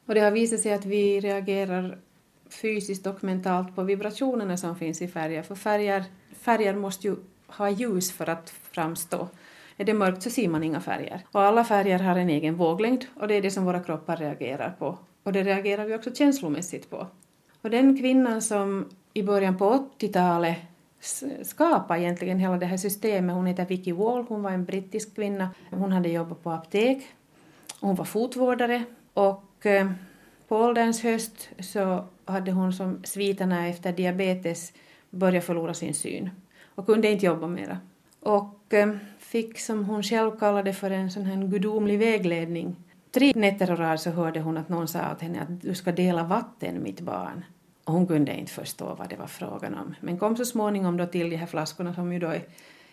Och 0.07 0.15
det 0.15 0.21
har 0.21 0.31
visat 0.31 0.61
sig 0.61 0.73
att 0.73 0.85
vi 0.85 1.21
reagerar 1.21 1.99
fysiskt 2.51 3.07
och 3.07 3.25
mentalt 3.25 3.75
på 3.75 3.83
vibrationerna 3.83 4.57
som 4.57 4.77
finns 4.77 5.03
i 5.03 5.09
färger, 5.09 5.43
för 5.43 5.55
färger, 5.55 6.05
färger 6.41 6.75
måste 6.75 7.07
ju 7.07 7.17
ha 7.47 7.71
ljus 7.71 8.13
för 8.13 8.29
att 8.29 8.51
framstå. 8.51 9.29
Är 9.77 9.85
det 9.85 9.95
mörkt 9.95 10.23
så 10.23 10.31
ser 10.31 10.49
man 10.49 10.63
inga 10.63 10.81
färger. 10.81 11.21
Och 11.33 11.43
alla 11.43 11.65
färger 11.65 11.99
har 11.99 12.17
en 12.17 12.31
egen 12.31 12.57
våglängd 12.57 13.05
och 13.15 13.29
det 13.29 13.35
är 13.35 13.43
det 13.43 13.51
som 13.51 13.65
våra 13.65 13.81
kroppar 13.81 14.17
reagerar 14.17 14.77
på. 14.79 14.99
Och 15.23 15.33
det 15.33 15.43
reagerar 15.43 15.85
vi 15.85 15.95
också 15.95 16.15
känslomässigt 16.15 16.91
på. 16.91 17.07
Och 17.63 17.71
den 17.71 17.99
kvinnan 17.99 18.43
som 18.43 18.89
i 19.15 19.23
början 19.23 19.59
på 19.59 19.89
80-talet 19.99 20.57
skapa 21.43 21.99
egentligen 21.99 22.39
hela 22.39 22.57
det 22.57 22.67
här 22.67 22.77
systemet, 22.77 23.37
hon 23.37 23.47
heter 23.47 23.67
Vicky 23.67 23.93
Wall, 23.93 24.25
hon 24.29 24.43
var 24.43 24.51
en 24.51 24.65
brittisk 24.65 25.15
kvinna. 25.15 25.51
Hon 25.71 25.93
hade 25.93 26.09
jobbat 26.09 26.43
på 26.43 26.51
apotek, 26.51 27.03
hon 27.81 27.95
var 27.95 28.05
fotvårdare 28.05 28.85
och 29.15 29.67
eh, 29.67 29.91
på 30.49 30.57
ålderns 30.57 31.03
höst 31.03 31.49
så 31.59 32.05
hade 32.25 32.53
hon 32.53 32.73
som 32.73 33.05
sviterna 33.05 33.69
efter 33.69 33.93
diabetes 33.93 34.73
börjat 35.11 35.45
förlora 35.45 35.75
sin 35.75 35.95
syn 35.95 36.31
och 36.75 36.87
kunde 36.87 37.11
inte 37.11 37.27
jobba 37.27 37.47
mera. 37.47 37.79
Och 38.21 38.75
eh, 38.75 38.95
fick, 39.19 39.61
som 39.61 39.85
hon 39.85 40.03
själv 40.03 40.39
kallade 40.39 40.73
för 40.73 40.91
en 40.91 41.11
sån 41.11 41.25
här 41.25 41.47
gudomlig 41.47 41.99
vägledning. 41.99 42.77
Tre 43.11 43.33
nätter 43.37 43.73
och 43.73 43.79
rad 43.79 44.01
så 44.01 44.11
hörde 44.11 44.41
hon 44.41 44.57
att 44.57 44.69
någon 44.69 44.89
sa 44.89 45.13
åt 45.13 45.21
henne 45.21 45.41
att 45.41 45.61
du 45.63 45.75
ska 45.75 45.93
dela 45.93 46.25
vatten, 46.25 46.83
mitt 46.83 47.01
barn. 47.01 47.45
Och 47.85 47.93
hon 47.93 48.07
kunde 48.07 48.35
inte 48.35 48.53
förstå 48.53 48.95
vad 48.95 49.09
det 49.09 49.17
var 49.17 49.27
frågan 49.27 49.75
om, 49.75 49.95
men 50.01 50.19
kom 50.19 50.37
så 50.37 50.45
småningom 50.45 50.97
då 50.97 51.07
till 51.07 51.31
de 51.31 51.37
här 51.37 51.47
flaskorna 51.47 51.95
som 51.95 52.13
ju 52.13 52.19
då 52.19 52.27
är, 52.27 52.43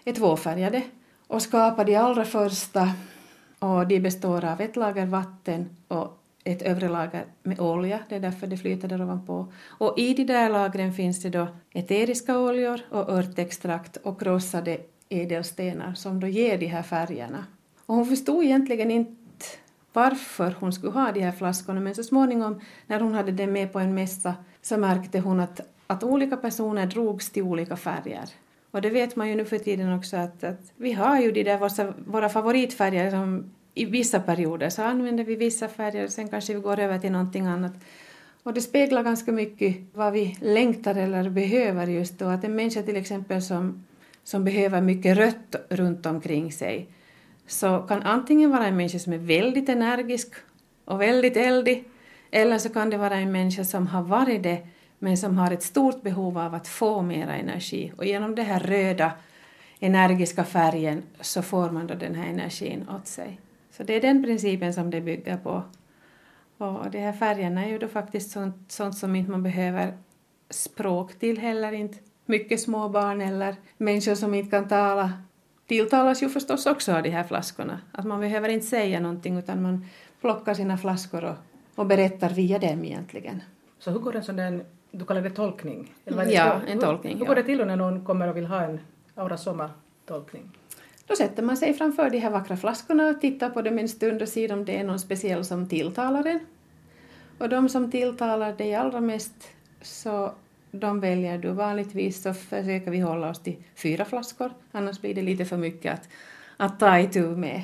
är 0.05 0.13
tvåfärgade 0.13 0.84
och 1.27 1.41
skapade 1.41 1.91
de 1.91 1.98
allra 1.98 2.25
första 2.25 2.91
och 3.60 3.88
de 3.88 4.00
består 4.00 4.46
av 4.46 4.62
ett 4.62 4.75
lager 4.75 5.05
vatten 5.05 5.69
och 5.88 6.19
ett 6.43 6.62
övre 6.62 6.89
lager 6.89 7.25
med 7.43 7.60
olja, 7.60 8.00
det 8.10 8.15
är 8.15 8.19
därför 8.19 8.48
det 8.48 8.58
flyter 8.58 8.88
där 8.88 9.01
ovanpå. 9.01 9.53
Och 9.67 10.00
i 10.00 10.13
de 10.13 10.24
där 10.24 10.50
lagren 10.50 10.94
finns 10.94 11.22
det 11.22 11.29
då 11.29 11.48
eteriska 11.74 12.40
oljor 12.40 12.81
och 12.90 13.09
örtextrakt 13.09 13.98
och 13.98 14.20
krossade 14.20 14.77
ädelstenar 15.09 15.94
som 15.94 16.20
då 16.20 16.27
ger 16.27 16.57
de 16.57 16.66
här 16.66 16.83
färgerna. 16.83 17.46
Och 17.85 17.96
hon 17.96 18.05
förstod 18.05 18.44
egentligen 18.44 18.92
inte 18.92 19.19
varför 20.00 20.55
hon 20.59 20.74
skulle 20.74 20.92
ha 20.92 21.12
de 21.12 21.22
här 21.22 21.31
flaskorna 21.31 21.79
men 21.79 21.96
så 21.96 22.03
småningom 22.03 22.62
när 22.88 23.00
hon 23.00 23.14
hade 23.14 23.31
det 23.31 23.48
med 23.48 23.74
på 23.74 23.79
en 23.79 23.94
mässa 23.94 24.33
så 24.62 24.77
märkte 24.77 25.20
hon 25.20 25.40
att, 25.40 25.62
att 25.88 26.03
olika 26.03 26.38
personer 26.38 26.85
drogs 26.85 27.29
till 27.29 27.44
olika 27.44 27.77
färger. 27.77 28.29
Och 28.72 28.81
det 28.81 28.90
vet 28.90 29.16
man 29.16 29.29
ju 29.29 29.35
nu 29.35 29.46
för 29.46 29.59
tiden 29.59 29.94
också 29.98 30.18
att, 30.18 30.44
att 30.44 30.72
vi 30.77 30.94
har 30.94 31.20
ju 31.20 31.31
de 31.31 31.44
där 31.44 31.57
våra, 31.57 31.94
våra 32.05 32.29
favoritfärger 32.29 33.12
som 33.12 33.51
i 33.74 33.85
vissa 33.85 34.20
perioder 34.20 34.70
så 34.70 34.81
använder 34.83 35.24
vi 35.24 35.35
vissa 35.35 35.68
färger 35.68 36.03
och 36.03 36.12
sen 36.12 36.27
kanske 36.27 36.53
vi 36.53 36.59
går 36.59 36.79
över 36.79 37.00
till 37.00 37.12
någonting 37.12 37.46
annat. 37.46 37.74
Och 38.44 38.53
det 38.53 38.62
speglar 38.62 39.03
ganska 39.03 39.31
mycket 39.31 39.77
vad 39.94 40.14
vi 40.14 40.38
längtar 40.42 40.96
eller 40.96 41.29
behöver 41.29 41.88
just 41.88 42.20
då. 42.20 42.25
Att 42.25 42.44
en 42.44 42.55
människa 42.55 42.83
till 42.83 42.96
exempel 42.96 43.42
som, 43.42 43.85
som 44.24 44.44
behöver 44.44 44.81
mycket 44.81 45.18
rött 45.18 45.55
runt 45.70 46.05
omkring 46.05 46.51
sig 46.51 46.90
så 47.50 47.79
kan 47.88 48.03
antingen 48.03 48.50
vara 48.50 48.68
en 48.68 48.77
människa 48.77 49.00
som 49.00 49.14
är 49.14 49.18
väldigt 49.18 49.70
energisk 49.70 50.33
och 50.85 51.01
väldigt 51.01 51.38
eldig 51.38 51.83
eller 52.31 52.57
så 52.57 52.70
kan 52.70 52.90
det 52.90 52.98
vara 52.98 53.16
en 53.16 53.31
människa 53.31 53.64
som 53.64 53.88
har 53.88 54.01
varit 54.01 54.44
det 54.44 54.68
men 55.00 55.18
som 55.18 55.38
har 55.38 55.51
ett 55.51 55.64
stort 55.64 56.01
behov 56.01 56.38
av 56.38 56.53
att 56.53 56.68
få 56.68 57.01
mera 57.01 57.35
energi 57.35 57.94
och 57.98 58.05
genom 58.05 58.35
den 58.35 58.46
här 58.46 58.59
röda 58.59 59.12
energiska 59.79 60.44
färgen 60.44 61.03
så 61.22 61.42
får 61.42 61.70
man 61.70 61.88
då 61.88 61.94
den 61.94 62.16
här 62.16 62.29
energin 62.29 62.85
åt 62.90 63.07
sig. 63.07 63.40
Så 63.72 63.83
det 63.83 63.94
är 63.94 64.01
den 64.01 64.24
principen 64.24 64.74
som 64.74 64.90
det 64.90 65.01
bygger 65.01 65.38
på. 65.38 65.64
Och 66.57 66.92
de 66.92 67.00
här 67.00 67.14
färgerna 67.14 67.66
är 67.66 67.70
ju 67.70 67.77
då 67.77 67.88
faktiskt 67.88 68.31
sånt, 68.31 68.72
sånt 68.72 68.98
som 68.98 69.16
inte 69.16 69.31
man 69.31 69.44
behöver 69.44 69.98
språk 70.50 71.20
till 71.20 71.38
heller 71.38 71.72
inte. 71.72 71.98
Mycket 72.25 72.62
små 72.62 72.90
barn 72.90 73.22
eller 73.22 73.55
människor 73.77 74.16
som 74.16 74.33
inte 74.33 74.51
kan 74.51 74.68
tala 74.68 75.14
tilltalas 75.70 76.24
ju 76.24 76.29
förstås 76.29 76.66
också 76.66 76.94
av 76.94 77.03
de 77.03 77.10
här 77.10 77.24
flaskorna. 77.24 77.82
Att 77.92 78.05
man 78.05 78.20
behöver 78.20 78.50
inte 78.50 78.66
säga 78.66 79.00
någonting 79.00 79.38
utan 79.38 79.62
man 79.62 79.86
plockar 80.22 80.53
sina 80.53 80.77
flaskor 80.77 81.24
och, 81.24 81.36
och 81.75 81.86
berättar 81.86 82.29
via 82.29 82.60
dem 82.60 82.86
egentligen. 82.86 83.42
Så 83.79 83.92
hur 83.92 84.00
går 84.00 84.16
en 84.16 84.24
sån 84.24 84.36
där, 84.36 84.66
du 84.92 85.05
kallar 85.05 85.22
det 85.22 85.29
tolkning? 85.29 85.94
Eller 86.05 86.25
ja, 86.25 86.62
en 86.68 86.79
tolkning. 86.79 87.14
Hur, 87.14 87.20
hur 87.20 87.25
går 87.25 87.36
det 87.36 87.44
till 87.44 87.66
när 87.66 87.75
någon 87.75 88.05
kommer 88.05 88.27
och 88.27 88.38
vill 88.38 88.46
ha 88.46 88.62
en 88.62 88.79
Aura 89.16 89.38
Soma-tolkning? 89.38 90.51
Då 91.08 91.16
sätter 91.16 91.44
man 91.44 91.58
sig 91.58 91.74
framför 91.74 92.10
de 92.10 92.20
här 92.20 92.29
vackra 92.29 92.58
flaskorna 92.58 93.08
och 93.08 93.22
tittar 93.22 93.50
på 93.50 93.62
dem 93.62 93.79
en 93.79 93.90
stund 93.90 94.22
och 94.22 94.27
ser 94.27 94.53
om 94.53 94.66
det 94.66 94.79
är 94.79 94.84
någon 94.84 95.00
speciell 95.00 95.46
som 95.46 95.70
tilltalar 95.70 96.27
en. 96.27 96.40
Och 97.38 97.50
de 97.50 97.70
som 97.70 97.92
tilltalar 97.92 98.53
dig 98.53 98.75
allra 98.75 99.01
mest 99.01 99.50
så 99.82 100.32
de 100.72 101.00
väljer 101.00 101.38
du. 101.38 101.51
Vanligtvis 101.51 102.22
så 102.22 102.34
försöker 102.34 102.92
vi 102.92 103.00
hålla 103.00 103.29
oss 103.29 103.44
till 103.44 103.55
fyra 103.75 104.05
flaskor, 104.05 104.51
annars 104.72 105.01
blir 105.01 105.16
det 105.16 105.22
lite 105.22 105.46
för 105.46 105.58
mycket 105.58 105.94
att, 105.94 106.10
att 106.58 106.79
ta 106.79 107.00
itu 107.00 107.22
med. 107.22 107.64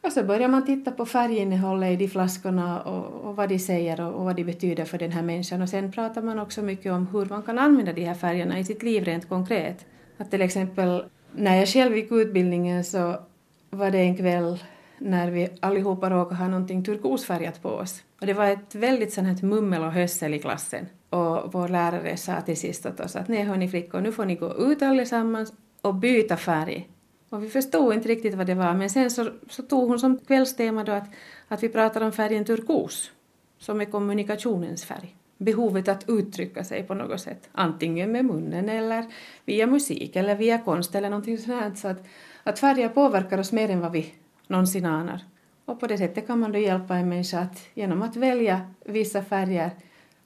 Och 0.00 0.12
så 0.12 0.24
börjar 0.24 0.48
man 0.48 0.66
titta 0.66 0.90
på 0.90 1.06
färginnehållet 1.06 1.90
i 1.92 1.96
de 1.96 2.08
flaskorna 2.08 2.82
och, 2.82 3.28
och 3.28 3.36
vad 3.36 3.48
de 3.48 3.58
säger 3.58 4.00
och, 4.00 4.14
och, 4.14 4.24
vad 4.24 4.36
de 4.36 4.44
betyder 4.44 4.84
för 4.84 4.98
den 4.98 5.12
här 5.12 5.22
människan. 5.22 5.62
Och 5.62 5.68
sen 5.68 5.92
pratar 5.92 6.22
man 6.22 6.38
också 6.38 6.62
mycket 6.62 6.92
om 6.92 7.06
hur 7.06 7.26
man 7.26 7.42
kan 7.42 7.58
använda 7.58 7.92
de 7.92 8.04
här 8.04 8.14
färgerna 8.14 8.58
i 8.58 8.64
sitt 8.64 8.82
liv 8.82 9.04
rent 9.04 9.28
konkret. 9.28 9.86
Att 10.18 10.30
till 10.30 10.42
exempel 10.42 11.04
när 11.32 11.56
jag 11.56 11.68
själv 11.68 11.96
gick 11.96 12.12
utbildningen 12.12 12.84
så 12.84 13.16
var 13.70 13.90
det 13.90 13.98
en 13.98 14.16
kväll 14.16 14.58
när 14.98 15.30
vi 15.30 15.48
allihopa 15.60 16.10
råkade 16.10 16.36
ha 16.36 16.48
någonting 16.48 16.84
turkosfärgat 16.84 17.62
på 17.62 17.68
oss. 17.68 18.02
Och 18.20 18.26
det 18.26 18.32
var 18.32 18.46
ett 18.46 18.74
väldigt 18.74 19.12
sånt 19.12 19.40
här 19.40 19.48
mummel 19.48 19.82
och 19.82 19.92
hössel 19.92 20.34
i 20.34 20.38
klassen. 20.38 20.86
Och 21.14 21.52
vår 21.52 21.68
lärare 21.68 22.16
sa 22.16 22.40
till 22.40 22.56
sist 22.56 22.86
åt 22.86 23.00
oss 23.00 23.16
att 23.16 23.28
nej 23.28 23.42
hörni 23.42 23.68
flickor, 23.68 24.00
nu 24.00 24.12
får 24.12 24.24
ni 24.24 24.34
gå 24.34 24.54
ut 24.54 24.82
allesammans 24.82 25.52
och 25.80 25.94
byta 25.94 26.36
färg. 26.36 26.88
Och 27.30 27.44
vi 27.44 27.48
förstod 27.48 27.94
inte 27.94 28.08
riktigt 28.08 28.34
vad 28.34 28.46
det 28.46 28.54
var, 28.54 28.74
men 28.74 28.90
sen 28.90 29.10
så, 29.10 29.30
så 29.48 29.62
tog 29.62 29.88
hon 29.88 29.98
som 29.98 30.18
kvällstema 30.18 30.84
då 30.84 30.92
att, 30.92 31.08
att 31.48 31.62
vi 31.62 31.68
pratar 31.68 32.00
om 32.00 32.12
färgen 32.12 32.44
turkos, 32.44 33.10
som 33.58 33.80
är 33.80 33.84
kommunikationens 33.84 34.84
färg 34.84 35.16
behovet 35.38 35.88
att 35.88 36.08
uttrycka 36.08 36.64
sig 36.64 36.82
på 36.82 36.94
något 36.94 37.20
sätt, 37.20 37.48
antingen 37.52 38.12
med 38.12 38.24
munnen 38.24 38.68
eller 38.68 39.04
via 39.44 39.66
musik 39.66 40.16
eller 40.16 40.34
via 40.34 40.58
konst 40.58 40.94
eller 40.94 41.10
någonting 41.10 41.38
sånt. 41.38 41.78
Så 41.78 41.88
att, 41.88 42.06
att 42.42 42.58
färger 42.58 42.88
påverkar 42.88 43.38
oss 43.38 43.52
mer 43.52 43.70
än 43.70 43.80
vad 43.80 43.92
vi 43.92 44.14
någonsin 44.46 44.86
anar. 44.86 45.20
Och 45.64 45.80
på 45.80 45.86
det 45.86 45.98
sättet 45.98 46.26
kan 46.26 46.38
man 46.38 46.52
då 46.52 46.58
hjälpa 46.58 46.96
en 46.96 47.08
människa 47.08 47.38
att 47.38 47.68
genom 47.74 48.02
att 48.02 48.16
välja 48.16 48.60
vissa 48.84 49.22
färger 49.22 49.70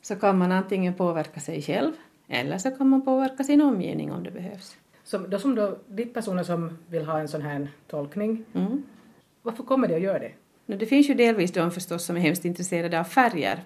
så 0.02 0.16
kan 0.16 0.38
man 0.38 0.52
antingen 0.52 0.94
påverka 0.94 1.40
sig 1.40 1.62
själv 1.62 1.92
eller 2.28 2.58
så 2.58 2.70
kan 2.70 2.88
man 2.88 3.04
påverka 3.04 3.44
sin 3.44 3.61
omgivning 3.61 4.12
om 4.12 4.24
det 4.24 4.30
behövs. 4.30 4.76
Så 5.04 5.18
då 5.18 5.38
som 5.38 5.54
då, 5.54 5.78
ditt 5.87 6.14
personer 6.14 6.42
som 6.42 6.78
vill 6.87 7.04
ha 7.04 7.20
en 7.20 7.28
sån 7.28 7.42
här 7.42 7.68
tolkning, 7.87 8.44
mm. 8.54 8.82
varför 9.42 9.62
kommer 9.62 9.88
de 9.88 9.94
att 9.94 10.02
göra 10.02 10.18
det? 10.18 10.32
Det 10.66 10.87
finns 10.87 11.11
ju 11.11 11.14
delvis 11.14 11.52
de 11.52 11.70
förstås 11.70 12.04
som 12.04 12.16
är 12.16 12.20
hemskt 12.20 12.44
intresserade 12.44 13.00
av 13.00 13.04
färger, 13.04 13.64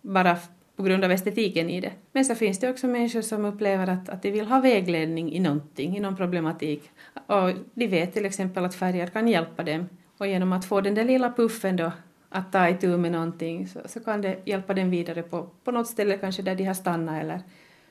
bara 0.00 0.36
på 0.76 0.82
grund 0.82 1.04
av 1.04 1.10
estetiken 1.10 1.70
i 1.70 1.80
det. 1.80 1.92
Men 2.12 2.24
så 2.24 2.34
finns 2.34 2.58
det 2.58 2.70
också 2.70 2.86
människor 2.86 3.20
som 3.20 3.44
upplever 3.44 3.86
att, 3.86 4.08
att 4.08 4.22
de 4.22 4.30
vill 4.30 4.46
ha 4.46 4.60
vägledning 4.60 5.32
i 5.32 5.40
någonting, 5.40 5.96
i 5.96 6.00
någon 6.00 6.16
problematik. 6.16 6.90
Och 7.26 7.50
de 7.74 7.86
vet 7.86 8.12
till 8.12 8.24
exempel 8.24 8.64
att 8.64 8.74
färger 8.74 9.06
kan 9.06 9.28
hjälpa 9.28 9.62
dem. 9.62 9.88
Och 10.18 10.26
genom 10.26 10.52
att 10.52 10.64
få 10.64 10.80
den 10.80 10.94
där 10.94 11.04
lilla 11.04 11.32
puffen 11.32 11.76
då 11.76 11.92
att 12.32 12.52
ta 12.52 12.68
itu 12.68 12.96
med 12.96 13.12
någonting 13.12 13.68
så, 13.68 13.80
så 13.84 14.00
kan 14.00 14.20
det 14.22 14.36
hjälpa 14.44 14.74
dem 14.74 14.90
vidare 14.90 15.22
på, 15.22 15.48
på 15.64 15.70
något 15.70 15.86
ställe 15.86 16.18
kanske 16.18 16.42
där 16.42 16.54
de 16.54 16.64
har 16.64 16.74
stannat 16.74 17.22
eller 17.22 17.40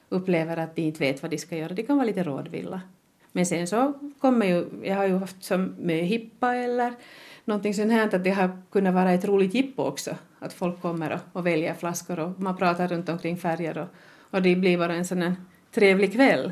upplever 0.09 0.57
att 0.57 0.75
de 0.75 0.81
inte 0.81 0.99
vet 0.99 1.21
vad 1.21 1.31
de 1.31 1.37
ska 1.37 1.57
göra. 1.57 1.73
De 1.73 1.83
kan 1.83 1.97
vara 1.97 2.05
lite 2.05 2.23
rådvilla. 2.23 2.81
Men 3.31 3.45
sen 3.45 3.67
så 3.67 3.93
kommer 4.19 4.45
ju, 4.45 4.65
jag 4.83 4.95
har 4.95 5.05
ju 5.05 5.17
haft 5.17 5.43
som 5.43 5.75
möhippa 5.79 6.55
eller 6.55 6.93
någonting 7.45 7.73
sånt 7.73 7.91
här 7.91 8.15
att 8.15 8.23
det 8.23 8.31
har 8.31 8.61
kunnat 8.71 8.93
vara 8.93 9.11
ett 9.11 9.25
roligt 9.25 9.53
jippo 9.53 9.83
också. 9.83 10.15
Att 10.39 10.53
folk 10.53 10.81
kommer 10.81 11.11
och, 11.13 11.19
och 11.33 11.47
väljer 11.47 11.73
flaskor 11.73 12.19
och 12.19 12.39
man 12.39 12.57
pratar 12.57 12.87
runt 12.87 13.09
omkring 13.09 13.37
färger 13.37 13.77
och, 13.77 13.87
och 14.31 14.41
det 14.41 14.55
blir 14.55 14.77
bara 14.77 14.93
en 14.93 15.05
sån 15.05 15.21
här 15.21 15.35
trevlig 15.71 16.13
kväll. 16.13 16.51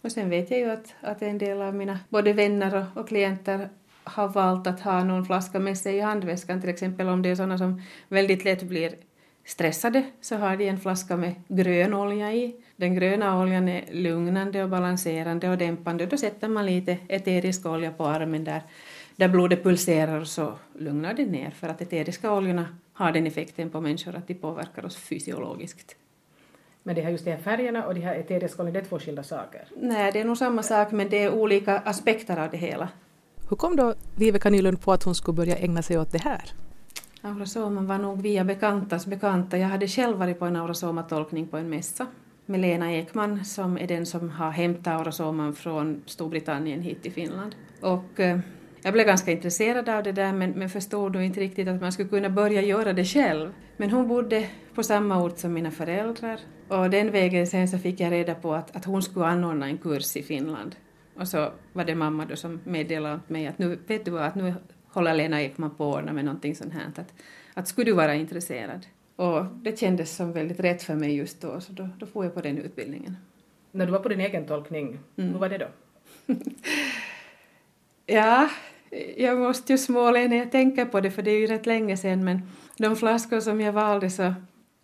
Och 0.00 0.12
sen 0.12 0.30
vet 0.30 0.50
jag 0.50 0.60
ju 0.60 0.70
att, 0.70 0.94
att 1.00 1.22
en 1.22 1.38
del 1.38 1.62
av 1.62 1.74
mina 1.74 1.98
både 2.08 2.32
vänner 2.32 2.74
och, 2.76 3.00
och 3.00 3.08
klienter 3.08 3.68
har 4.08 4.28
valt 4.28 4.66
att 4.66 4.80
ha 4.80 5.04
någon 5.04 5.24
flaska 5.24 5.58
med 5.58 5.78
sig 5.78 5.96
i 5.96 6.00
handväskan, 6.00 6.60
till 6.60 6.70
exempel 6.70 7.08
om 7.08 7.22
det 7.22 7.28
är 7.28 7.34
sådana 7.34 7.58
som 7.58 7.82
väldigt 8.08 8.44
lätt 8.44 8.62
blir 8.62 8.94
stressade 9.48 10.04
så 10.20 10.36
har 10.36 10.56
de 10.56 10.68
en 10.68 10.80
flaska 10.80 11.16
med 11.16 11.34
grön 11.48 11.94
olja 11.94 12.32
i. 12.32 12.56
Den 12.76 12.94
gröna 12.94 13.40
oljan 13.40 13.68
är 13.68 13.84
lugnande 13.92 14.62
och 14.62 14.68
balanserande 14.68 15.48
och 15.48 15.58
dämpande. 15.58 16.06
Då 16.06 16.16
sätter 16.16 16.48
man 16.48 16.66
lite 16.66 16.96
eterisk 17.08 17.66
olja 17.66 17.90
på 17.90 18.06
armen 18.06 18.44
där, 18.44 18.62
där 19.16 19.28
blodet 19.28 19.62
pulserar 19.62 20.20
och 20.20 20.26
så 20.26 20.52
lugnar 20.78 21.14
det 21.14 21.26
ner 21.26 21.50
för 21.50 21.68
att 21.68 21.80
eteriska 21.80 22.32
oljorna 22.32 22.66
har 22.92 23.12
den 23.12 23.26
effekten 23.26 23.70
på 23.70 23.80
människor 23.80 24.16
att 24.16 24.28
de 24.28 24.34
påverkar 24.34 24.84
oss 24.84 24.96
fysiologiskt. 24.96 25.96
Men 26.82 26.94
det 26.94 27.02
här 27.02 27.10
just 27.10 27.24
de 27.24 27.30
här 27.30 27.38
färgerna 27.38 27.86
och 27.86 27.94
de 27.94 28.00
här 28.00 28.14
eteriska 28.14 28.62
oljorna, 28.62 28.80
det 28.80 28.86
är 28.86 28.88
två 28.88 28.98
skilda 28.98 29.22
saker? 29.22 29.64
Nej, 29.76 30.12
det 30.12 30.20
är 30.20 30.24
nog 30.24 30.38
samma 30.38 30.62
sak 30.62 30.92
men 30.92 31.08
det 31.08 31.22
är 31.22 31.34
olika 31.34 31.78
aspekter 31.78 32.36
av 32.36 32.50
det 32.50 32.56
hela. 32.56 32.88
Hur 33.48 33.56
kom 33.56 33.76
då 33.76 33.94
Viveka 34.16 34.50
Nylund 34.50 34.80
på 34.80 34.92
att 34.92 35.02
hon 35.02 35.14
skulle 35.14 35.36
börja 35.36 35.56
ägna 35.56 35.82
sig 35.82 35.98
åt 35.98 36.12
det 36.12 36.22
här? 36.22 36.42
Aurasoman 37.22 37.86
var 37.86 37.98
nog 37.98 38.22
via 38.22 38.44
bekantas 38.44 39.06
bekanta. 39.06 39.58
Jag 39.58 39.68
hade 39.68 39.88
själv 39.88 40.16
varit 40.16 40.38
på 40.38 40.44
en 40.44 40.56
aurasoma-tolkning 40.56 41.46
på 41.46 41.56
en 41.56 41.70
mässa 41.70 42.06
med 42.46 42.60
Lena 42.60 42.92
Ekman 42.92 43.44
som 43.44 43.78
är 43.78 43.86
den 43.86 44.06
som 44.06 44.30
har 44.30 44.50
hämtat 44.50 44.94
aurasoman 44.94 45.54
från 45.54 46.02
Storbritannien 46.06 46.80
hit 46.82 47.02
till 47.02 47.12
Finland. 47.12 47.54
Och 47.80 48.20
eh, 48.20 48.38
jag 48.82 48.92
blev 48.92 49.06
ganska 49.06 49.32
intresserad 49.32 49.88
av 49.88 50.02
det 50.02 50.12
där 50.12 50.32
men, 50.32 50.50
men 50.50 50.70
förstod 50.70 51.12
då 51.12 51.20
inte 51.20 51.40
riktigt 51.40 51.68
att 51.68 51.80
man 51.80 51.92
skulle 51.92 52.08
kunna 52.08 52.30
börja 52.30 52.62
göra 52.62 52.92
det 52.92 53.04
själv. 53.04 53.52
Men 53.76 53.90
hon 53.90 54.08
bodde 54.08 54.48
på 54.74 54.82
samma 54.82 55.22
ort 55.22 55.38
som 55.38 55.52
mina 55.52 55.70
föräldrar 55.70 56.40
och 56.68 56.90
den 56.90 57.12
vägen 57.12 57.46
sen 57.46 57.68
så 57.68 57.78
fick 57.78 58.00
jag 58.00 58.12
reda 58.12 58.34
på 58.34 58.54
att, 58.54 58.76
att 58.76 58.84
hon 58.84 59.02
skulle 59.02 59.26
anordna 59.26 59.66
en 59.66 59.78
kurs 59.78 60.16
i 60.16 60.22
Finland. 60.22 60.76
Och 61.18 61.28
så 61.28 61.50
var 61.72 61.84
det 61.84 61.94
mamma 61.94 62.24
då 62.24 62.36
som 62.36 62.60
meddelade 62.64 63.20
mig 63.26 63.46
att 63.46 63.58
nu 63.58 63.78
vet 63.86 64.04
du 64.04 64.10
vad, 64.10 64.22
att 64.22 64.34
nu 64.34 64.54
håller 64.88 65.14
Lena 65.14 65.42
Ekman 65.42 65.70
på 65.70 66.00
med 66.02 66.24
någonting 66.24 66.54
sånt 66.54 66.72
här. 66.72 66.86
Att, 66.96 67.14
att 67.54 67.68
skulle 67.68 67.90
du 67.90 67.92
vara 67.94 68.14
intresserad? 68.14 68.86
Och 69.16 69.44
det 69.44 69.78
kändes 69.78 70.16
som 70.16 70.32
väldigt 70.32 70.60
rätt 70.60 70.82
för 70.82 70.94
mig 70.94 71.16
just 71.16 71.40
då, 71.40 71.60
så 71.60 71.72
då, 71.72 71.88
då 71.98 72.06
får 72.06 72.24
jag 72.24 72.34
på 72.34 72.40
den 72.40 72.58
utbildningen. 72.58 73.16
När 73.72 73.86
du 73.86 73.92
var 73.92 73.98
på 73.98 74.08
din 74.08 74.20
egen 74.20 74.46
tolkning, 74.46 74.98
mm. 75.16 75.32
hur 75.32 75.38
var 75.38 75.48
det 75.48 75.58
då? 75.58 75.68
ja, 78.06 78.48
jag 79.16 79.38
måste 79.38 79.72
ju 79.72 79.78
småle 79.78 80.28
när 80.28 80.36
jag 80.36 80.52
tänker 80.52 80.84
på 80.84 81.00
det, 81.00 81.10
för 81.10 81.22
det 81.22 81.30
är 81.30 81.40
ju 81.40 81.46
rätt 81.46 81.66
länge 81.66 81.96
sedan, 81.96 82.24
men 82.24 82.42
de 82.76 82.96
flaskor 82.96 83.40
som 83.40 83.60
jag 83.60 83.72
valde 83.72 84.10
så 84.10 84.34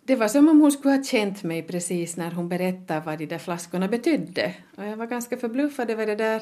det 0.07 0.15
var 0.15 0.27
som 0.27 0.49
om 0.49 0.61
hon 0.61 0.71
skulle 0.71 0.95
ha 0.95 1.03
känt 1.03 1.43
mig 1.43 1.63
precis 1.63 2.17
när 2.17 2.31
hon 2.31 2.49
berättade 2.49 3.01
vad 3.05 3.17
de 3.17 3.25
där 3.25 3.37
flaskorna 3.37 3.87
betydde. 3.87 4.53
Och 4.77 4.85
jag 4.85 4.97
var 4.97 5.05
ganska 5.05 5.37
förbluffad 5.37 5.89
över 5.89 6.05
det 6.05 6.15
där 6.15 6.41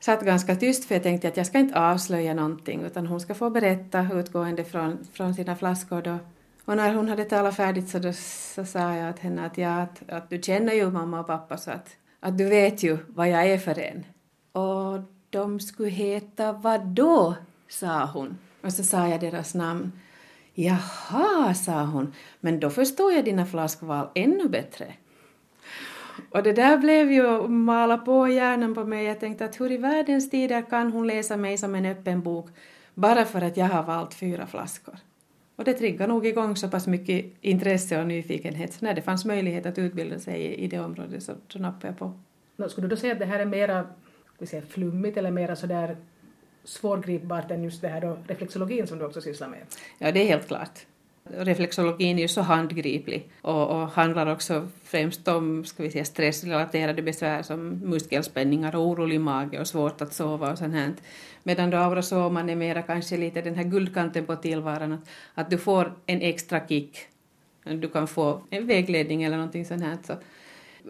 satt 0.00 0.22
ganska 0.24 0.56
tyst 0.56 0.84
för 0.84 0.94
jag 0.94 1.02
tänkte 1.02 1.28
att 1.28 1.36
jag 1.36 1.46
ska 1.46 1.58
inte 1.58 1.80
avslöja 1.80 2.34
någonting 2.34 2.82
utan 2.82 3.06
hon 3.06 3.20
ska 3.20 3.34
få 3.34 3.50
berätta 3.50 4.06
utgående 4.12 4.64
från, 4.64 4.98
från 5.12 5.34
sina 5.34 5.56
flaskor 5.56 6.02
då. 6.02 6.18
Och 6.64 6.76
när 6.76 6.94
hon 6.94 7.08
hade 7.08 7.24
talat 7.24 7.56
färdigt 7.56 7.88
så, 7.88 7.98
då, 7.98 8.12
så 8.54 8.64
sa 8.64 8.94
jag 8.94 9.16
till 9.16 9.24
henne 9.24 9.46
att, 9.46 9.58
ja, 9.58 9.82
att, 9.82 10.10
att 10.10 10.30
du 10.30 10.42
känner 10.42 10.72
ju 10.72 10.90
mamma 10.90 11.20
och 11.20 11.26
pappa 11.26 11.56
så 11.56 11.70
att, 11.70 11.96
att 12.20 12.38
du 12.38 12.44
vet 12.44 12.82
ju 12.82 12.98
vad 13.08 13.28
jag 13.28 13.46
är 13.46 13.58
för 13.58 13.78
en. 13.78 14.04
Och 14.52 15.00
de 15.30 15.60
skulle 15.60 15.88
heta 15.88 16.52
vad 16.52 16.86
då? 16.86 17.34
sa 17.68 18.04
hon. 18.06 18.38
Och 18.62 18.72
så 18.72 18.84
sa 18.84 19.08
jag 19.08 19.20
deras 19.20 19.54
namn. 19.54 19.92
Jaha, 20.54 21.54
sa 21.54 21.84
hon, 21.84 22.12
men 22.40 22.60
då 22.60 22.70
förstår 22.70 23.12
jag 23.12 23.24
dina 23.24 23.46
flaskval 23.46 24.08
ännu 24.14 24.48
bättre. 24.48 24.94
Och 26.30 26.42
det 26.42 26.52
där 26.52 26.78
blev 26.78 27.12
ju 27.12 27.48
mala 27.48 27.98
på 27.98 28.28
hjärnan 28.28 28.74
på 28.74 28.84
mig. 28.84 29.04
Jag 29.04 29.20
tänkte 29.20 29.44
att 29.44 29.60
hur 29.60 29.72
i 29.72 29.76
världens 29.76 30.30
tider 30.30 30.62
kan 30.70 30.92
hon 30.92 31.06
läsa 31.06 31.36
mig 31.36 31.58
som 31.58 31.74
en 31.74 31.86
öppen 31.86 32.22
bok 32.22 32.48
bara 32.94 33.24
för 33.24 33.40
att 33.40 33.56
jag 33.56 33.66
har 33.66 33.82
valt 33.82 34.14
fyra 34.14 34.46
flaskor? 34.46 34.94
Och 35.56 35.64
det 35.64 35.72
triggade 35.72 36.12
nog 36.12 36.26
igång 36.26 36.56
så 36.56 36.68
pass 36.68 36.86
mycket 36.86 37.26
intresse 37.40 38.00
och 38.00 38.06
nyfikenhet. 38.06 38.72
Så 38.72 38.84
när 38.84 38.94
det 38.94 39.02
fanns 39.02 39.24
möjlighet 39.24 39.66
att 39.66 39.78
utbilda 39.78 40.18
sig 40.18 40.54
i 40.54 40.66
det 40.66 40.78
området 40.78 41.22
så, 41.22 41.32
så 41.48 41.58
nappade 41.58 41.86
jag 41.86 41.98
på. 41.98 42.12
Skulle 42.68 42.88
du 42.88 42.94
då 42.94 43.00
säga 43.00 43.12
att 43.12 43.18
det 43.18 43.26
här 43.26 43.40
är 43.40 43.46
mera 43.46 43.86
säga, 44.46 44.62
flummigt 44.62 45.16
eller 45.16 45.30
mera 45.30 45.56
sådär 45.56 45.96
svårgripbart 46.64 47.50
än 47.50 47.64
just 47.64 47.82
det 47.82 47.88
här 47.88 48.00
då 48.00 48.18
reflexologin 48.26 48.86
som 48.86 48.98
du 48.98 49.04
också 49.04 49.20
sysslar 49.20 49.48
med? 49.48 49.60
Ja, 49.98 50.12
det 50.12 50.22
är 50.22 50.26
helt 50.26 50.48
klart. 50.48 50.86
Reflexologin 51.24 52.18
är 52.18 52.22
ju 52.22 52.28
så 52.28 52.40
handgriplig 52.40 53.30
och, 53.40 53.68
och, 53.68 53.88
handlar 53.88 54.26
också 54.26 54.68
främst 54.84 55.28
om 55.28 55.64
ska 55.64 55.82
vi 55.82 55.90
säga, 55.90 56.04
stressrelaterade 56.04 57.02
besvär 57.02 57.42
som 57.42 57.68
muskelspänningar 57.68 58.76
och 58.76 58.86
orolig 58.86 59.20
mage 59.20 59.60
och 59.60 59.66
svårt 59.66 60.00
att 60.00 60.14
sova 60.14 60.52
och 60.52 60.58
sånt 60.58 60.74
här. 60.74 60.92
Medan 61.42 61.70
då 61.70 61.76
aurosoman 61.76 62.50
är 62.50 62.56
mera 62.56 62.82
kanske 62.82 63.16
lite 63.16 63.42
den 63.42 63.54
här 63.54 63.64
guldkanten 63.64 64.26
på 64.26 64.36
tillvaron, 64.36 64.92
att, 64.92 65.08
att 65.34 65.50
du 65.50 65.58
får 65.58 65.92
en 66.06 66.20
extra 66.20 66.66
kick. 66.68 66.98
Du 67.64 67.88
kan 67.88 68.06
få 68.06 68.42
en 68.50 68.66
vägledning 68.66 69.22
eller 69.22 69.36
någonting 69.36 69.64
sånt 69.64 69.82
här. 69.82 69.98
Så 70.06 70.14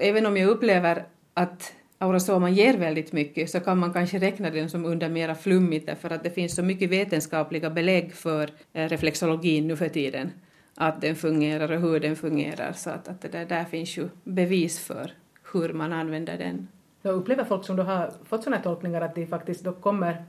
även 0.00 0.26
om 0.26 0.36
jag 0.36 0.48
upplever 0.48 1.04
att 1.34 1.72
Aurasoma 2.02 2.50
ger 2.50 2.78
väldigt 2.78 3.12
mycket 3.12 3.50
så 3.50 3.60
kan 3.60 3.78
man 3.78 3.92
kanske 3.92 4.18
räkna 4.18 4.50
den 4.50 4.70
som 4.70 4.84
under 4.84 5.08
mera 5.08 5.34
flummigt 5.34 5.86
därför 5.86 6.10
att 6.10 6.22
det 6.22 6.30
finns 6.30 6.54
så 6.54 6.62
mycket 6.62 6.90
vetenskapliga 6.90 7.70
belägg 7.70 8.14
för 8.14 8.50
eh, 8.72 8.88
reflexologin 8.88 9.66
nu 9.66 9.76
för 9.76 9.88
tiden 9.88 10.30
att 10.74 11.00
den 11.00 11.16
fungerar 11.16 11.72
och 11.72 11.80
hur 11.80 12.00
den 12.00 12.16
fungerar 12.16 12.72
så 12.72 12.90
att, 12.90 13.08
att 13.08 13.20
det 13.20 13.28
där, 13.28 13.44
där 13.44 13.64
finns 13.64 13.96
ju 13.98 14.08
bevis 14.24 14.78
för 14.78 15.12
hur 15.52 15.72
man 15.72 15.92
använder 15.92 16.38
den. 16.38 16.68
Jag 17.02 17.14
upplever 17.14 17.44
folk 17.44 17.64
som 17.64 17.76
då 17.76 17.82
har 17.82 18.12
fått 18.24 18.42
sådana 18.44 18.56
här 18.56 18.64
tolkningar 18.64 19.00
att 19.00 19.14
de 19.14 19.26
faktiskt 19.26 19.64
då 19.64 19.72
kommer 19.72 20.24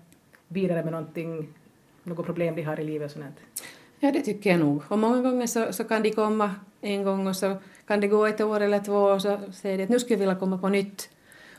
vidare 0.48 0.84
med 0.84 0.92
någonting, 0.92 1.48
något 2.04 2.26
problem 2.26 2.56
de 2.56 2.62
har 2.62 2.80
i 2.80 2.84
livet 2.84 3.06
och 3.06 3.12
sånt? 3.12 3.36
Ja, 4.00 4.12
det 4.12 4.22
tycker 4.22 4.50
jag 4.50 4.60
nog. 4.60 4.84
Och 4.88 5.00
många 5.00 5.22
gånger 5.22 5.48
så, 5.48 5.74
så 5.74 5.84
kan 5.84 6.04
de 6.04 6.12
komma 6.12 6.56
en 6.82 7.04
gång 7.04 7.28
och 7.28 7.36
så 7.36 7.58
kan 7.88 8.00
det 8.00 8.08
gå 8.08 8.26
ett 8.26 8.42
år 8.42 8.60
eller 8.60 8.80
två 8.80 8.98
och 8.98 9.22
så 9.22 9.40
säger 9.54 9.78
de 9.78 9.84
att 9.84 9.90
nu 9.90 10.00
skulle 10.00 10.14
jag 10.14 10.20
vilja 10.20 10.36
komma 10.36 10.58
på 10.58 10.70
nytt 10.70 11.10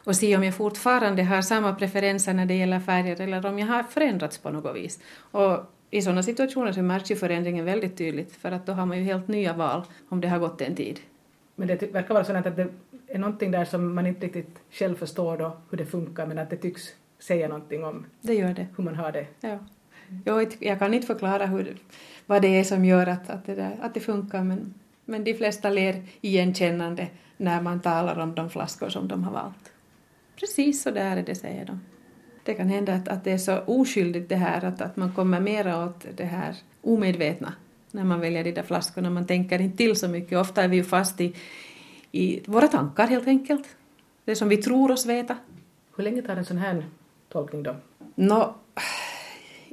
och 0.05 0.17
se 0.17 0.37
om 0.37 0.45
jag 0.45 0.55
fortfarande 0.55 1.23
har 1.23 1.43
samma 1.43 1.75
preferenser 1.75 2.35
när 2.35 2.47
det 2.47 2.55
gäller 2.55 2.81
färger 2.81 3.21
eller 3.21 3.47
om 3.47 3.59
jag 3.59 3.67
har 3.67 3.83
förändrats 3.83 4.39
på 4.39 4.51
något 4.51 4.77
vis. 4.77 5.01
Och 5.17 5.59
i 5.91 6.03
sådana 6.03 6.23
situationer 6.23 6.73
så 6.73 6.83
märks 6.83 7.11
ju 7.11 7.17
förändringen 7.17 7.65
väldigt 7.65 7.99
tydligt 7.99 8.33
för 8.33 8.53
att 8.53 8.67
då 8.67 8.73
har 8.73 8.87
man 8.87 8.99
ju 8.99 9.05
helt 9.05 9.29
nya 9.29 9.53
val 9.53 9.83
om 10.09 10.21
det 10.21 10.29
har 10.29 10.39
gått 10.39 10.61
en 10.61 10.75
tid. 10.75 11.01
Men 11.57 11.69
det 11.69 11.83
verkar 11.83 12.15
vara 12.15 12.25
så 12.25 12.33
att 12.33 12.57
det 12.57 12.69
är 13.09 13.19
någonting 13.19 13.51
där 13.51 13.65
som 13.65 13.95
man 13.95 14.07
inte 14.07 14.27
riktigt 14.27 14.59
själv 14.71 14.97
förstår 14.97 15.37
då 15.37 15.57
hur 15.71 15.79
det 15.79 15.87
funkar 15.87 16.27
men 16.27 16.39
att 16.39 16.51
det 16.51 16.57
tycks 16.57 16.83
säga 17.19 17.49
någonting 17.49 17.85
om 17.85 18.07
det 18.21 18.35
gör 18.35 18.55
det. 18.55 18.67
hur 18.77 18.85
man 18.85 18.95
har 18.95 19.13
det. 19.13 19.27
Ja. 19.41 19.59
Jag, 20.25 20.57
jag 20.59 20.79
kan 20.79 20.95
inte 20.95 21.07
förklara 21.07 21.47
hur, 21.47 21.77
vad 22.27 22.43
det 22.43 22.49
är 22.49 22.65
som 22.65 22.85
gör 22.85 23.07
att, 23.07 23.31
att, 23.31 23.47
det, 23.47 23.55
där, 23.55 23.79
att 23.83 23.95
det 23.95 24.01
funkar 24.01 24.45
men, 24.45 24.75
men 25.05 25.25
de 25.25 25.35
flesta 25.35 25.71
ler 25.71 26.03
igenkännande 26.21 27.09
när 27.37 27.61
man 27.61 27.81
talar 27.81 28.19
om 28.19 28.35
de 28.35 28.51
flaskor 28.51 28.89
som 28.89 29.09
de 29.09 29.25
har 29.25 29.33
valt. 29.33 29.74
Precis 30.37 30.83
så 30.83 30.91
där 30.91 31.17
är 31.17 31.23
det, 31.23 31.35
säger 31.35 31.65
de. 31.65 31.81
Det 32.43 32.55
kan 32.55 32.69
hända 32.69 32.95
att, 32.95 33.09
att 33.09 33.25
det 33.25 33.33
är 33.33 33.39
så 33.39 33.59
oskyldigt 33.59 34.29
det 34.29 34.37
här 34.37 34.65
att, 34.65 34.81
att 34.81 34.97
man 34.97 35.13
kommer 35.13 35.41
mera 35.41 35.85
åt 35.85 36.07
det 36.17 36.25
här 36.25 36.57
omedvetna 36.83 37.53
när 37.91 38.05
man 38.05 38.21
väljer 38.21 38.45
de 38.45 38.53
där 38.53 38.63
flaskorna. 38.63 39.11
Man 39.11 39.27
tänker 39.27 39.61
inte 39.61 39.77
till 39.77 39.97
så 39.97 40.09
mycket. 40.09 40.39
Ofta 40.39 40.63
är 40.63 40.69
vi 40.69 40.77
ju 40.77 40.85
fast 40.85 41.21
i, 41.21 41.35
i 42.13 42.41
våra 42.47 42.69
tankar 42.69 43.07
helt 43.07 43.27
enkelt. 43.27 43.77
Det 44.25 44.37
som 44.37 44.49
vi 44.49 44.57
tror 44.57 44.91
oss 44.91 45.07
veta. 45.07 45.37
Hur 45.97 46.05
länge 46.05 46.23
tar 46.23 46.37
en 46.37 46.45
sån 46.45 46.59
här 46.59 46.87
tolkning 47.29 47.63
då? 47.63 47.77
Nå, 48.15 48.55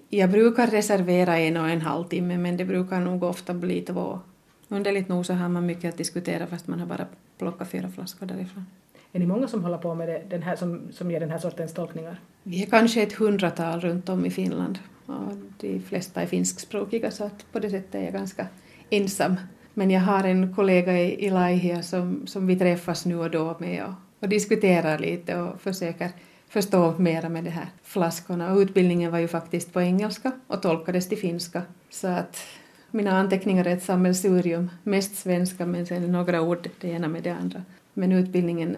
jag 0.09 0.31
brukar 0.31 0.67
reservera 0.67 1.37
en 1.37 1.57
och 1.57 1.69
en 1.69 1.81
halv 1.81 2.03
timme 2.03 2.37
men 2.37 2.57
det 2.57 2.65
brukar 2.65 2.99
nog 2.99 3.23
ofta 3.23 3.53
bli 3.53 3.81
två. 3.81 4.19
Underligt 4.67 5.07
nog 5.07 5.25
så 5.25 5.33
har 5.33 5.49
man 5.49 5.65
mycket 5.65 5.89
att 5.89 5.97
diskutera 5.97 6.47
fast 6.47 6.67
man 6.67 6.79
har 6.79 6.87
bara 6.87 7.05
plockat 7.37 7.69
fyra 7.69 7.89
flaskor 7.89 8.25
därifrån. 8.25 8.65
Är 9.13 9.19
ni 9.19 9.25
många 9.25 9.47
som 9.47 9.63
håller 9.63 9.77
på 9.77 9.95
med 9.95 10.07
det, 10.07 10.21
den 10.29 10.43
här, 10.43 10.55
som, 10.55 10.81
som 10.91 11.11
ger 11.11 11.19
den 11.19 11.29
här 11.29 11.37
sortens 11.37 11.73
tolkningar? 11.73 12.19
Vi 12.43 12.63
är 12.63 12.65
kanske 12.65 13.03
ett 13.03 13.13
hundratal 13.13 13.81
runt 13.81 14.09
om 14.09 14.25
i 14.25 14.29
Finland 14.29 14.79
och 15.05 15.33
de 15.57 15.79
flesta 15.79 16.21
är 16.21 16.25
finskspråkiga 16.25 17.11
så 17.11 17.23
att 17.23 17.51
på 17.51 17.59
det 17.59 17.69
sättet 17.69 17.95
är 17.95 18.03
jag 18.03 18.13
ganska 18.13 18.47
ensam 18.89 19.35
Men 19.73 19.91
jag 19.91 20.01
har 20.01 20.23
en 20.23 20.55
kollega 20.55 20.99
i, 20.99 21.29
Laihia 21.29 21.83
som, 21.83 22.27
som 22.27 22.47
vi 22.47 22.59
träffas 22.59 23.05
nu 23.05 23.19
och 23.19 23.31
då 23.31 23.55
med 23.59 23.83
och, 23.83 23.93
och 24.19 24.29
diskuterar 24.29 24.99
lite 24.99 25.37
och 25.37 25.61
försöker 25.61 26.09
förstå 26.49 26.93
mera 26.97 27.29
med 27.29 27.43
de 27.43 27.49
här 27.49 27.67
flaskorna. 27.83 28.53
Och 28.53 28.57
utbildningen 28.57 29.11
var 29.11 29.19
ju 29.19 29.27
faktiskt 29.27 29.73
på 29.73 29.81
engelska 29.81 30.31
och 30.47 30.61
tolkades 30.61 31.09
till 31.09 31.17
finska. 31.17 31.61
Så 31.89 32.07
att 32.07 32.37
mina 32.91 33.11
anteckningar 33.11 33.65
är 33.65 33.73
ett 33.73 33.83
sammelsurium, 33.83 34.69
mest 34.83 35.15
svenska 35.15 35.65
men 35.65 35.85
sen 35.85 36.11
några 36.11 36.41
ord 36.41 36.69
det 36.79 36.87
ena 36.87 37.07
med 37.07 37.23
det 37.23 37.29
andra. 37.29 37.63
Men 37.93 38.11
utbildningen 38.11 38.77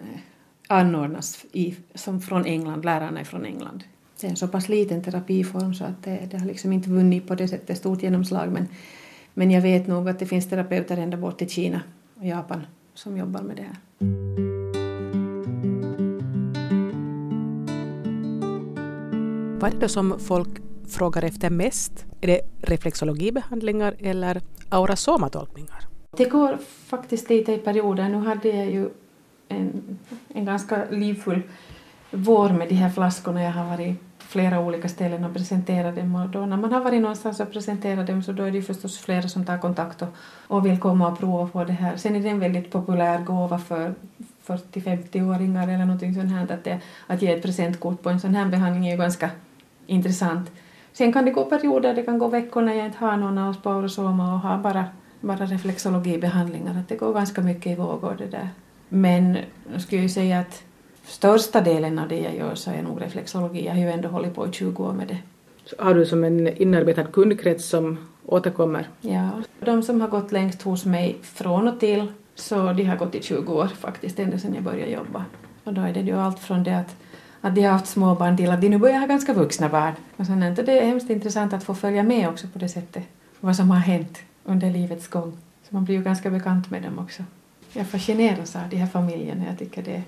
anordnas 0.68 1.44
i, 1.52 1.76
som 1.94 2.20
från 2.20 2.44
England, 2.44 2.84
lärarna 2.84 3.20
är 3.20 3.24
från 3.24 3.44
England. 3.44 3.84
Det 4.20 4.26
är 4.26 4.30
en 4.30 4.36
så 4.36 4.48
pass 4.48 4.68
liten 4.68 5.02
terapiform 5.02 5.74
så 5.74 5.84
att 5.84 6.02
det, 6.02 6.28
det 6.30 6.38
har 6.38 6.46
liksom 6.46 6.72
inte 6.72 6.90
vunnit 6.90 7.28
på 7.28 7.34
det 7.34 7.48
sättet 7.48 7.78
stort 7.78 8.02
genomslag 8.02 8.52
men, 8.52 8.68
men 9.34 9.50
jag 9.50 9.62
vet 9.62 9.86
nog 9.86 10.08
att 10.08 10.18
det 10.18 10.26
finns 10.26 10.48
terapeuter 10.48 10.96
ända 10.96 11.16
bort 11.16 11.38
till 11.38 11.48
Kina 11.48 11.80
och 12.14 12.26
Japan 12.26 12.66
som 12.94 13.16
jobbar 13.16 13.42
med 13.42 13.56
det 13.56 13.62
här. 13.62 13.76
Vad 19.60 19.74
är 19.74 19.80
det 19.80 19.88
som 19.88 20.18
folk 20.18 20.48
frågar 20.88 21.24
efter 21.24 21.50
mest? 21.50 22.06
Är 22.20 22.26
det 22.26 22.40
reflexologibehandlingar 22.62 23.94
eller 23.98 24.40
aurasomatolkningar? 24.68 25.86
Det 26.16 26.24
går 26.24 26.58
faktiskt 26.86 27.30
lite 27.30 27.52
i 27.52 27.58
perioder. 27.58 28.08
Nu 28.08 28.18
hade 28.18 28.48
jag 28.48 28.70
ju 28.70 28.90
en, 29.54 29.98
en 30.34 30.44
ganska 30.44 30.84
livfull 30.90 31.42
vår 32.14 32.48
med 32.48 32.68
de 32.68 32.74
här 32.74 32.90
flaskorna. 32.90 33.42
Jag 33.42 33.50
har 33.50 33.64
varit 33.64 34.00
på 34.18 34.24
flera 34.24 34.60
olika 34.60 34.88
ställen 34.88 35.24
och 35.24 35.34
presenterat 35.34 35.96
dem 35.96 36.14
och 36.14 36.28
då 36.28 36.46
när 36.46 36.56
man 36.56 36.72
har 36.72 36.80
varit 36.80 37.02
någonstans 37.02 37.40
och 37.40 37.52
presenterat 37.52 38.06
dem 38.06 38.22
så 38.22 38.32
då 38.32 38.42
är 38.42 38.50
det 38.50 38.62
förstås 38.62 38.98
flera 38.98 39.28
som 39.28 39.44
tar 39.44 39.58
kontakt 39.58 40.02
och, 40.02 40.08
och 40.48 40.66
vill 40.66 40.80
komma 40.80 41.08
och 41.08 41.18
prova 41.18 41.48
på 41.48 41.64
det 41.64 41.72
här. 41.72 41.96
Sen 41.96 42.16
är 42.16 42.20
det 42.20 42.28
en 42.28 42.40
väldigt 42.40 42.70
populär 42.70 43.18
gåva 43.18 43.58
för 43.58 43.94
40-50-åringar 44.46 45.68
eller 45.68 45.84
någonting 45.84 46.14
sånt 46.14 46.32
här 46.32 46.52
att, 46.52 46.64
det, 46.64 46.80
att 47.06 47.22
ge 47.22 47.32
ett 47.32 47.42
presentkort 47.42 48.02
på 48.02 48.10
en 48.10 48.20
sån 48.20 48.34
här 48.34 48.46
behandling 48.46 48.86
är 48.86 48.90
ju 48.90 48.98
ganska 48.98 49.30
intressant. 49.86 50.50
Sen 50.92 51.12
kan 51.12 51.24
det 51.24 51.30
gå 51.30 51.44
perioder, 51.44 51.94
det 51.94 52.02
kan 52.02 52.18
gå 52.18 52.28
veckor 52.28 52.62
när 52.62 52.74
jag 52.74 52.86
inte 52.86 52.98
har 52.98 53.16
någon 53.16 53.38
av 53.38 53.56
och 53.64 54.40
har 54.40 54.58
bara, 54.58 54.84
bara 55.20 55.46
reflexologibehandlingar. 55.46 56.80
Att 56.80 56.88
det 56.88 56.96
går 56.96 57.14
ganska 57.14 57.40
mycket 57.40 57.66
i 57.72 57.74
vågor 57.74 58.14
det 58.18 58.26
där. 58.26 58.48
Men 58.88 59.38
jag 59.72 59.80
skulle 59.80 60.02
ju 60.02 60.08
säga 60.08 60.38
att 60.38 60.62
största 61.04 61.60
delen 61.60 61.98
av 61.98 62.08
det 62.08 62.20
jag 62.20 62.36
gör 62.36 62.54
så 62.54 62.70
är 62.70 62.82
nog 62.82 63.02
reflexologi. 63.02 63.66
Jag 63.66 63.72
har 63.72 63.80
ju 63.80 63.90
ändå 63.90 64.08
hållit 64.08 64.34
på 64.34 64.48
i 64.48 64.52
20 64.52 64.84
år 64.84 64.92
med 64.92 65.08
det. 65.08 65.18
Så 65.64 65.76
har 65.78 65.94
du 65.94 66.06
som 66.06 66.24
en 66.24 66.48
inarbetad 66.48 67.04
kundkrets 67.04 67.68
som 67.68 67.98
återkommer? 68.26 68.88
Ja, 69.00 69.30
de 69.60 69.82
som 69.82 70.00
har 70.00 70.08
gått 70.08 70.32
längst 70.32 70.62
hos 70.62 70.84
mig 70.84 71.16
från 71.22 71.68
och 71.68 71.80
till 71.80 72.12
så 72.34 72.72
de 72.72 72.84
har 72.84 72.96
gått 72.96 73.14
i 73.14 73.22
20 73.22 73.52
år 73.52 73.66
faktiskt, 73.66 74.18
ända 74.18 74.38
sedan 74.38 74.54
jag 74.54 74.64
började 74.64 74.90
jobba. 74.90 75.24
Och 75.64 75.74
då 75.74 75.80
är 75.80 75.92
det 75.92 76.00
ju 76.00 76.18
allt 76.18 76.38
från 76.38 76.64
det 76.64 76.78
att, 76.78 76.96
att 77.40 77.54
de 77.54 77.62
har 77.62 77.72
haft 77.72 77.86
småbarn 77.86 78.36
till 78.36 78.50
att 78.50 78.60
de 78.60 78.68
nu 78.68 78.78
börjar 78.78 78.98
ha 78.98 79.06
ganska 79.06 79.32
vuxna 79.32 79.68
barn. 79.68 79.92
Och 80.16 80.26
sen 80.26 80.42
är 80.42 80.62
det 80.62 80.80
hemskt 80.80 81.10
intressant 81.10 81.52
att 81.52 81.64
få 81.64 81.74
följa 81.74 82.02
med 82.02 82.28
också 82.28 82.46
på 82.52 82.58
det 82.58 82.68
sättet, 82.68 83.02
vad 83.40 83.56
som 83.56 83.70
har 83.70 83.78
hänt 83.78 84.18
under 84.44 84.70
livets 84.70 85.08
gång. 85.08 85.36
Så 85.68 85.74
man 85.74 85.84
blir 85.84 85.94
ju 85.96 86.02
ganska 86.02 86.30
bekant 86.30 86.70
med 86.70 86.82
dem 86.82 86.98
också. 86.98 87.22
Jag 87.76 87.86
fascineras 87.86 88.56
av 88.56 88.62
de 88.70 88.76
här 88.76 88.86
familjerna, 88.86 89.44
jag 89.48 89.58
tycker 89.58 89.82
det, 89.82 90.02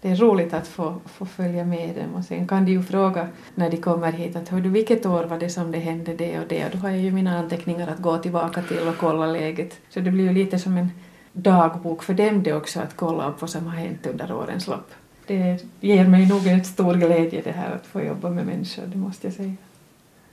det 0.00 0.10
är 0.10 0.16
roligt 0.16 0.54
att 0.54 0.68
få, 0.68 0.94
få 1.04 1.26
följa 1.26 1.64
med 1.64 1.96
dem 1.96 2.14
och 2.14 2.24
sen 2.24 2.48
kan 2.48 2.64
de 2.64 2.72
ju 2.72 2.82
fråga 2.82 3.28
när 3.54 3.70
de 3.70 3.76
kommer 3.76 4.12
hit 4.12 4.36
att 4.36 4.48
hör 4.48 4.60
du 4.60 4.68
vilket 4.68 5.06
år 5.06 5.24
var 5.24 5.38
det 5.38 5.50
som 5.50 5.72
det 5.72 5.78
hände 5.78 6.14
det 6.14 6.38
och 6.38 6.46
det 6.48 6.64
och 6.64 6.70
då 6.72 6.78
har 6.78 6.88
jag 6.88 6.98
ju 6.98 7.12
mina 7.12 7.38
anteckningar 7.38 7.88
att 7.88 7.98
gå 7.98 8.18
tillbaka 8.18 8.62
till 8.62 8.88
och 8.88 8.96
kolla 8.98 9.26
läget. 9.26 9.78
Så 9.88 10.00
det 10.00 10.10
blir 10.10 10.24
ju 10.24 10.32
lite 10.32 10.58
som 10.58 10.76
en 10.76 10.90
dagbok 11.32 12.02
för 12.02 12.14
dem 12.14 12.42
det 12.42 12.52
också 12.52 12.80
att 12.80 12.96
kolla 12.96 13.28
upp 13.28 13.40
vad 13.40 13.50
som 13.50 13.66
har 13.66 13.76
hänt 13.76 14.06
under 14.06 14.32
årens 14.32 14.66
lopp. 14.66 14.90
Det 15.26 15.64
ger 15.80 16.08
mig 16.08 16.28
nog 16.28 16.46
en 16.46 16.64
stor 16.64 16.94
glädje 16.94 17.40
det 17.44 17.52
här 17.52 17.74
att 17.74 17.86
få 17.86 18.02
jobba 18.02 18.30
med 18.30 18.46
människor, 18.46 18.82
det 18.86 18.96
måste 18.96 19.26
jag 19.26 19.34
säga. 19.34 19.54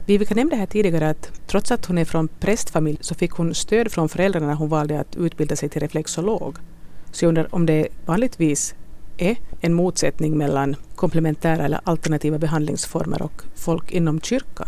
Vivica 0.08 0.36
nämnde 0.36 0.56
här 0.56 0.65
tidigare 0.65 1.10
att 1.10 1.32
trots 1.48 1.72
att 1.72 1.86
hon 1.86 1.98
är 1.98 2.06
från 2.06 2.28
prästfamilj 2.28 2.98
så 3.02 3.15
fick 3.15 3.32
hon 3.32 3.56
stöd 3.56 3.91
från 3.91 4.10
föräldrarna 4.10 4.48
när 4.48 4.54
hon 4.54 4.70
valde 4.70 5.00
att 5.00 5.15
utbilda 5.15 5.56
sig 5.56 5.70
till 5.70 5.82
reflexolog. 5.82 6.58
Så 7.12 7.26
jag 7.26 7.30
undrar 7.30 7.56
om 7.56 7.65
det 7.65 7.88
vanligtvis 8.06 8.76
är 9.17 9.38
en 9.62 9.74
motsättning 9.74 10.38
mellan 10.38 10.76
komplementära 10.96 11.65
eller 11.65 11.80
alternativa 11.84 12.38
behandlingsformer 12.38 13.22
och 13.22 13.41
folk 13.56 13.91
inom 13.91 14.22
kyrkan? 14.22 14.67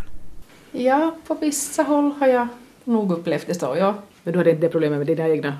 Ja, 0.71 1.15
på 1.27 1.33
vissa 1.33 1.83
håll 1.83 2.11
har 2.19 2.27
jag 2.27 2.47
nog 2.83 3.11
upplevt 3.11 3.47
det 3.47 3.53
så, 3.53 3.75
ja. 3.77 3.95
Men 4.23 4.33
du 4.33 4.39
hade 4.39 4.49
inte 4.49 4.61
det 4.61 4.69
problemet 4.69 4.97
med 4.97 5.07
dina 5.07 5.29
egna 5.29 5.57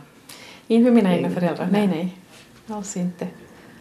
inte 0.67 0.83
med 0.83 0.93
mina 0.93 1.15
egna 1.15 1.29
föräldrar, 1.29 1.67
nej, 1.71 1.87
nej. 1.87 2.17
Alls 2.67 2.97
inte. 2.97 3.27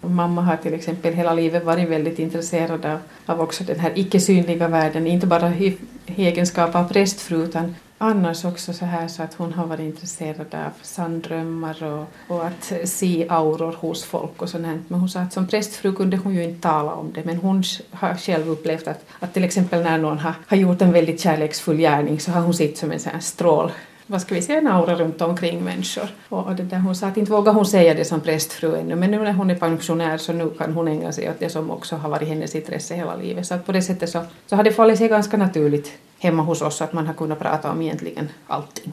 Mamma 0.00 0.42
har 0.42 0.56
till 0.56 0.74
exempel 0.74 1.14
hela 1.14 1.34
livet 1.34 1.64
varit 1.64 1.88
väldigt 1.88 2.18
intresserad 2.18 2.86
av, 2.86 2.98
av 3.26 3.40
också 3.40 3.64
den 3.64 3.80
här 3.80 3.92
icke-synliga 3.94 4.68
världen, 4.68 5.06
inte 5.06 5.26
bara 5.26 5.54
i, 5.54 5.76
i 6.06 6.26
egenskap 6.26 6.74
av 6.74 6.88
prästfru 6.88 7.44
utan 7.44 7.74
annars 7.98 8.44
också 8.44 8.72
så 8.72 8.84
här 8.84 9.08
så 9.08 9.22
att 9.22 9.34
hon 9.34 9.52
har 9.52 9.66
varit 9.66 9.80
intresserad 9.80 10.54
av 10.54 10.70
sanddrömmar 10.82 11.82
och, 11.82 12.36
och 12.36 12.46
att 12.46 12.72
se 12.84 13.26
auror 13.28 13.72
hos 13.72 14.04
folk 14.04 14.42
och 14.42 14.48
sånt 14.48 14.66
Men 14.88 15.00
hon 15.00 15.08
sa 15.08 15.20
att 15.20 15.32
som 15.32 15.46
prästfru 15.46 15.92
kunde 15.92 16.16
hon 16.16 16.34
ju 16.34 16.44
inte 16.44 16.60
tala 16.60 16.92
om 16.92 17.12
det 17.14 17.24
men 17.24 17.36
hon 17.36 17.62
har 17.90 18.14
själv 18.14 18.48
upplevt 18.48 18.88
att, 18.88 19.04
att 19.20 19.34
till 19.34 19.44
exempel 19.44 19.82
när 19.82 19.98
någon 19.98 20.18
har, 20.18 20.34
har 20.46 20.56
gjort 20.56 20.82
en 20.82 20.92
väldigt 20.92 21.20
kärleksfull 21.20 21.76
gärning 21.76 22.20
så 22.20 22.30
har 22.30 22.40
hon 22.40 22.54
sett 22.54 22.78
som 22.78 22.92
en 22.92 23.00
sån 23.00 23.12
här 23.12 23.20
strål 23.20 23.70
vad 24.10 24.20
ska 24.20 24.34
vi 24.34 24.42
säga, 24.42 24.58
en 24.58 24.66
aura 24.66 24.94
runt 24.94 25.20
omkring 25.20 25.64
människor. 25.64 26.08
Och 26.28 26.54
det 26.54 26.62
där, 26.62 26.78
hon 26.78 26.94
sa 26.94 27.06
att 27.06 27.16
inte 27.16 27.32
vågar 27.32 27.52
hon 27.52 27.66
säga 27.66 27.94
det 27.94 28.04
som 28.04 28.20
prästfru 28.20 28.76
ännu, 28.76 28.96
men 28.96 29.10
nu 29.10 29.18
när 29.18 29.32
hon 29.32 29.50
är 29.50 29.54
pensionär 29.54 30.18
så 30.18 30.32
nu 30.32 30.50
kan 30.50 30.72
hon 30.72 30.88
ägna 30.88 31.12
sig 31.12 31.30
åt 31.30 31.38
det 31.38 31.48
som 31.48 31.70
också 31.70 31.96
har 31.96 32.08
varit 32.08 32.28
hennes 32.28 32.54
intresse 32.54 32.94
hela 32.94 33.16
livet. 33.16 33.46
Så 33.46 33.54
att 33.54 33.66
på 33.66 33.72
det 33.72 33.82
sättet 33.82 34.10
så, 34.10 34.24
så 34.46 34.56
har 34.56 34.64
det 34.64 34.72
fallit 34.72 34.98
sig 34.98 35.08
ganska 35.08 35.36
naturligt 35.36 35.92
hemma 36.18 36.42
hos 36.42 36.62
oss 36.62 36.82
att 36.82 36.92
man 36.92 37.06
har 37.06 37.14
kunnat 37.14 37.38
prata 37.38 37.70
om 37.70 37.82
egentligen 37.82 38.28
allting. 38.46 38.92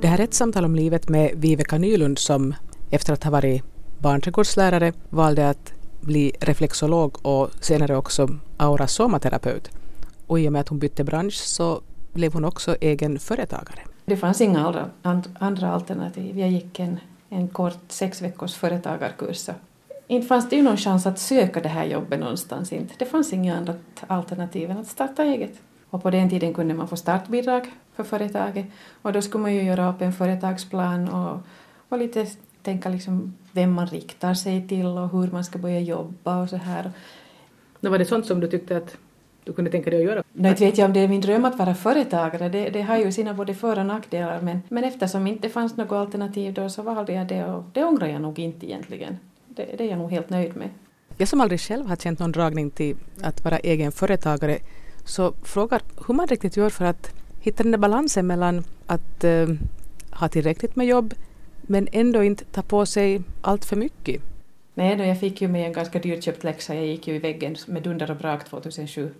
Det 0.00 0.06
här 0.08 0.18
är 0.18 0.24
ett 0.24 0.34
samtal 0.34 0.64
om 0.64 0.76
livet 0.76 1.08
med 1.08 1.30
Viveka 1.34 1.78
Nylund 1.78 2.18
som 2.18 2.54
efter 2.90 3.12
att 3.12 3.24
ha 3.24 3.30
varit 3.30 3.62
barnträdgårdslärare 3.98 4.92
valde 5.10 5.50
att 5.50 5.75
bli 6.00 6.32
reflexolog 6.40 7.26
och 7.26 7.50
senare 7.60 7.96
också 7.96 8.28
aurasomaterapeut. 8.56 9.70
Och 10.26 10.40
i 10.40 10.48
och 10.48 10.52
med 10.52 10.60
att 10.60 10.68
hon 10.68 10.78
bytte 10.78 11.04
bransch 11.04 11.34
så 11.34 11.80
blev 12.12 12.32
hon 12.32 12.44
också 12.44 12.76
egen 12.80 13.18
företagare. 13.18 13.80
Det 14.04 14.16
fanns 14.16 14.40
inga 14.40 14.66
andra, 14.66 14.90
andra 15.38 15.72
alternativ. 15.72 16.38
Jag 16.38 16.50
gick 16.50 16.78
en, 16.78 16.98
en 17.28 17.48
kort 17.48 17.78
sex 17.88 18.22
veckors 18.22 18.54
företagarkurs. 18.54 19.48
Inte 20.08 20.26
fanns 20.26 20.48
det 20.48 20.56
ju 20.56 20.62
någon 20.62 20.76
chans 20.76 21.06
att 21.06 21.18
söka 21.18 21.60
det 21.60 21.68
här 21.68 21.84
jobbet 21.84 22.20
någonstans. 22.20 22.72
Inte. 22.72 22.94
Det 22.98 23.06
fanns 23.06 23.32
inga 23.32 23.56
andra 23.56 23.74
alternativ 24.06 24.70
än 24.70 24.78
att 24.78 24.86
starta 24.86 25.24
eget. 25.24 25.52
Och 25.90 26.02
på 26.02 26.10
den 26.10 26.30
tiden 26.30 26.54
kunde 26.54 26.74
man 26.74 26.88
få 26.88 26.96
startbidrag 26.96 27.72
för 27.96 28.04
företaget 28.04 28.66
och 29.02 29.12
då 29.12 29.22
skulle 29.22 29.42
man 29.42 29.54
ju 29.54 29.62
göra 29.62 29.90
upp 29.90 30.02
en 30.02 30.12
företagsplan 30.12 31.08
och, 31.08 31.40
och 31.88 31.98
lite 31.98 32.26
tänka 32.66 32.88
liksom 32.88 33.34
vem 33.52 33.72
man 33.72 33.86
riktar 33.86 34.34
sig 34.34 34.68
till 34.68 34.86
och 34.86 35.08
hur 35.10 35.30
man 35.32 35.44
ska 35.44 35.58
börja 35.58 35.80
jobba 35.80 36.42
och 36.42 36.48
så 36.48 36.56
här. 36.56 36.90
Men 37.80 37.92
var 37.92 37.98
det 37.98 38.04
sånt 38.04 38.26
som 38.26 38.40
du 38.40 38.46
tyckte 38.48 38.76
att 38.76 38.96
du 39.44 39.52
kunde 39.52 39.70
tänka 39.70 39.90
dig 39.90 39.98
att 39.98 40.06
göra? 40.10 40.22
Nej, 40.32 40.50
inte 40.50 40.64
vet 40.64 40.78
jag 40.78 40.86
om 40.86 40.92
det 40.92 41.00
är 41.00 41.08
min 41.08 41.20
dröm 41.20 41.44
att 41.44 41.58
vara 41.58 41.74
företagare. 41.74 42.48
Det, 42.48 42.70
det 42.70 42.82
har 42.82 42.96
ju 42.96 43.12
sina 43.12 43.34
både 43.34 43.54
för 43.54 43.78
och 43.78 43.86
nackdelar 43.86 44.40
men, 44.40 44.62
men 44.68 44.84
eftersom 44.84 45.24
det 45.24 45.30
inte 45.30 45.48
fanns 45.48 45.76
något 45.76 45.92
alternativ 45.92 46.54
då 46.54 46.68
så 46.68 46.82
valde 46.82 47.12
jag 47.12 47.26
det 47.26 47.44
och 47.44 47.64
det 47.72 47.84
ångrar 47.84 48.06
jag 48.06 48.20
nog 48.20 48.38
inte 48.38 48.66
egentligen. 48.66 49.18
Det, 49.48 49.64
det 49.78 49.84
är 49.84 49.88
jag 49.88 49.98
nog 49.98 50.10
helt 50.10 50.30
nöjd 50.30 50.56
med. 50.56 50.68
Jag 51.16 51.28
som 51.28 51.40
aldrig 51.40 51.60
själv 51.60 51.86
har 51.86 51.96
känt 51.96 52.18
någon 52.18 52.32
dragning 52.32 52.70
till 52.70 52.96
att 53.22 53.44
vara 53.44 53.58
egen 53.58 53.92
företagare 53.92 54.58
så 55.04 55.32
frågar 55.42 55.80
hur 56.06 56.14
man 56.14 56.26
riktigt 56.26 56.56
gör 56.56 56.70
för 56.70 56.84
att 56.84 57.10
hitta 57.40 57.62
den 57.62 57.72
där 57.72 57.78
balansen 57.78 58.26
mellan 58.26 58.64
att 58.86 59.24
uh, 59.24 59.48
ha 60.10 60.28
tillräckligt 60.28 60.76
med 60.76 60.86
jobb 60.86 61.14
men 61.66 61.88
ändå 61.92 62.24
inte 62.24 62.44
ta 62.44 62.62
på 62.62 62.86
sig 62.86 63.22
allt 63.42 63.64
för 63.64 63.76
mycket. 63.76 64.22
Nej, 64.74 64.96
då 64.96 65.04
jag 65.04 65.20
fick 65.20 65.42
ju 65.42 65.48
med 65.48 65.66
en 65.66 65.72
ganska 65.72 65.98
dyrköpt 65.98 66.44
läxa. 66.44 66.74
Jag 66.74 66.86
gick 66.86 67.08
ju 67.08 67.14
i 67.14 67.18
väggen 67.18 67.56
med 67.66 67.82
dunder 67.82 68.10
och 68.10 68.16
brak 68.16 68.44
2007. 68.44 69.14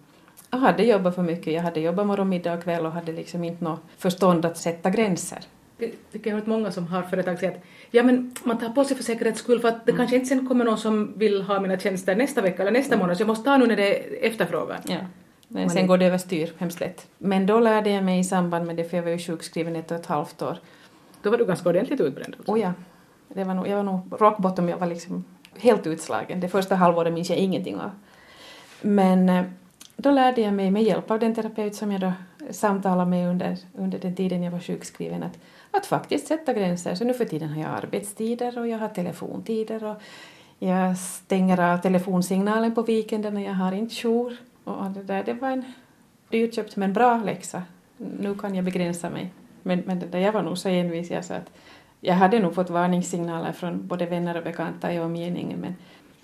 Jag 0.50 0.59
hade 0.59 0.85
jobbat 0.85 1.14
för 1.14 1.22
mycket. 1.22 1.52
Jag 1.52 1.62
hade 1.62 1.80
jobbat 1.80 2.06
morgon, 2.06 2.28
middag 2.28 2.54
och 2.54 2.62
kväll 2.62 2.87
och 2.87 2.92
hade 2.92 3.12
liksom 3.12 3.44
inte 3.44 3.64
något 3.64 3.80
förstånd 3.98 4.44
att 4.44 4.59
sätta 4.59 4.90
gränser. 4.90 5.38
Tycker 5.78 6.30
jag 6.30 6.37
har 6.37 6.40
hört 6.40 6.46
många 6.46 6.72
som 6.72 6.87
har 6.87 7.02
företag 7.02 7.38
säga 7.38 7.52
att 7.52 7.62
ja, 7.90 8.02
men 8.02 8.35
man 8.44 8.59
tar 8.59 8.68
på 8.68 8.85
sig 8.85 8.96
för 8.96 9.04
säkerhets 9.04 9.38
skull 9.38 9.61
för 9.61 9.68
att 9.68 9.87
det 9.87 9.92
mm. 9.92 9.98
kanske 9.98 10.16
inte 10.16 10.28
sen 10.28 10.48
kommer 10.48 10.64
någon 10.64 10.78
som 10.78 11.18
vill 11.18 11.42
ha 11.42 11.61
mina 11.61 11.78
tjänster 11.78 12.16
nästa 12.16 12.40
vecka 12.40 12.62
eller 12.62 12.72
nästa 12.72 12.94
mm. 12.94 13.04
månad 13.04 13.16
så 13.16 13.20
jag 13.20 13.28
måste 13.28 13.44
ta 13.44 13.56
nu 13.56 13.66
när 13.66 13.76
det 13.76 13.98
är 13.98 14.30
efterfrågan. 14.30 14.78
Ja. 14.88 14.96
Men 15.48 15.70
sen 15.70 15.87
går 15.87 15.98
det 15.98 16.06
överstyr 16.06 16.52
hemskt 16.59 16.80
lätt. 16.80 17.06
Men 17.18 17.46
då 17.46 17.61
lärde 17.61 17.90
jag 17.90 18.04
mig 18.04 18.20
i 18.20 18.24
samband 18.24 18.66
med 18.66 18.76
det, 18.76 18.85
för 18.85 18.96
jag 18.96 19.04
var 19.04 19.11
ju 19.11 19.18
sjukskriven 19.18 19.76
ett 19.76 19.90
och 19.90 19.96
ett 19.96 20.06
halvt 20.06 20.42
år, 20.42 20.59
då 21.26 21.30
var 21.30 21.38
du 21.38 21.44
ganska 21.44 21.68
ordentligt 21.68 22.00
utbränd. 22.00 22.34
Alltså. 22.38 22.52
Oh 22.52 22.60
ja. 22.60 22.72
Det 23.28 23.44
var 23.44 23.54
nog, 23.54 23.68
jag 23.68 23.76
var 23.76 23.82
nog 23.82 24.00
rock 24.10 24.38
bottom, 24.38 24.68
jag 24.68 24.78
var 24.78 24.86
liksom 24.86 25.24
helt 25.58 25.86
utslagen. 25.86 26.40
Det 26.40 26.48
första 26.48 26.74
halvåret 26.74 27.12
minns 27.12 27.30
jag 27.30 27.38
ingenting 27.38 27.76
av. 27.76 27.90
Men 28.80 29.28
eh, 29.28 29.44
då 29.96 30.10
lärde 30.10 30.40
jag 30.40 30.54
mig 30.54 30.70
med 30.70 30.82
hjälp 30.82 31.10
av 31.10 31.18
den 31.18 31.34
terapeut 31.34 31.74
som 31.74 31.92
jag 31.92 32.00
då 32.00 32.12
samtalade 32.50 33.10
med 33.10 33.28
under, 33.30 33.56
under 33.74 33.98
den 33.98 34.14
tiden 34.14 34.42
jag 34.42 34.50
var 34.50 34.60
sjukskriven 34.60 35.22
att, 35.22 35.38
att 35.70 35.86
faktiskt 35.86 36.26
sätta 36.26 36.52
gränser. 36.52 36.94
Så 36.94 37.04
nu 37.04 37.14
för 37.14 37.24
tiden 37.24 37.48
har 37.48 37.62
jag 37.62 37.70
arbetstider 37.70 38.58
och 38.58 38.68
jag 38.68 38.78
har 38.78 38.88
telefontider 38.88 39.84
och 39.84 39.96
jag 40.58 40.98
stänger 40.98 41.60
av 41.60 41.78
telefonsignalen 41.78 42.74
på 42.74 42.82
weekenden 42.82 43.34
när 43.34 43.44
jag 43.44 43.54
har 43.54 43.72
inte 43.72 43.94
jour. 43.94 44.36
Och 44.64 44.90
det, 44.90 45.02
där, 45.02 45.24
det 45.24 45.32
var 45.32 45.50
en 45.50 45.64
dyrköpt 46.30 46.76
men 46.76 46.92
bra 46.92 47.16
läxa. 47.24 47.62
Nu 47.96 48.34
kan 48.34 48.54
jag 48.54 48.64
begränsa 48.64 49.10
mig. 49.10 49.32
Men, 49.66 49.83
men 49.87 49.98
det 49.98 50.07
där, 50.07 50.18
jag 50.18 50.33
var 50.33 50.42
nog 50.42 50.59
så 50.59 50.68
envis 50.68 51.11
jag 51.11 51.24
så 51.24 51.35
att 51.35 51.50
jag 52.00 52.14
hade 52.14 52.38
nog 52.38 52.55
fått 52.55 52.70
varningssignaler 52.70 53.52
från 53.52 53.87
både 53.87 54.07
vänner 54.07 54.37
och 54.37 54.44
bekanta 54.44 54.92
i 54.92 55.00
omgivningen 55.00 55.59
men 55.59 55.74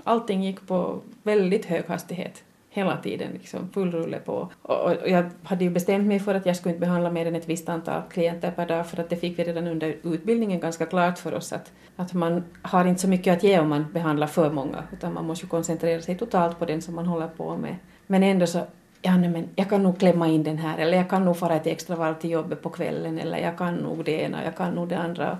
allting 0.04 0.42
gick 0.42 0.66
på 0.66 1.00
väldigt 1.22 1.64
hög 1.64 1.84
hastighet 1.86 2.42
hela 2.70 2.96
tiden, 2.96 3.32
liksom 3.32 3.68
full 3.68 3.92
rulle 3.92 4.18
på. 4.18 4.48
Och, 4.62 4.80
och, 4.84 5.08
jag 5.08 5.30
hade 5.42 5.64
ju 5.64 5.70
bestämt 5.70 6.06
mig 6.06 6.20
för 6.20 6.34
att 6.34 6.46
jag 6.46 6.56
skulle 6.56 6.74
inte 6.74 6.86
behandla 6.86 7.10
mer 7.10 7.26
än 7.26 7.34
ett 7.34 7.48
visst 7.48 7.68
antal 7.68 8.02
klienter 8.10 8.50
per 8.50 8.66
dag 8.66 8.86
för 8.86 9.00
att 9.00 9.10
det 9.10 9.16
fick 9.16 9.38
vi 9.38 9.44
redan 9.44 9.66
under 9.66 9.96
utbildningen 10.02 10.60
ganska 10.60 10.86
klart 10.86 11.18
för 11.18 11.34
oss 11.34 11.52
att, 11.52 11.72
att 11.96 12.12
man 12.12 12.44
har 12.62 12.84
inte 12.84 13.00
så 13.00 13.08
mycket 13.08 13.36
att 13.36 13.42
ge 13.42 13.60
om 13.60 13.68
man 13.68 13.92
behandlar 13.92 14.26
för 14.26 14.50
många 14.50 14.84
utan 14.92 15.14
man 15.14 15.26
måste 15.26 15.44
ju 15.44 15.48
koncentrera 15.48 16.02
sig 16.02 16.18
totalt 16.18 16.58
på 16.58 16.64
den 16.64 16.82
som 16.82 16.94
man 16.94 17.06
håller 17.06 17.28
på 17.28 17.56
med. 17.56 17.76
Men 18.06 18.22
ändå 18.22 18.46
så 18.46 18.66
ja, 19.02 19.16
nej, 19.16 19.28
men 19.28 19.48
jag 19.56 19.68
kan 19.68 19.82
nog 19.82 19.98
klämma 19.98 20.28
in 20.28 20.42
den 20.42 20.58
här 20.58 20.78
eller 20.78 20.96
jag 20.96 21.10
kan 21.10 21.24
nog 21.24 21.36
fara 21.36 21.56
ett 21.56 21.66
extra 21.66 21.96
varv 21.96 22.14
till 22.14 22.30
jobbet 22.30 22.62
på 22.62 22.70
kvällen 22.70 23.18
eller 23.18 23.38
jag 23.38 23.58
kan 23.58 23.74
nog 23.74 24.04
det 24.04 24.12
ena, 24.12 24.44
jag 24.44 24.56
kan 24.56 24.74
nog 24.74 24.88
det 24.88 24.98
andra. 24.98 25.38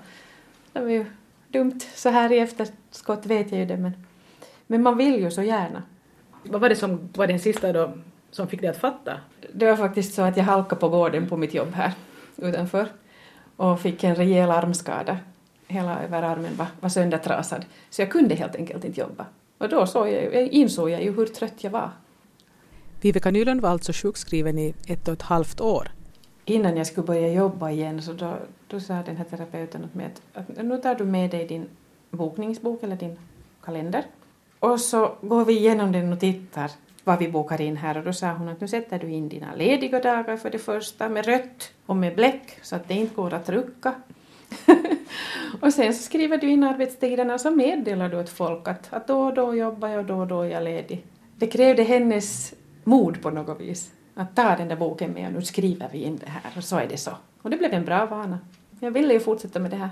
Det 0.72 0.80
var 0.80 0.88
ju 0.88 1.04
dumt 1.48 1.80
så 1.94 2.08
här 2.08 2.32
i 2.32 2.38
efterskott 2.38 3.26
vet 3.26 3.50
jag 3.50 3.60
ju 3.60 3.66
det 3.66 3.76
men, 3.76 3.92
men 4.66 4.82
man 4.82 4.96
vill 4.96 5.20
ju 5.20 5.30
så 5.30 5.42
gärna. 5.42 5.82
Vad 6.42 6.60
var 6.60 6.68
det 6.68 6.76
som 6.76 7.08
var 7.16 7.26
den 7.26 7.40
sista 7.40 7.72
då 7.72 7.92
som 8.30 8.48
fick 8.48 8.60
dig 8.60 8.70
att 8.70 8.76
fatta? 8.76 9.20
Det 9.52 9.66
var 9.66 9.76
faktiskt 9.76 10.14
så 10.14 10.22
att 10.22 10.36
jag 10.36 10.44
halkade 10.44 10.80
på 10.80 10.88
gården 10.88 11.28
på 11.28 11.36
mitt 11.36 11.54
jobb 11.54 11.72
här 11.74 11.92
utanför 12.36 12.86
och 13.56 13.80
fick 13.80 14.04
en 14.04 14.14
rejäl 14.14 14.50
armskada. 14.50 15.18
Hela 15.66 16.02
överarmen 16.02 16.56
var, 16.56 16.66
var 16.80 16.88
söndertrasad 16.88 17.64
så 17.90 18.02
jag 18.02 18.10
kunde 18.10 18.34
helt 18.34 18.56
enkelt 18.56 18.84
inte 18.84 19.00
jobba. 19.00 19.26
Och 19.58 19.68
då 19.68 19.86
såg 19.86 20.08
jag, 20.08 20.34
insåg 20.34 20.90
jag 20.90 21.02
ju 21.02 21.12
hur 21.12 21.26
trött 21.26 21.64
jag 21.64 21.70
var. 21.70 21.90
Viveka 23.02 23.30
Nylund 23.30 23.60
var 23.60 23.70
alltså 23.70 23.92
sjukskriven 23.92 24.58
i 24.58 24.74
ett 24.86 25.08
och 25.08 25.14
ett 25.14 25.22
halvt 25.22 25.60
år. 25.60 25.88
Innan 26.44 26.76
jag 26.76 26.86
skulle 26.86 27.06
börja 27.06 27.32
jobba 27.32 27.70
igen 27.70 28.02
så 28.02 28.12
då, 28.12 28.38
då 28.68 28.80
sa 28.80 29.02
den 29.02 29.16
här 29.16 29.24
terapeuten 29.24 29.84
åt 29.84 29.94
mig 29.94 30.06
att, 30.06 30.48
att 30.48 30.64
nu 30.64 30.78
tar 30.78 30.94
du 30.94 31.04
med 31.04 31.30
dig 31.30 31.46
din 31.46 31.68
bokningsbok 32.10 32.82
eller 32.82 32.96
din 32.96 33.18
kalender 33.64 34.04
och 34.58 34.80
så 34.80 35.12
går 35.20 35.44
vi 35.44 35.58
igenom 35.58 35.92
den 35.92 36.12
och 36.12 36.20
tittar 36.20 36.70
vad 37.04 37.18
vi 37.18 37.28
bokar 37.28 37.60
in 37.60 37.76
här 37.76 37.98
och 37.98 38.04
då 38.04 38.12
sa 38.12 38.32
hon 38.32 38.48
att 38.48 38.60
nu 38.60 38.68
sätter 38.68 38.98
du 38.98 39.10
in 39.10 39.28
dina 39.28 39.54
lediga 39.54 40.00
dagar 40.00 40.36
för 40.36 40.50
det 40.50 40.58
första 40.58 41.08
med 41.08 41.26
rött 41.26 41.72
och 41.86 41.96
med 41.96 42.14
bläck 42.14 42.58
så 42.62 42.76
att 42.76 42.88
det 42.88 42.94
inte 42.94 43.14
går 43.14 43.34
att 43.34 43.48
rucka. 43.48 43.94
och 45.60 45.72
sen 45.74 45.94
så 45.94 46.02
skriver 46.02 46.38
du 46.38 46.50
in 46.50 46.64
arbetstiderna 46.64 47.34
och 47.34 47.40
så 47.40 47.50
meddelar 47.50 48.08
du 48.08 48.20
åt 48.20 48.30
folk 48.30 48.68
att, 48.68 48.92
att 48.92 49.06
då 49.06 49.20
och 49.20 49.34
då 49.34 49.54
jobbar 49.54 49.88
jag 49.88 49.98
och 49.98 50.06
då 50.06 50.16
och 50.16 50.26
då 50.26 50.40
är 50.40 50.48
jag 50.48 50.64
ledig. 50.64 51.04
Det 51.36 51.46
krävde 51.46 51.82
hennes 51.82 52.54
mod 52.84 53.22
på 53.22 53.30
något 53.30 53.60
vis. 53.60 53.92
Att 54.14 54.36
ta 54.36 54.56
den 54.56 54.68
där 54.68 54.76
boken 54.76 55.12
med 55.12 55.26
och 55.26 55.32
nu 55.32 55.42
skriver 55.42 55.88
vi 55.92 55.98
in 56.02 56.16
det 56.16 56.30
här 56.30 56.52
och 56.56 56.64
så 56.64 56.76
är 56.76 56.88
det 56.88 56.96
så. 56.96 57.10
Och 57.42 57.50
det 57.50 57.56
blev 57.56 57.72
en 57.72 57.84
bra 57.84 58.06
vana. 58.06 58.38
Jag 58.80 58.90
ville 58.90 59.14
ju 59.14 59.20
fortsätta 59.20 59.60
med 59.60 59.70
det 59.70 59.76
här. 59.76 59.90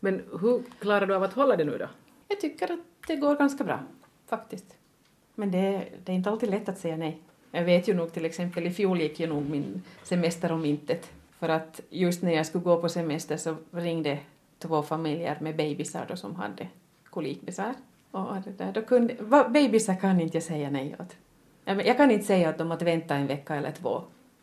Men 0.00 0.22
hur 0.40 0.62
klarar 0.78 1.06
du 1.06 1.14
av 1.14 1.22
att 1.22 1.32
hålla 1.32 1.56
det 1.56 1.64
nu 1.64 1.78
då? 1.78 1.86
Jag 2.28 2.40
tycker 2.40 2.72
att 2.72 2.78
det 3.06 3.16
går 3.16 3.36
ganska 3.36 3.64
bra, 3.64 3.80
faktiskt. 4.26 4.66
Men 5.34 5.50
det, 5.50 5.84
det 6.04 6.12
är 6.12 6.16
inte 6.16 6.30
alltid 6.30 6.50
lätt 6.50 6.68
att 6.68 6.78
säga 6.78 6.96
nej. 6.96 7.20
Jag 7.50 7.64
vet 7.64 7.88
ju 7.88 7.94
nog 7.94 8.12
till 8.12 8.24
exempel 8.24 8.66
i 8.66 8.70
fjol 8.70 9.00
gick 9.00 9.20
ju 9.20 9.26
nog 9.26 9.50
min 9.50 9.82
semester 10.02 10.52
om 10.52 10.64
intet. 10.64 11.10
För 11.38 11.48
att 11.48 11.80
just 11.90 12.22
när 12.22 12.32
jag 12.32 12.46
skulle 12.46 12.64
gå 12.64 12.80
på 12.80 12.88
semester 12.88 13.36
så 13.36 13.56
ringde 13.70 14.18
två 14.58 14.82
familjer 14.82 15.38
med 15.40 15.56
bebisar 15.56 16.06
då 16.08 16.16
som 16.16 16.34
hade 16.34 16.68
kolikbesvär. 17.10 17.74
Och 18.10 18.34
det 18.44 18.58
där, 18.58 18.72
då 18.72 18.82
kunde, 18.82 19.14
bebisar 19.48 19.94
kan 19.94 20.20
inte 20.20 20.36
jag 20.36 20.44
säga 20.44 20.70
nej 20.70 20.96
åt. 21.00 21.16
Jag 21.66 21.96
kan 21.96 22.10
inte 22.10 22.24
säga 22.24 22.50
åt 22.50 22.58
dem 22.58 22.72
att 22.72 22.82
vänta 22.82 23.14
en 23.14 23.26
vecka 23.26 23.54
eller 23.54 23.72
två, 23.72 24.02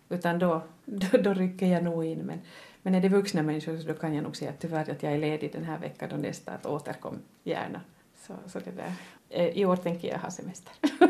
utan 0.09 0.39
då, 0.39 0.61
då, 0.85 1.17
då 1.17 1.33
rycker 1.33 1.65
jag 1.65 1.83
nog 1.83 2.05
in. 2.05 2.19
Men, 2.19 2.41
men 2.81 2.95
är 2.95 3.01
det 3.01 3.09
vuxna 3.09 3.41
människor 3.41 3.77
så 3.77 3.87
då 3.87 3.93
kan 3.93 4.13
jag 4.13 4.23
nog 4.23 4.35
säga 4.35 4.51
tyvärr 4.59 4.91
att 4.91 5.03
jag 5.03 5.13
är 5.13 5.17
ledig 5.17 5.51
den 5.53 5.63
här 5.63 5.79
veckan 5.79 6.11
och 6.11 6.19
nästa, 6.19 6.51
att 6.51 6.65
återkom 6.65 7.19
gärna. 7.43 7.81
Så, 8.27 8.33
så 8.47 8.59
det 8.59 8.71
där. 8.71 8.93
Eh, 9.29 9.47
I 9.47 9.65
år 9.65 9.75
tänker 9.75 10.07
jag 10.07 10.19
ha 10.19 10.31
semester. 10.31 10.73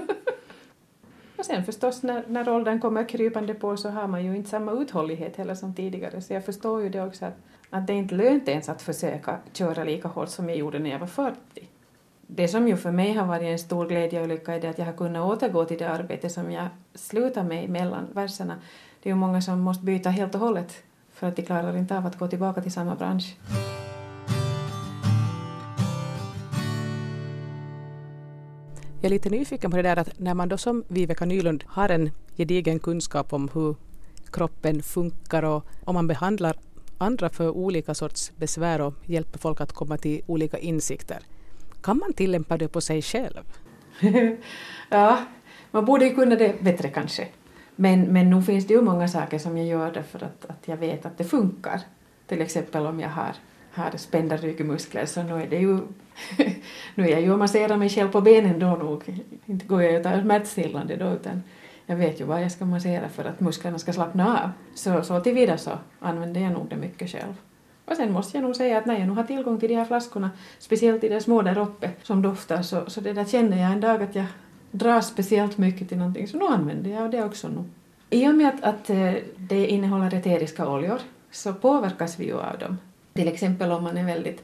och 1.38 1.46
sen 1.46 1.64
förstås 1.64 2.04
när, 2.04 2.24
när 2.28 2.50
åldern 2.50 2.80
kommer 2.80 3.10
krypande 3.10 3.54
på 3.54 3.78
så 3.78 3.90
har 3.90 4.08
man 4.08 4.26
ju 4.26 4.36
inte 4.36 4.50
samma 4.50 4.72
uthållighet 4.72 5.36
heller 5.36 5.56
som 5.56 5.76
tidigare, 5.76 6.22
så 6.22 6.34
jag 6.34 6.46
förstår 6.46 6.82
ju 6.82 6.90
det 6.90 7.04
också 7.04 7.26
att, 7.26 7.38
att 7.70 7.88
det 7.88 7.94
är 7.94 7.98
inte 7.98 8.16
lönt 8.16 8.48
ens 8.48 8.70
att 8.70 8.82
försöka 8.82 9.40
köra 9.54 9.84
lika 9.84 10.08
hårt 10.08 10.30
som 10.30 10.50
jag 10.50 10.58
gjorde 10.58 10.80
när 10.80 10.90
jag 10.90 11.00
var 11.00 11.08
40 11.08 11.40
det 12.36 12.48
som 12.48 12.68
ju 12.68 12.78
för 12.78 12.92
mig 12.92 13.14
har 13.14 13.26
varit 13.26 13.44
en 13.44 13.60
stor 13.60 13.88
glädje 13.88 14.22
och 14.22 14.28
lycka 14.28 14.54
är 14.54 14.62
det 14.62 14.70
att 14.70 14.78
jag 14.78 14.86
har 14.86 14.94
kunnat 14.94 15.26
återgå 15.26 15.66
till 15.66 15.78
det 15.78 15.90
arbete 15.90 16.30
som 16.30 16.52
jag 16.52 16.68
slutade 16.96 17.48
med 17.48 17.70
mellan 17.70 18.08
verserna. 18.14 18.56
Det 19.04 19.10
är 19.10 19.14
ju 19.14 19.20
många 19.20 19.42
som 19.42 19.60
måste 19.60 19.86
byta 19.86 20.10
helt 20.10 20.36
och 20.36 20.42
hållet 20.42 20.84
för 21.12 21.28
att 21.28 21.36
de 21.36 21.42
klarar 21.42 21.78
inte 21.78 21.98
av 21.98 22.06
att 22.06 22.20
gå 22.20 22.28
tillbaka 22.28 22.62
till 22.62 22.72
samma 22.72 22.96
bransch. 22.96 23.36
Jag 29.02 29.06
är 29.06 29.10
lite 29.10 29.30
nyfiken 29.30 29.72
på 29.72 29.78
det 29.78 29.84
där 29.84 30.00
att 30.00 30.20
när 30.20 30.34
man 30.34 30.50
då 30.50 30.58
som 30.58 30.84
Viveka 30.88 31.26
Nylund 31.26 31.64
har 31.68 31.90
en 31.90 32.12
gedigen 32.38 32.80
kunskap 32.80 33.34
om 33.34 33.50
hur 33.54 33.76
kroppen 34.32 34.82
funkar 34.82 35.44
och 35.44 35.66
om 35.84 35.94
man 35.96 36.08
behandlar 36.08 36.56
andra 36.98 37.30
för 37.30 37.50
olika 37.50 37.94
sorts 37.94 38.32
besvär 38.36 38.82
och 38.82 38.94
hjälper 39.06 39.40
folk 39.40 39.62
att 39.62 39.74
komma 39.74 39.98
till 39.98 40.22
olika 40.28 40.58
insikter. 40.58 41.20
Kan 41.84 41.98
man 41.98 42.14
tillämpa 42.14 42.58
det 42.58 42.68
på 42.68 42.82
sig 42.82 43.02
själv? 43.02 43.44
ja, 44.90 45.20
man 45.72 45.86
borde 45.86 46.06
ju 46.06 46.16
kunna 46.16 46.36
det 46.36 46.62
bättre 46.62 46.90
kanske. 46.90 47.28
Men, 47.76 48.02
men 48.02 48.30
nu 48.30 48.42
finns 48.42 48.68
det 48.68 48.74
ju 48.74 48.82
många 48.82 49.08
saker 49.08 49.40
som 49.40 49.58
jag 49.58 49.68
gör 49.68 49.92
därför 49.92 50.24
att, 50.24 50.46
att 50.46 50.68
jag 50.68 50.78
vet 50.78 51.06
att 51.06 51.18
det 51.18 51.24
funkar. 51.24 51.82
Till 52.28 52.42
exempel 52.42 52.86
om 52.86 53.00
jag 53.00 53.10
har, 53.10 53.36
har 53.72 53.98
spända 53.98 54.38
ryggmuskler 54.38 55.06
så 55.06 55.24
nu 55.24 55.42
är 55.42 55.48
det 55.48 55.58
ju... 55.58 55.80
nu 56.96 57.04
är 57.04 57.12
jag 57.12 57.22
ju 57.22 57.32
och 57.32 57.40
masserar 57.40 57.78
mig 57.78 57.90
själv 57.90 58.12
på 58.12 58.22
benen 58.22 58.60
då 58.60 58.68
nog. 58.68 59.04
Inte 59.46 59.66
går 59.66 59.84
jag 59.84 59.96
och 59.96 60.04
tar 60.04 60.22
smärtstillande 60.22 60.96
då 60.96 61.10
utan 61.10 61.44
jag 61.86 61.96
vet 61.96 62.22
ju 62.22 62.26
vad 62.26 62.44
jag 62.44 62.52
ska 62.52 62.66
massera 62.66 63.10
för 63.10 63.26
att 63.26 63.40
musklerna 63.40 63.80
ska 63.80 63.94
slappna 63.94 64.44
av. 64.44 64.50
Så, 64.76 65.04
så 65.04 65.20
tillvida 65.20 65.58
så 65.58 65.72
använder 66.00 66.42
jag 66.42 66.52
nog 66.52 66.70
det 66.70 66.76
mycket 66.76 67.10
själv. 67.10 67.34
Och 67.94 67.98
sen 67.98 68.12
måste 68.12 68.38
jag 68.38 68.44
nog 68.44 68.56
säga 68.56 68.78
att 68.78 68.86
när 68.86 69.00
jag 69.00 69.08
nu 69.08 69.14
har 69.14 69.24
tillgång 69.24 69.60
till 69.60 69.70
de 69.70 69.76
här 69.76 69.86
flaskorna, 69.86 70.30
speciellt 70.60 71.04
i 71.04 71.10
den 71.10 71.22
små 71.22 71.42
där 71.42 71.58
uppe 71.58 71.90
som 72.04 72.22
doftar, 72.22 72.62
så, 72.62 72.84
så 72.88 73.02
det 73.02 73.14
där 73.14 73.26
känner 73.26 73.62
jag 73.62 73.72
en 73.72 73.82
dag 73.82 74.04
att 74.04 74.16
jag 74.16 74.26
dras 74.72 75.08
speciellt 75.08 75.58
mycket 75.58 75.90
till 75.90 75.98
någonting, 75.98 76.28
så 76.28 76.38
nu 76.38 76.46
använder 76.46 76.92
jag 76.92 77.12
det 77.12 77.24
också 77.24 77.48
nu. 77.48 77.64
I 78.10 78.28
och 78.28 78.36
med 78.36 78.48
att, 78.48 78.64
att 78.64 78.90
eh, 78.90 79.14
det 79.36 79.68
innehåller 79.68 80.14
eteriska 80.14 80.70
oljor 80.70 81.00
så 81.32 81.54
påverkas 81.54 82.20
vi 82.20 82.26
ju 82.26 82.34
av 82.34 82.58
dem. 82.60 82.78
Till 83.14 83.28
exempel 83.28 83.72
om 83.72 83.84
man 83.84 83.98
är 83.98 84.06
väldigt 84.06 84.44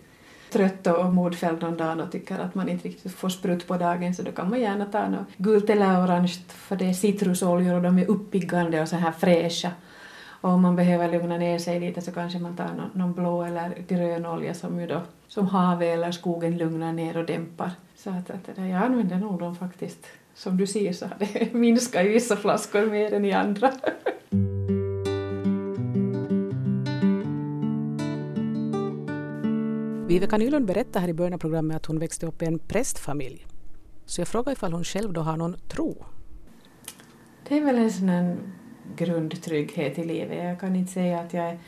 trött 0.52 0.88
och 0.88 1.14
modfälld 1.14 1.62
någon 1.62 1.78
dag 1.78 2.00
och 2.00 2.12
tycker 2.12 2.40
att 2.40 2.56
man 2.56 2.70
inte 2.70 2.88
riktigt 2.88 3.14
får 3.14 3.30
sprutt 3.30 3.68
på 3.68 3.78
dagen 3.78 4.16
så 4.16 4.22
då 4.22 4.32
kan 4.32 4.50
man 4.50 4.62
gärna 4.62 4.86
ta 4.86 5.10
något 5.10 5.28
gult 5.38 5.70
eller 5.70 6.06
orange 6.06 6.34
för 6.48 6.76
det 6.76 6.86
är 6.86 6.94
citrusoljor 6.94 7.76
och 7.76 7.82
de 7.82 8.00
är 8.00 8.06
uppiggande 8.06 8.82
och 8.82 8.88
så 8.88 8.96
här 8.96 9.12
fräscha 9.12 9.72
och 10.42 10.50
om 10.50 10.62
man 10.62 10.76
behöver 10.76 11.12
lugna 11.12 11.38
ner 11.38 11.60
sig 11.60 11.80
lite 11.80 12.02
så 12.02 12.12
kanske 12.12 12.40
man 12.40 12.56
tar 12.56 12.74
någon, 12.76 12.90
någon 12.94 13.14
blå 13.14 13.44
eller 13.44 13.86
grön 13.88 14.26
olja 14.26 14.54
som 14.54 14.80
ju 14.80 14.88
då 14.88 15.02
som 15.28 15.48
havet 15.48 15.88
eller 15.88 16.12
skogen 16.12 16.58
lugnar 16.58 16.94
ner 16.94 17.18
och 17.18 17.26
dämpar. 17.26 17.72
Så 17.96 18.10
att, 18.10 18.30
att 18.30 18.58
jag 18.58 18.72
använder 18.72 19.18
nog 19.18 19.40
dem 19.40 19.56
faktiskt. 19.56 20.06
Som 20.34 20.58
du 20.58 20.68
ser 20.68 20.94
så 20.94 21.06
har 21.06 21.16
det 21.20 21.54
minskat 21.54 22.06
i 22.06 22.10
vissa 22.10 22.36
flaskor 22.36 22.86
mer 22.86 23.14
än 23.14 23.26
i 23.26 23.32
andra. 23.32 23.72
Viveka 30.08 30.38
Nylund 30.38 30.66
berättade 30.66 31.00
här 31.00 31.08
i 31.08 31.14
början 31.14 31.34
av 31.34 31.38
programmet 31.38 31.78
att 31.78 31.86
hon 31.86 32.00
växte 32.00 32.26
upp 32.26 32.42
i 32.42 32.46
en 32.46 32.60
prästfamilj. 32.60 33.46
Så 34.06 34.22
jag 34.22 34.28
frågar 34.28 34.52
ifall 34.52 34.74
hon 34.74 34.84
själv 34.84 35.14
då 35.14 35.22
har 35.22 35.38
någon 35.38 35.56
tro? 35.68 36.06
Det 37.48 37.58
är 37.58 37.66
väl 37.66 37.78
en 37.78 37.92
sån 37.92 38.10
grundtrygghet 39.00 40.00
i 40.00 40.04
livet. 40.04 40.44
Jag 40.44 40.60
kan 40.60 40.76
inte 40.76 40.92
säga 40.92 41.20
att 41.20 41.34
jag 41.34 41.50
är 41.50 41.60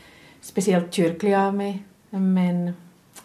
speciellt 0.42 0.94
kyrklig 0.94 1.34
av 1.34 1.54
mig, 1.54 1.84
men 2.10 2.74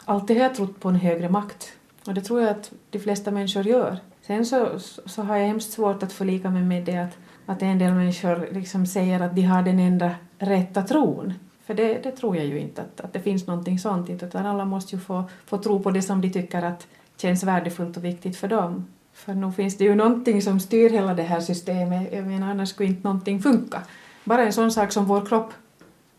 alltid 0.05 0.37
har 0.37 0.45
jag 0.45 0.55
trott 0.55 0.81
på 0.81 0.89
en 0.89 0.97
högre 0.97 1.29
makt. 1.29 1.73
Och 2.07 2.15
det 2.15 2.21
tror 2.21 2.41
jag 2.41 2.51
att 2.51 2.73
de 2.91 2.99
flesta 2.99 3.31
människor 3.31 3.67
gör. 3.67 3.99
Sen 4.23 4.47
så, 4.47 4.69
så 5.07 5.23
har 5.23 5.37
jag 5.37 5.47
hemskt 5.47 5.73
svårt 5.73 6.03
att 6.03 6.13
förlika 6.13 6.51
mig 6.51 6.63
med 6.63 6.85
det 6.85 6.97
att, 6.97 7.19
att 7.47 7.63
en 7.63 7.79
del 7.79 7.95
människor 7.95 8.49
liksom 8.53 8.87
säger 8.87 9.21
att 9.21 9.37
de 9.37 9.43
har 9.43 9.63
den 9.63 9.79
enda 9.79 10.15
rätta 10.39 10.83
tron. 10.83 11.35
För 11.65 11.75
det, 11.75 12.03
det 12.03 12.11
tror 12.11 12.37
jag 12.37 12.47
ju 12.47 12.59
inte, 12.59 12.83
att, 12.83 13.01
att 13.01 13.13
det 13.13 13.21
finns 13.21 13.47
någonting 13.47 13.79
sånt, 13.79 14.11
utan 14.11 14.47
alla 14.47 14.65
måste 14.65 14.97
ju 14.97 15.01
få, 15.01 15.25
få 15.47 15.59
tro 15.59 15.83
på 15.83 15.91
det 15.91 16.03
som 16.03 16.21
de 16.21 16.31
tycker 16.33 16.63
att 16.63 16.87
känns 17.17 17.45
värdefullt 17.45 17.97
och 17.97 18.05
viktigt 18.05 18.37
för 18.37 18.49
dem. 18.49 18.87
För 19.17 19.35
nu 19.35 19.53
finns 19.53 19.79
det 19.79 19.85
ju 19.85 19.95
någonting 19.95 20.43
som 20.43 20.61
styr 20.61 20.91
hela 20.91 21.15
det 21.15 21.23
här 21.23 21.41
systemet. 21.41 22.13
Jag 22.13 22.27
menar, 22.27 22.51
annars 22.51 22.69
skulle 22.69 22.89
inte 22.89 23.09
någonting 23.09 23.43
funka. 23.43 23.83
Bara 24.25 24.45
en 24.45 24.53
sån 24.53 24.73
sak 24.73 24.93
som 24.93 25.05
vår 25.05 25.27
kropp 25.27 25.53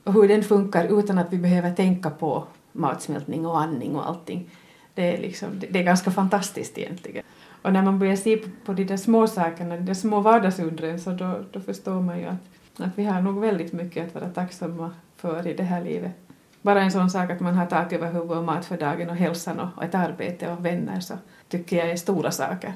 och 0.03 0.13
hur 0.13 0.27
den 0.27 0.43
funkar 0.43 0.99
utan 0.99 1.17
att 1.17 1.33
vi 1.33 1.37
behöver 1.37 1.73
tänka 1.73 2.09
på 2.09 2.43
matsmältning 2.71 3.45
och 3.45 3.61
andning 3.61 3.95
och 3.95 4.09
allting. 4.09 4.49
Det 4.93 5.15
är, 5.15 5.21
liksom, 5.21 5.47
det 5.69 5.79
är 5.79 5.83
ganska 5.83 6.11
fantastiskt 6.11 6.77
egentligen. 6.77 7.23
Och 7.61 7.73
när 7.73 7.81
man 7.81 7.99
börjar 7.99 8.15
se 8.15 8.37
på, 8.37 8.49
på 8.65 8.73
de 8.73 8.83
där 8.83 8.97
små 8.97 9.27
sakerna, 9.27 9.75
de 9.75 9.85
där 9.85 9.93
små 9.93 10.19
vardagsundren, 10.19 10.99
så 10.99 11.11
då, 11.11 11.39
då 11.51 11.59
förstår 11.59 12.01
man 12.01 12.19
ju 12.19 12.25
att, 12.25 12.79
att 12.79 12.91
vi 12.95 13.05
har 13.05 13.21
nog 13.21 13.39
väldigt 13.39 13.73
mycket 13.73 14.07
att 14.07 14.15
vara 14.21 14.29
tacksamma 14.29 14.91
för 15.15 15.47
i 15.47 15.53
det 15.53 15.63
här 15.63 15.83
livet. 15.83 16.11
Bara 16.61 16.81
en 16.81 16.91
sån 16.91 17.09
sak 17.09 17.31
att 17.31 17.39
man 17.39 17.55
har 17.55 17.65
tak 17.65 17.93
över 17.93 18.11
huvudet 18.11 18.37
och 18.37 18.43
mat 18.43 18.65
för 18.65 18.77
dagen 18.77 19.09
och 19.09 19.15
hälsan 19.15 19.59
och 19.59 19.83
ett 19.83 19.95
arbete 19.95 20.51
och 20.51 20.65
vänner 20.65 20.99
så 20.99 21.13
tycker 21.49 21.77
jag 21.77 21.89
är 21.89 21.95
stora 21.95 22.31
saker. 22.31 22.73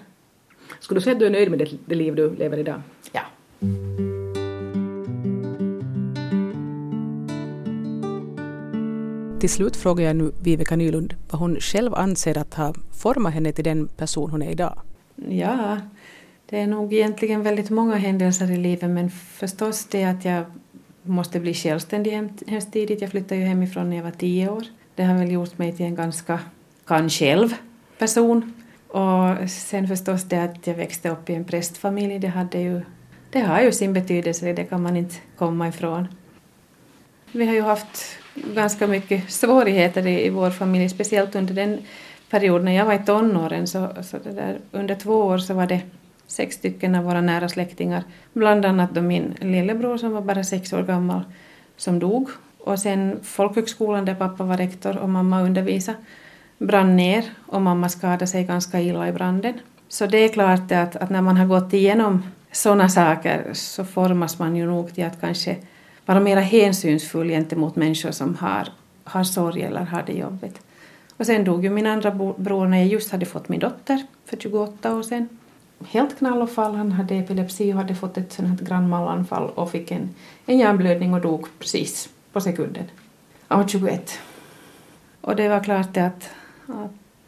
Skulle 0.79 0.99
du 0.99 1.03
säga 1.03 1.13
att 1.13 1.19
du 1.19 1.25
är 1.25 1.29
nöjd 1.29 1.49
med 1.49 1.59
det, 1.59 1.69
det 1.85 1.95
liv 1.95 2.15
du 2.15 2.35
lever 2.35 2.57
idag? 2.57 2.81
Ja. 3.11 3.21
Till 9.39 9.49
slut 9.49 9.75
frågar 9.75 10.05
jag 10.05 10.15
nu 10.15 10.31
Viveka 10.43 10.75
Nylund 10.75 11.13
vad 11.29 11.39
hon 11.39 11.55
själv 11.59 11.95
anser 11.95 12.37
att 12.37 12.53
ha 12.53 12.73
format 13.01 13.33
henne 13.33 13.51
till 13.51 13.63
den 13.63 13.87
person 13.87 14.31
hon 14.31 14.41
är 14.41 14.51
idag. 14.51 14.79
Ja, 15.29 15.77
det 16.49 16.59
är 16.59 16.67
nog 16.67 16.93
egentligen 16.93 17.43
väldigt 17.43 17.69
många 17.69 17.95
händelser 17.95 18.51
i 18.51 18.57
livet 18.57 18.89
men 18.89 19.09
förstås 19.09 19.85
det 19.85 20.03
att 20.03 20.25
jag 20.25 20.45
måste 21.03 21.39
bli 21.39 21.53
självständig 21.53 22.11
hemskt 22.47 22.73
tidigt. 22.73 23.01
Jag 23.01 23.11
flyttade 23.11 23.41
ju 23.41 23.47
hemifrån 23.47 23.89
när 23.89 23.97
jag 23.97 24.03
var 24.03 24.11
tio 24.11 24.49
år. 24.49 24.63
Det 24.95 25.03
har 25.03 25.17
väl 25.17 25.31
gjort 25.31 25.57
mig 25.57 25.73
till 25.73 25.85
en 25.85 25.95
ganska 25.95 26.39
kan 26.85 27.09
själv 27.09 27.55
person. 27.97 28.60
Och 28.91 29.49
sen 29.49 29.87
förstås 29.87 30.23
det 30.23 30.43
att 30.43 30.67
jag 30.67 30.75
växte 30.75 31.09
upp 31.09 31.29
i 31.29 31.35
en 31.35 31.43
prästfamilj, 31.43 32.19
det, 32.19 32.27
hade 32.27 32.59
ju, 32.59 32.81
det 33.29 33.39
har 33.39 33.61
ju 33.61 33.71
sin 33.71 33.93
betydelse, 33.93 34.53
det 34.53 34.63
kan 34.63 34.81
man 34.81 34.97
inte 34.97 35.15
komma 35.37 35.67
ifrån. 35.67 36.07
Vi 37.31 37.45
har 37.45 37.53
ju 37.53 37.61
haft 37.61 38.17
ganska 38.35 38.87
mycket 38.87 39.31
svårigheter 39.31 40.07
i, 40.07 40.25
i 40.25 40.29
vår 40.29 40.49
familj, 40.49 40.89
speciellt 40.89 41.35
under 41.35 41.53
den 41.53 41.77
period 42.29 42.63
när 42.63 42.71
jag 42.71 42.85
var 42.85 42.93
i 42.93 43.05
tonåren. 43.05 43.67
Så, 43.67 43.89
så 44.01 44.17
det 44.17 44.31
där, 44.31 44.59
under 44.71 44.95
två 44.95 45.13
år 45.13 45.37
så 45.37 45.53
var 45.53 45.67
det 45.67 45.81
sex 46.27 46.55
stycken 46.55 46.95
av 46.95 47.03
våra 47.03 47.21
nära 47.21 47.49
släktingar, 47.49 48.03
bland 48.33 48.65
annat 48.65 48.93
då 48.93 49.01
min 49.01 49.35
lillebror 49.39 49.97
som 49.97 50.11
var 50.11 50.21
bara 50.21 50.43
sex 50.43 50.73
år 50.73 50.83
gammal, 50.83 51.21
som 51.77 51.99
dog. 51.99 52.29
Och 52.57 52.79
sen 52.79 53.19
folkhögskolan 53.23 54.05
där 54.05 54.15
pappa 54.15 54.43
var 54.43 54.57
rektor 54.57 54.97
och 54.97 55.09
mamma 55.09 55.41
undervisade 55.41 55.97
brann 56.61 56.95
ner 56.95 57.25
och 57.47 57.61
mamma 57.61 57.89
skadade 57.89 58.27
sig 58.27 58.43
ganska 58.43 58.81
illa 58.81 59.07
i 59.07 59.11
branden. 59.11 59.53
Så 59.87 60.05
det 60.05 60.17
är 60.17 60.29
klart 60.29 60.71
att, 60.71 60.95
att 60.95 61.09
när 61.09 61.21
man 61.21 61.37
har 61.37 61.45
gått 61.45 61.73
igenom 61.73 62.23
sådana 62.51 62.89
saker 62.89 63.49
så 63.53 63.85
formas 63.85 64.39
man 64.39 64.55
ju 64.55 64.65
nog 64.65 64.95
till 64.95 65.05
att 65.05 65.21
kanske 65.21 65.55
vara 66.05 66.19
mer 66.19 66.37
hänsynsfull 66.37 67.29
gentemot 67.29 67.75
människor 67.75 68.11
som 68.11 68.35
har, 68.35 68.67
har 69.03 69.23
sorg 69.23 69.61
eller 69.61 69.81
har 69.81 70.03
det 70.07 70.13
jobbigt. 70.13 70.61
Och 71.17 71.25
sen 71.25 71.43
dog 71.43 71.63
ju 71.63 71.69
min 71.69 71.87
andra 71.87 72.11
bror 72.37 72.67
när 72.67 72.77
jag 72.77 72.87
just 72.87 73.11
hade 73.11 73.25
fått 73.25 73.49
min 73.49 73.59
dotter 73.59 74.05
för 74.25 74.37
28 74.37 74.95
år 74.95 75.03
sedan. 75.03 75.29
Helt 75.87 76.17
knall 76.17 76.41
och 76.41 76.51
fall, 76.51 76.75
han 76.75 76.91
hade 76.91 77.15
epilepsi 77.15 77.73
och 77.73 77.77
hade 77.77 77.95
fått 77.95 78.17
ett 78.17 78.33
sånt 78.33 78.59
här 78.59 78.67
grannmallanfall 78.67 79.49
och 79.49 79.71
fick 79.71 79.91
en, 79.91 80.09
en 80.45 80.57
hjärnblödning 80.57 81.13
och 81.13 81.21
dog 81.21 81.47
precis 81.59 82.09
på 82.33 82.41
sekunden. 82.41 82.83
Han 83.47 83.59
var 83.59 83.67
21. 83.67 84.19
Och 85.21 85.35
det 85.35 85.49
var 85.49 85.63
klart 85.63 85.97
att, 85.97 85.97
att 85.97 86.29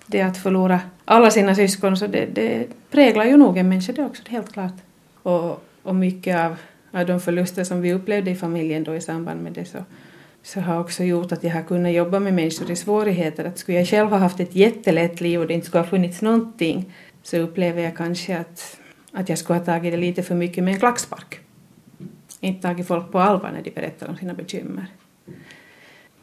det 0.06 0.22
att 0.22 0.38
förlora 0.38 0.80
alla 1.06 1.32
sina 1.32 1.56
syskon 1.56 1.98
så 1.98 2.08
det, 2.08 2.26
det 2.26 2.68
präglar 2.91 3.26
ju 3.26 3.38
nog 3.38 3.58
en 3.58 3.70
människa 3.70 3.94
det 3.94 4.06
också, 4.06 4.24
det 4.26 4.30
är 4.30 4.32
helt 4.32 4.54
klart. 4.54 4.76
Och, 5.24 5.64
och 5.84 5.96
mycket 5.96 6.38
av 6.38 6.56
av 6.94 7.06
de 7.06 7.20
förluster 7.20 7.64
som 7.64 7.82
vi 7.82 7.94
upplevde 7.94 8.32
i 8.32 8.36
familjen 8.36 8.84
då 8.84 8.96
i 8.96 9.02
samband 9.02 9.41
med 9.41 9.54
det 9.54 9.66
så, 9.66 9.78
så 10.44 10.60
har 10.60 10.80
också 10.80 11.04
gjort 11.04 11.32
att 11.32 11.44
jag 11.44 11.52
har 11.52 11.64
kunnat 11.64 11.94
jobba 11.94 12.20
med 12.20 12.34
människor 12.34 12.72
i 12.72 12.76
svårigheter. 12.76 13.46
Att 13.46 13.58
skulle 13.58 13.78
jag 13.78 13.88
själv 13.88 14.10
ha 14.10 14.18
haft 14.18 14.39
ett 14.39 14.56
jättelätt 14.56 15.22
liv 15.22 15.39
och 15.39 15.48
det 15.48 15.54
inte 15.54 15.68
skulle 15.68 15.84
ha 15.84 15.89
funnits 15.89 16.22
någonting 16.22 16.94
så 17.24 17.38
upplever 17.38 17.82
jag 17.82 17.98
kanske 17.98 18.38
att, 18.38 18.78
att 19.12 19.30
jag 19.30 19.38
skulle 19.38 19.60
ha 19.60 19.66
tagit 19.66 19.94
det 19.94 19.98
lite 19.98 20.24
för 20.24 20.36
mycket 20.36 20.64
med 20.64 20.74
en 20.74 20.80
klackspark. 20.80 21.39
Inte 22.39 22.62
tagit 22.62 22.88
folk 22.88 23.12
på 23.12 23.20
allvar 23.20 23.52
när 23.52 23.62
de 23.62 23.72
berättar 23.72 24.10
om 24.10 24.18
sina 24.18 24.34
bekymmer. 24.34 24.88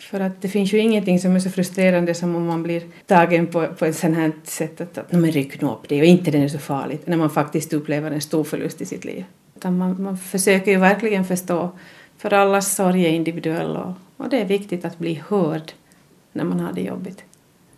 För 0.00 0.20
att 0.20 0.42
det 0.42 0.48
finns 0.48 0.72
ju 0.72 0.78
ingenting 0.78 1.20
som 1.20 1.36
är 1.36 1.40
så 1.40 1.50
frustrerande 1.50 2.14
som 2.14 2.36
om 2.36 2.46
man 2.46 2.62
blir 2.62 2.82
tagen 3.06 3.46
på, 3.46 3.66
på 3.66 3.84
ett 3.84 3.96
sånt 3.96 4.16
här 4.16 4.32
sätt 4.44 4.80
att, 4.80 4.98
att 4.98 5.12
men 5.12 5.30
ryck 5.30 5.60
nu 5.60 5.68
upp 5.68 5.88
det 5.88 6.00
och 6.00 6.06
inte 6.06 6.30
det 6.30 6.38
är 6.38 6.48
så 6.48 6.58
farligt 6.58 7.06
när 7.06 7.16
man 7.16 7.30
faktiskt 7.30 7.72
upplever 7.72 8.10
en 8.10 8.20
stor 8.20 8.44
förlust 8.44 8.80
i 8.80 8.86
sitt 8.86 9.04
liv. 9.04 9.24
Utan 9.56 9.78
man, 9.78 10.02
man 10.02 10.18
försöker 10.18 10.70
ju 10.70 10.78
verkligen 10.78 11.24
förstå, 11.24 11.70
för 12.18 12.32
allas 12.32 12.76
sorg 12.76 13.06
är 13.06 13.10
individuell 13.10 13.76
och, 13.76 13.92
och 14.16 14.28
det 14.28 14.40
är 14.40 14.44
viktigt 14.44 14.84
att 14.84 14.98
bli 14.98 15.22
hörd 15.28 15.72
när 16.32 16.44
man 16.44 16.60
har 16.60 16.72
det 16.72 16.82
jobbigt. 16.82 17.24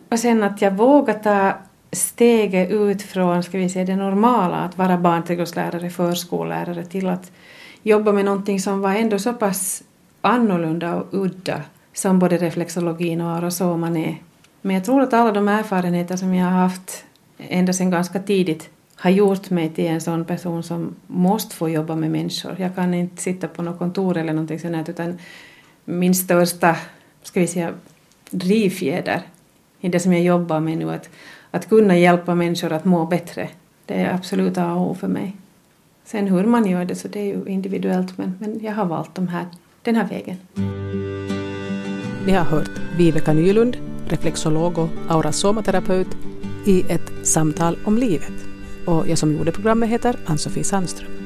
Och 0.08 0.18
sen 0.18 0.42
att 0.42 0.62
jag 0.62 0.70
vågar 0.70 1.14
ta 1.14 1.52
steget 1.92 2.70
ut 2.70 3.02
från 3.02 3.42
ska 3.42 3.58
vi 3.58 3.68
säga, 3.68 3.84
det 3.84 3.96
normala, 3.96 4.56
att 4.56 4.78
vara 4.78 4.98
barnträdgårdslärare, 4.98 5.90
förskollärare, 5.90 6.84
till 6.84 7.08
att 7.08 7.32
jobba 7.82 8.12
med 8.12 8.24
någonting 8.24 8.60
som 8.60 8.80
var 8.80 8.94
ändå 8.94 9.18
så 9.18 9.32
pass 9.32 9.82
annorlunda 10.20 10.94
och 10.94 11.06
udda 11.10 11.62
som 11.92 12.18
både 12.18 12.36
reflexologin 12.36 13.20
och 13.20 13.30
arosoman 13.30 13.96
är. 13.96 14.16
Men 14.62 14.76
jag 14.76 14.84
tror 14.84 15.02
att 15.02 15.12
alla 15.12 15.32
de 15.32 15.48
erfarenheter 15.48 16.16
som 16.16 16.34
jag 16.34 16.44
har 16.44 16.58
haft 16.58 17.04
ända 17.38 17.72
sedan 17.72 17.90
ganska 17.90 18.18
tidigt 18.18 18.70
har 18.96 19.10
gjort 19.10 19.50
mig 19.50 19.70
till 19.70 19.86
en 19.86 20.00
sån 20.00 20.24
person 20.24 20.62
som 20.62 20.94
måste 21.06 21.54
få 21.54 21.68
jobba 21.68 21.96
med 21.96 22.10
människor. 22.10 22.56
Jag 22.58 22.74
kan 22.74 22.94
inte 22.94 23.22
sitta 23.22 23.48
på 23.48 23.62
något 23.62 23.78
kontor 23.78 24.16
eller 24.16 24.32
någonting 24.32 24.58
sånt 24.58 24.88
utan 24.88 25.18
min 25.84 26.14
största, 26.14 26.76
ska 27.22 27.40
vi 27.40 27.46
säga, 27.46 27.72
drivfjäder 28.30 29.22
i 29.80 29.88
det 29.88 30.00
som 30.00 30.12
jag 30.12 30.22
jobbar 30.22 30.60
med 30.60 30.78
nu, 30.78 30.90
att, 30.90 31.08
att 31.50 31.68
kunna 31.68 31.98
hjälpa 31.98 32.34
människor 32.34 32.72
att 32.72 32.84
må 32.84 33.06
bättre, 33.06 33.48
det 33.86 33.94
är 33.94 34.14
absolut 34.14 34.58
A 34.58 34.74
och 34.74 34.90
O 34.90 34.94
för 34.94 35.08
mig. 35.08 35.36
Sen 36.04 36.26
hur 36.26 36.44
man 36.44 36.66
gör 36.66 36.84
det 36.84 36.94
så 36.94 37.08
det 37.08 37.20
är 37.20 37.24
ju 37.26 37.44
individuellt 37.46 38.18
men, 38.18 38.36
men 38.40 38.60
jag 38.62 38.72
har 38.72 38.84
valt 38.84 39.14
de 39.14 39.28
här, 39.28 39.46
den 39.82 39.96
här 39.96 40.08
vägen. 40.08 40.36
Ni 42.26 42.32
har 42.32 42.44
hört 42.44 42.70
Viveka 42.96 43.32
Nylund, 43.32 43.76
reflexolog 44.08 44.78
och 44.78 44.88
aurasomaterapeut 45.08 46.08
i 46.66 46.84
ett 46.88 47.12
samtal 47.26 47.78
om 47.84 47.98
livet 47.98 48.32
och 48.86 49.08
jag 49.08 49.18
som 49.18 49.36
gjorde 49.36 49.52
programmet 49.52 49.88
heter 49.88 50.16
Ann-Sofie 50.26 50.64
Sandström. 50.64 51.21